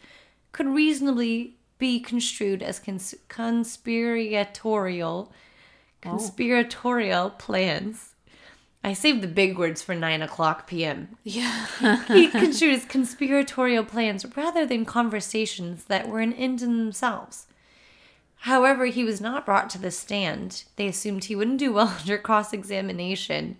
[0.51, 5.35] could reasonably be construed as cons- conspiratorial, oh.
[6.03, 8.10] conspiratorial plans.
[8.83, 11.17] I saved the big words for nine o'clock p.m.
[11.23, 11.67] Yeah.
[12.09, 17.47] he construed as conspiratorial plans rather than conversations that were an end in themselves.
[18.45, 20.65] However, he was not brought to the stand.
[20.77, 23.59] They assumed he wouldn't do well under cross examination,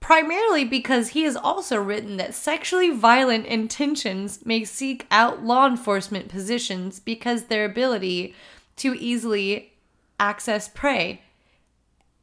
[0.00, 6.28] primarily because he has also written that sexually violent intentions may seek out law enforcement
[6.28, 8.34] positions because their ability
[8.76, 9.74] to easily
[10.18, 11.20] access prey.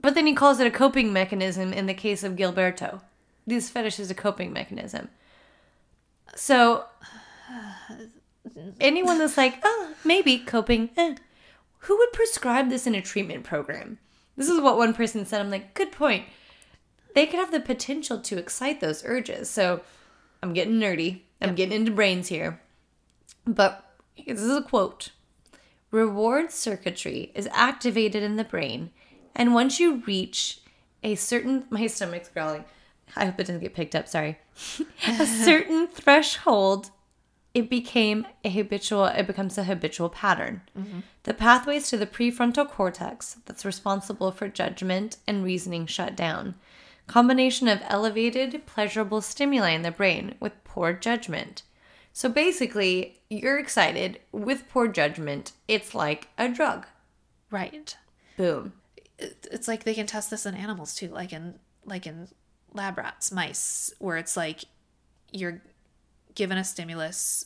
[0.06, 3.02] But then he calls it a coping mechanism in the case of Gilberto.
[3.48, 5.10] This fetish is a coping mechanism.
[6.36, 6.86] So
[8.80, 11.16] anyone that's like, oh, maybe coping, eh.
[11.80, 13.98] who would prescribe this in a treatment program?
[14.38, 15.42] This is what one person said.
[15.42, 16.26] I'm like, good point.
[17.16, 19.50] They could have the potential to excite those urges.
[19.50, 19.82] So
[20.44, 21.22] I'm getting nerdy.
[21.42, 21.56] I'm yep.
[21.56, 22.62] getting into brains here.
[23.44, 23.84] But
[24.24, 25.10] this is a quote
[25.90, 28.92] Reward circuitry is activated in the brain.
[29.36, 30.60] And once you reach
[31.04, 32.66] a certain, my stomach's growling.
[33.16, 34.08] I hope it doesn't get picked up.
[34.08, 34.40] Sorry.
[35.08, 36.92] a certain threshold
[37.56, 41.00] it became a habitual it becomes a habitual pattern mm-hmm.
[41.24, 46.54] the pathways to the prefrontal cortex that's responsible for judgment and reasoning shut down
[47.08, 51.64] combination of elevated pleasurable stimuli in the brain with poor judgment
[52.12, 56.86] so basically you're excited with poor judgment it's like a drug
[57.50, 57.98] right
[58.38, 58.74] boom
[59.20, 61.56] it's like they can test this in animals too like in
[61.86, 62.28] like in
[62.74, 64.66] lab rats mice where it's like
[65.32, 65.62] you're
[66.36, 67.46] given a stimulus,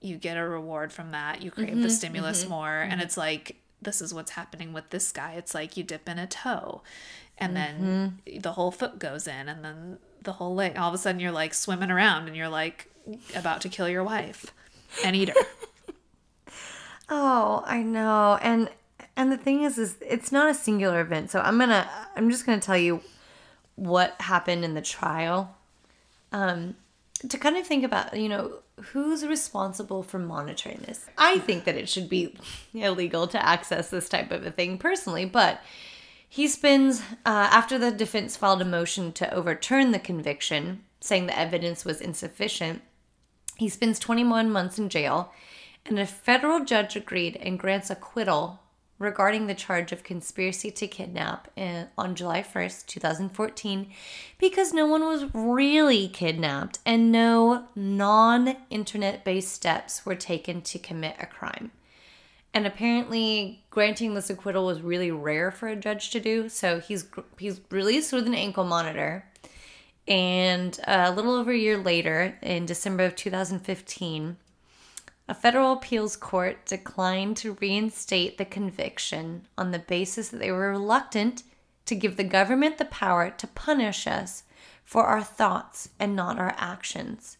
[0.00, 1.42] you get a reward from that.
[1.42, 2.68] You crave mm-hmm, the stimulus mm-hmm, more.
[2.68, 2.92] Mm-hmm.
[2.92, 5.34] And it's like, this is what's happening with this guy.
[5.34, 6.82] It's like you dip in a toe
[7.36, 8.40] and then mm-hmm.
[8.40, 10.76] the whole foot goes in and then the whole leg.
[10.76, 12.90] All of a sudden you're like swimming around and you're like
[13.36, 14.52] about to kill your wife
[15.04, 15.34] and eat her.
[17.08, 18.38] oh, I know.
[18.42, 18.70] And
[19.18, 21.30] and the thing is is it's not a singular event.
[21.30, 23.02] So I'm to I'm just to tell you
[23.74, 25.56] what happened in the trial.
[26.32, 26.76] Um
[27.28, 28.60] to kind of think about, you know,
[28.92, 31.04] who's responsible for monitoring this?
[31.18, 32.36] I think that it should be
[32.74, 35.60] illegal to access this type of a thing personally, but
[36.28, 41.36] he spends, uh, after the defense filed a motion to overturn the conviction, saying the
[41.36, 42.82] evidence was insufficient,
[43.56, 45.32] he spends 21 months in jail,
[45.84, 48.60] and a federal judge agreed and grants acquittal
[48.98, 51.48] regarding the charge of conspiracy to kidnap
[51.96, 53.90] on July 1st, 2014,
[54.38, 60.78] because no one was really kidnapped and no non internet based steps were taken to
[60.78, 61.70] commit a crime.
[62.54, 66.48] And apparently, granting this acquittal was really rare for a judge to do.
[66.48, 67.06] So he's
[67.38, 69.24] he's released with an ankle monitor.
[70.08, 74.38] And a little over a year later, in December of 2015,
[75.28, 80.70] a federal appeals court declined to reinstate the conviction on the basis that they were
[80.70, 81.42] reluctant
[81.84, 84.44] to give the government the power to punish us
[84.84, 87.36] for our thoughts and not our actions.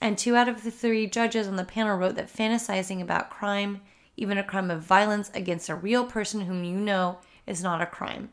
[0.00, 3.80] And two out of the three judges on the panel wrote that fantasizing about crime,
[4.16, 7.86] even a crime of violence against a real person whom you know, is not a
[7.86, 8.30] crime.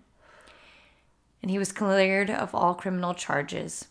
[1.42, 3.88] And he was cleared of all criminal charges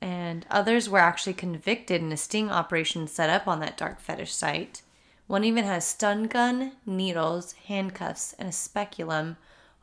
[0.00, 4.32] and others were actually convicted in a sting operation set up on that dark fetish
[4.32, 4.82] site,
[5.30, 9.36] One even has stun gun, needles, handcuffs, and a speculum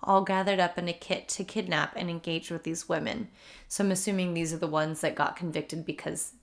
[0.04, 3.30] all gathered up in a kit to kidnap and engage with these women.
[3.70, 6.34] So I'm assuming these are the ones that got convicted because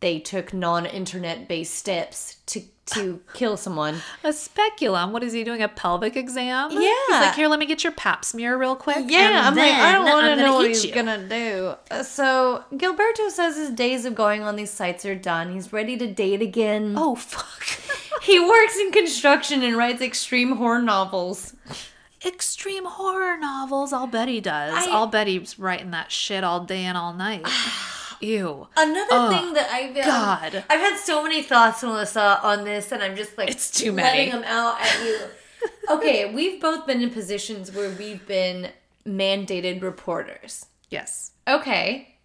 [0.00, 3.96] they took non-internet based steps to to kill someone.
[4.24, 5.12] A speculum.
[5.12, 5.60] What is he doing?
[5.62, 6.70] A pelvic exam?
[6.72, 6.78] Yeah.
[6.80, 9.04] He's like, here, let me get your pap smear real quick.
[9.08, 11.74] Yeah, I'm like, I don't want to know what he's you." gonna do.
[11.90, 15.52] Uh, So Gilberto says his days of going on these sites are done.
[15.52, 16.94] He's ready to date again.
[16.96, 17.64] Oh fuck.
[18.22, 21.54] He works in construction and writes extreme horror novels.
[22.26, 23.92] Extreme horror novels.
[23.92, 24.74] I'll bet he does.
[24.86, 27.46] I- I'll bet he's writing that shit all day and all night.
[28.20, 28.66] Ew.
[28.76, 30.64] Another Oh, thing that I've um, God.
[30.68, 34.18] I've had so many thoughts, Melissa, on this, and I'm just like It's too many.
[34.28, 35.18] letting them out at you.
[35.90, 38.70] okay, we've both been in positions where we've been
[39.06, 40.66] mandated reporters.
[40.90, 41.32] Yes.
[41.46, 42.16] Okay,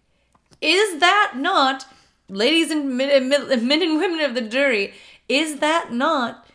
[0.60, 1.86] is that not,
[2.28, 4.94] ladies and and men men and women of the jury,
[5.28, 6.46] is that not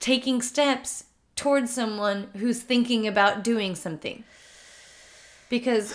[0.00, 1.04] taking steps
[1.36, 4.24] towards someone who's thinking about doing something?
[5.48, 5.92] Because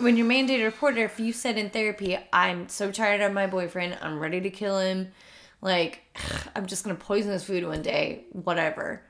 [0.00, 3.98] when you're mandated reporter, if you said in therapy, I'm so tired of my boyfriend,
[4.00, 5.12] I'm ready to kill him,
[5.60, 6.00] like,
[6.56, 9.02] I'm just gonna poison his food one day, whatever,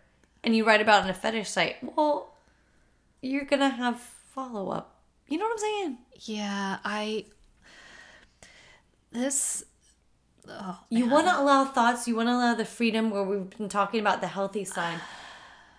[0.43, 2.35] and you write about it on a fetish site, well,
[3.23, 4.97] you're gonna have follow up.
[5.29, 5.99] You know what I'm saying?
[6.23, 7.27] Yeah, I.
[9.13, 9.65] This.
[10.49, 13.69] Oh, You want to allow thoughts, you want to allow the freedom where we've been
[13.69, 14.99] talking about the healthy side.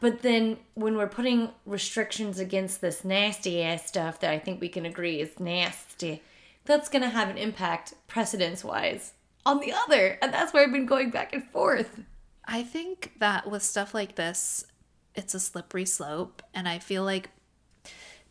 [0.02, 4.68] But then when we're putting restrictions against this nasty ass stuff that I think we
[4.68, 6.24] can agree is nasty,
[6.66, 9.14] that's going to have an impact precedence wise
[9.46, 10.18] on the other.
[10.22, 12.02] And that's where I've been going back and forth.
[12.46, 14.66] I think that with stuff like this,
[15.14, 16.42] it's a slippery slope.
[16.54, 17.30] And I feel like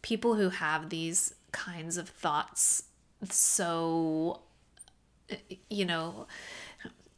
[0.03, 2.85] people who have these kinds of thoughts
[3.29, 4.41] so,
[5.69, 6.27] you know,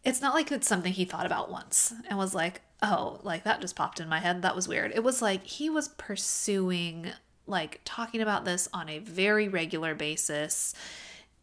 [0.05, 3.61] it's not like it's something he thought about once and was like, oh, like that
[3.61, 4.43] just popped in my head.
[4.43, 4.93] That was weird.
[4.95, 7.09] It was like he was pursuing,
[7.47, 10.75] like, talking about this on a very regular basis.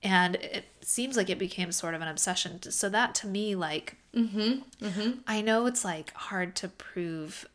[0.01, 2.61] And it seems like it became sort of an obsession.
[2.71, 5.11] So that to me, like, mm-hmm, mm-hmm.
[5.27, 7.47] I know it's like hard to prove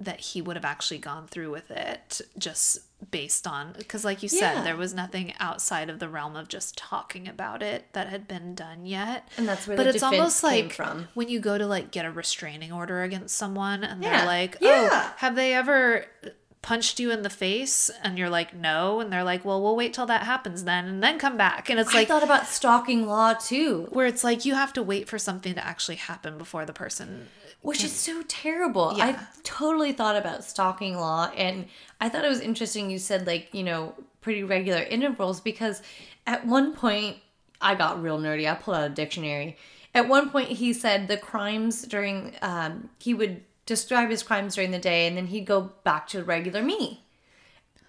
[0.00, 2.80] that he would have actually gone through with it just
[3.10, 4.62] based on because like you said Yeah.
[4.62, 8.54] there was nothing outside of the realm of just talking about it that had been
[8.54, 11.08] done yet And that's where but the it's almost came like from.
[11.14, 14.18] when you go to like get a restraining order against someone and Yeah.
[14.18, 14.88] they're like oh, Yeah.
[14.92, 16.06] oh have they ever
[16.62, 19.92] punched you in the face and you're like no and they're like well we'll wait
[19.92, 22.46] till that happens then and then come back and it's like I like thought about
[22.46, 26.38] stalking law too, where it's like you have to wait for something to actually happen
[26.38, 27.26] before the person
[27.62, 28.94] which is so terrible.
[28.96, 29.04] Yeah.
[29.06, 31.66] I totally thought about stalking law, and
[32.00, 35.82] I thought it was interesting you said, like, you know, pretty regular intervals because
[36.26, 37.16] at one point,
[37.60, 38.50] I got real nerdy.
[38.50, 39.56] I pulled out a dictionary.
[39.94, 44.70] At one point, he said the crimes during, um, he would describe his crimes during
[44.70, 47.04] the day and then he'd go back to regular me.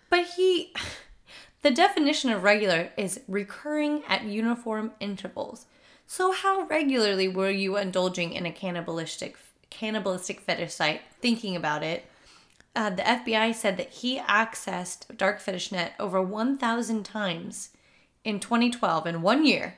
[0.09, 0.73] But he,
[1.61, 5.65] the definition of regular is recurring at uniform intervals.
[6.05, 9.37] So how regularly were you indulging in a cannibalistic
[9.73, 11.01] cannibalistic fetish site?
[11.21, 12.05] Thinking about it,
[12.75, 17.69] uh, the FBI said that he accessed Dark Fetish Net over 1,000 times
[18.23, 19.75] in 2012 in one year.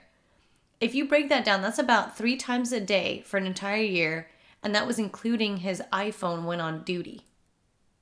[0.79, 4.27] If you break that down, that's about three times a day for an entire year,
[4.63, 7.21] and that was including his iPhone when on duty.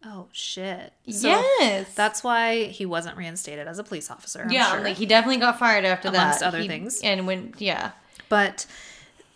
[0.06, 4.42] oh shit so yes, That's why he wasn't reinstated as a police officer.
[4.44, 4.72] I'm yeah.
[4.72, 4.82] sure.
[4.82, 7.00] Like he definitely got fired after Amongst that, other He- things.
[7.04, 7.92] And when yeah,
[8.30, 8.66] But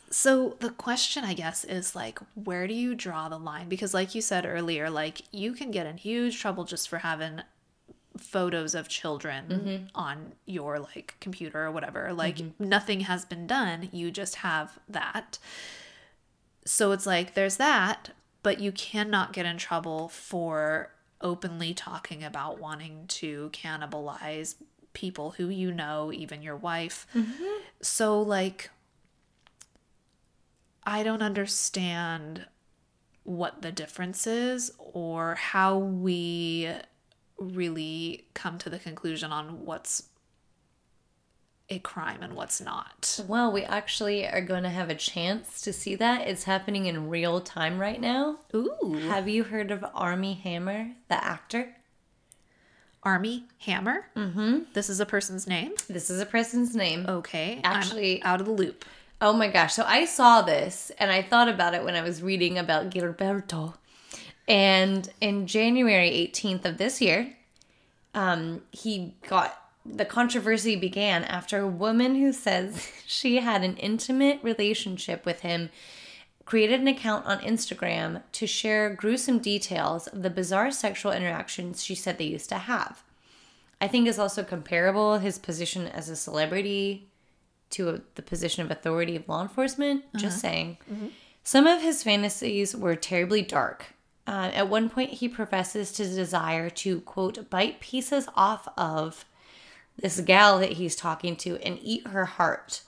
[0.10, 3.68] so the question, I guess, is like, where do you draw the line?
[3.70, 7.42] Because, like you said earlier, like you can get in huge trouble just for having
[8.18, 9.86] photos of children Mm-hmm.
[9.94, 12.14] on your like computer or whatever.
[12.14, 13.90] Like nothing has been done.
[13.92, 15.38] You just have that.
[16.66, 18.10] So it's like there's that,
[18.44, 24.56] but you cannot get in trouble for openly talking about wanting to cannibalize
[24.94, 27.06] people who you know, even your wife.
[27.82, 28.70] So, like,
[30.88, 32.46] I don't understand
[33.24, 36.72] what the difference is or how we
[37.38, 40.04] really come to the conclusion on what's
[41.70, 43.20] a crime and what's not.
[43.28, 46.26] Well, we actually are going to have a chance to see that.
[46.26, 48.40] It's happening in real time right now.
[48.56, 49.02] Ooh.
[49.10, 51.76] Have you heard of Armie Hammer, the actor?
[53.04, 54.08] Armie Hammer?
[54.16, 54.60] Mm-hmm.
[54.74, 55.74] This is a person's name?
[55.90, 57.06] This is a person's name.
[57.10, 57.60] Okay.
[57.66, 58.86] Actually- I'm out of the loop.
[59.20, 59.74] Oh my gosh.
[59.74, 63.74] So I saw this and I thought about it when I was reading about Gilberto.
[64.48, 67.36] And in January 18th of this year,
[68.14, 74.40] um, he got the controversy began after a woman who says she had an intimate
[74.44, 75.70] relationship with him
[76.46, 81.94] created an account on Instagram to share gruesome details of the bizarre sexual interactions she
[81.94, 83.04] said they used to have.
[83.82, 87.08] I think is also comparable his position as a celebrity
[87.72, 90.04] to the position of authority of law enforcement.
[90.16, 90.78] Just saying.
[91.44, 93.88] Some of his fantasies were terribly dark.
[94.26, 99.24] Uh, at one point, he professes to desire to, quote, bite pieces off of
[99.98, 102.82] this gal that he's talking to and eat her heart.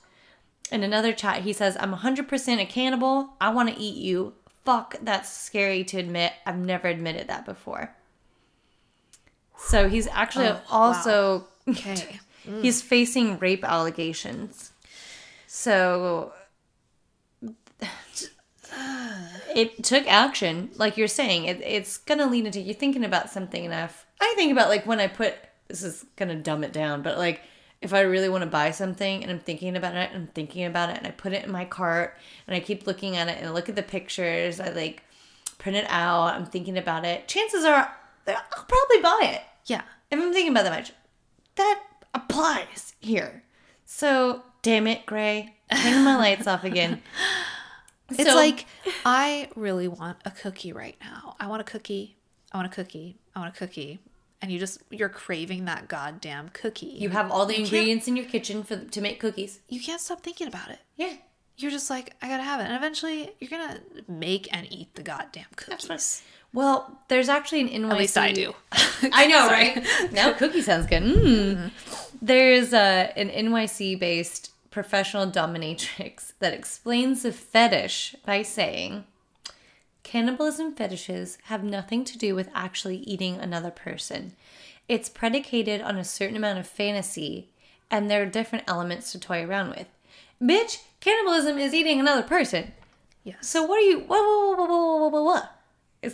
[0.72, 3.30] In another chat, he says, I'm 100% a cannibal.
[3.40, 4.34] I want to eat you.
[4.66, 6.34] Fuck, that's scary to admit.
[6.46, 7.96] I've never admitted that before.
[9.58, 12.20] So he's actually Oh, also Okay.
[12.50, 12.62] Mm.
[12.64, 14.72] he's facing rape allegations.
[15.48, 16.34] So
[19.56, 21.46] it took action, like you're saying.
[21.46, 24.06] It, it's gonna lead into you thinking about something enough.
[24.22, 25.36] I think about like when I put
[25.68, 27.42] this is gonna dumb it down, but like
[27.82, 30.66] if I really want to buy something and I'm thinking about it and I'm thinking
[30.66, 33.38] about it and I put it in my cart and I keep looking at it
[33.38, 35.04] and I look at the pictures, I like
[35.60, 37.28] print it out, I'm thinking about it.
[37.28, 37.96] Chances are
[38.28, 39.82] I'll probably buy it Yeah.
[40.12, 40.92] if I'm thinking about that much,
[41.56, 41.82] that
[42.14, 43.44] applies here.
[43.86, 47.02] So, damn it, Gray, turn my lights off again.
[48.12, 48.66] It's So- like
[49.06, 51.36] I really want a cookie right now.
[51.40, 52.18] I want a cookie.
[52.52, 53.20] I want a cookie.
[53.36, 54.00] I want a cookie.
[54.42, 56.88] And you just you're craving that goddamn cookie.
[56.88, 59.60] you have all the can't- ingredients in your kitchen for to make cookies.
[59.70, 60.80] you can't stop thinking about it.
[60.96, 61.14] Yeah,
[61.58, 62.64] You're just like, I gotta have it.
[62.64, 66.24] And eventually you're gonna make and eat the goddamn cookies.
[66.54, 67.92] Well, there's actually an NYC.
[67.92, 68.54] At least I do.
[68.72, 69.86] I know, right?
[70.12, 71.04] Now cookie sounds good.
[71.04, 71.72] Mm.
[72.22, 79.06] There's uh, an NYC based professional dominatrix that explains the fetish by saying
[80.04, 84.34] cannibalism fetishes have nothing to do with actually eating another person.
[84.88, 87.50] It's predicated on a certain amount of fantasy,
[87.92, 89.88] and there are different elements to toy around with.
[90.42, 92.72] Bitch, cannibalism is eating another person.
[93.24, 93.48] Yes.
[93.48, 94.00] So what are you?
[94.00, 94.20] What?
[94.20, 94.58] What?
[94.58, 94.70] What?
[94.70, 95.00] What?
[95.00, 95.12] What?
[95.12, 95.24] What?
[95.24, 95.44] what?
[95.44, 95.59] Is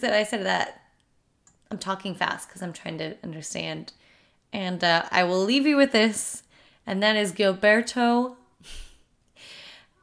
[0.01, 0.81] that I said that?
[1.71, 3.93] I'm talking fast because I'm trying to understand,
[4.53, 6.43] and uh, I will leave you with this,
[6.85, 8.35] and that is Gilberto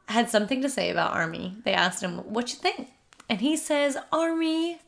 [0.07, 1.55] had something to say about Armie.
[1.63, 2.89] They asked him, "What you think?"
[3.29, 4.79] And he says, "Armie,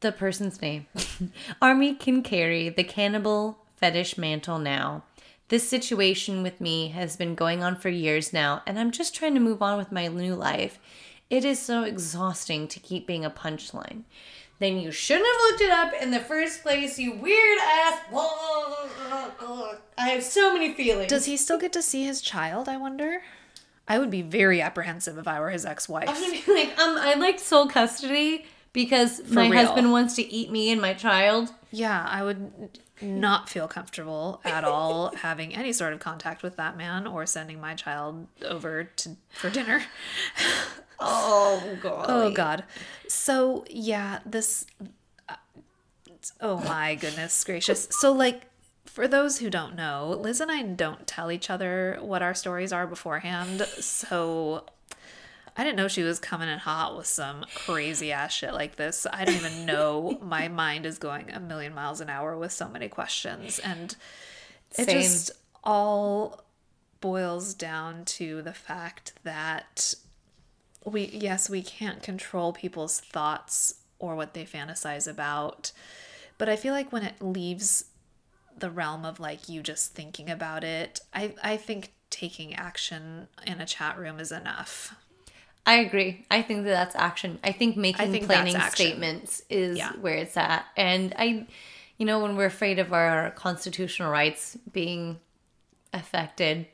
[0.00, 0.86] the person's name,
[1.62, 5.02] Armie can carry the cannibal fetish mantle now."
[5.48, 9.34] This situation with me has been going on for years now, and I'm just trying
[9.34, 10.78] to move on with my new life.
[11.28, 14.04] It is so exhausting to keep being a punchline.
[14.58, 17.98] Then you shouldn't have looked it up in the first place, you weird ass.
[19.98, 21.10] I have so many feelings.
[21.10, 23.22] Does he still get to see his child, I wonder?
[23.88, 26.08] I would be very apprehensive if I were his ex-wife.
[26.08, 29.66] I'm gonna be like, um, I like sole custody because my real.
[29.66, 31.50] husband wants to eat me and my child.
[31.70, 36.76] Yeah, I would not feel comfortable at all having any sort of contact with that
[36.76, 39.82] man or sending my child over to for dinner.
[40.98, 42.06] Oh god.
[42.08, 42.64] Oh god.
[43.06, 44.64] So, yeah, this
[45.28, 45.34] uh,
[46.40, 47.86] Oh my goodness gracious.
[47.90, 48.44] So like
[48.86, 52.72] for those who don't know, Liz and I don't tell each other what our stories
[52.72, 53.60] are beforehand.
[53.78, 54.64] So
[55.56, 59.06] I didn't know she was coming in hot with some crazy ass shit like this.
[59.10, 60.18] I don't even know.
[60.22, 63.58] My mind is going a million miles an hour with so many questions.
[63.60, 63.96] And
[64.78, 65.00] it Same.
[65.00, 65.30] just
[65.64, 66.44] all
[67.00, 69.94] boils down to the fact that
[70.84, 75.72] we, yes, we can't control people's thoughts or what they fantasize about.
[76.36, 77.86] But I feel like when it leaves
[78.58, 83.60] the realm of like you just thinking about it, I, I think taking action in
[83.60, 84.94] a chat room is enough.
[85.66, 86.24] I agree.
[86.30, 87.40] I think that that's action.
[87.42, 89.92] I think making think planning statements is Yeah.
[89.94, 90.64] where it's at.
[90.76, 91.46] And I,
[91.98, 95.18] you know, when we're afraid of our constitutional rights being
[95.92, 96.68] affected,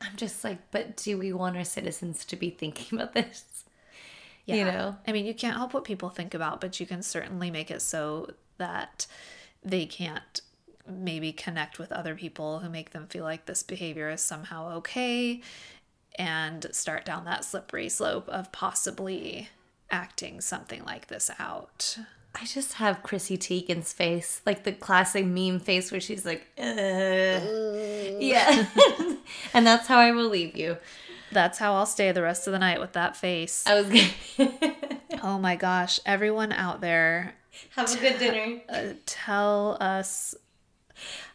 [0.00, 3.64] I'm just like, but do we want our citizens to be thinking about this?
[4.44, 4.96] You know?
[5.08, 7.82] I mean, you can't help what people think about, but you can certainly make it
[7.82, 9.06] so that
[9.64, 10.40] they can't
[10.88, 15.40] maybe connect with other people who make them feel like this behavior is somehow okay
[16.16, 19.48] and start down that slippery slope of possibly
[19.90, 21.98] acting something like this out.
[22.38, 27.40] I just have Chrissy Teigen's face, like the classic meme face where she's like, uh,
[28.20, 28.66] yeah.
[29.54, 30.76] and that's how I will leave you.
[31.32, 33.64] That's how I'll stay the rest of the night with that face.
[33.66, 34.52] I was gonna
[35.22, 37.34] Oh my gosh, everyone out there,
[37.70, 38.60] have a good dinner.
[38.68, 40.34] uh, tell us.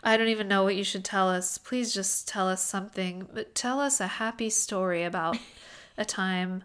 [0.03, 1.57] I don't even know what you should tell us.
[1.57, 3.27] Please just tell us something.
[3.33, 5.37] But tell us a happy story about
[5.97, 6.63] a time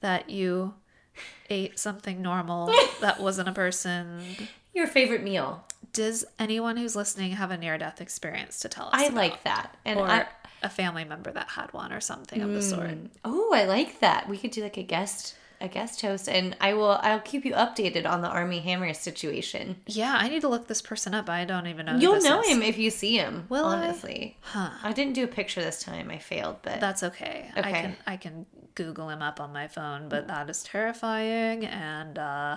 [0.00, 0.74] that you
[1.50, 4.22] ate something normal that wasn't a person.
[4.74, 5.64] Your favorite meal.
[5.92, 8.94] Does anyone who's listening have a near death experience to tell us?
[8.94, 9.16] I about?
[9.16, 9.76] like that.
[9.84, 10.26] And Or I,
[10.62, 12.60] a family member that had one or something of the hmm.
[12.60, 12.90] sort.
[13.24, 14.28] oh, I like that.
[14.28, 16.98] We could do like a guest a guest host, and I will.
[17.02, 19.76] I'll keep you updated on the Armie Hammer situation.
[19.86, 21.28] Yeah, I need to look this person up.
[21.28, 21.96] I don't even know.
[21.96, 22.48] You'll know is.
[22.48, 23.46] him if you see him.
[23.48, 23.76] Will I?
[23.78, 24.36] honestly.
[24.40, 24.70] Huh.
[24.82, 26.10] I didn't do a picture this time.
[26.10, 27.50] I failed, but That's okay.
[27.56, 27.70] I Okay.
[27.72, 31.66] can I can Google him up on my phone, but that is terrifying.
[31.66, 32.56] And uh,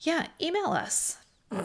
[0.00, 1.18] yeah, email us.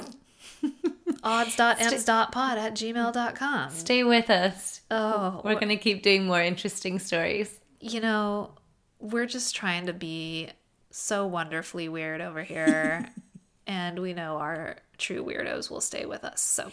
[1.24, 3.70] odds.ends.pod at gmail.com.
[3.72, 4.82] stay with us.
[4.92, 7.60] Oh, We're gonna keep doing more interesting stories.
[7.80, 8.52] you know,
[9.00, 10.50] we're just trying to be
[10.92, 13.10] so wonderfully weird over here.
[13.68, 16.42] and we know our true weirdos will stay with us.
[16.42, 16.72] So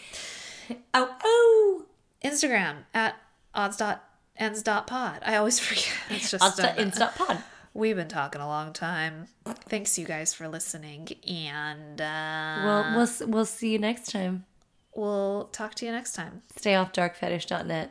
[0.93, 1.85] Oh, oh.
[2.23, 3.15] Instagram at
[3.53, 5.21] odds.ends.pod.
[5.25, 5.93] I always forget.
[6.09, 7.43] It's just Insta, um, Insta pod.
[7.73, 9.27] We've been talking a long time.
[9.45, 14.45] Thanks, you guys, for listening, and uh, Well, we'll we'll see you next time.
[14.95, 16.41] we'll talk to you next time.
[16.55, 17.89] Stay off darkfetish.net.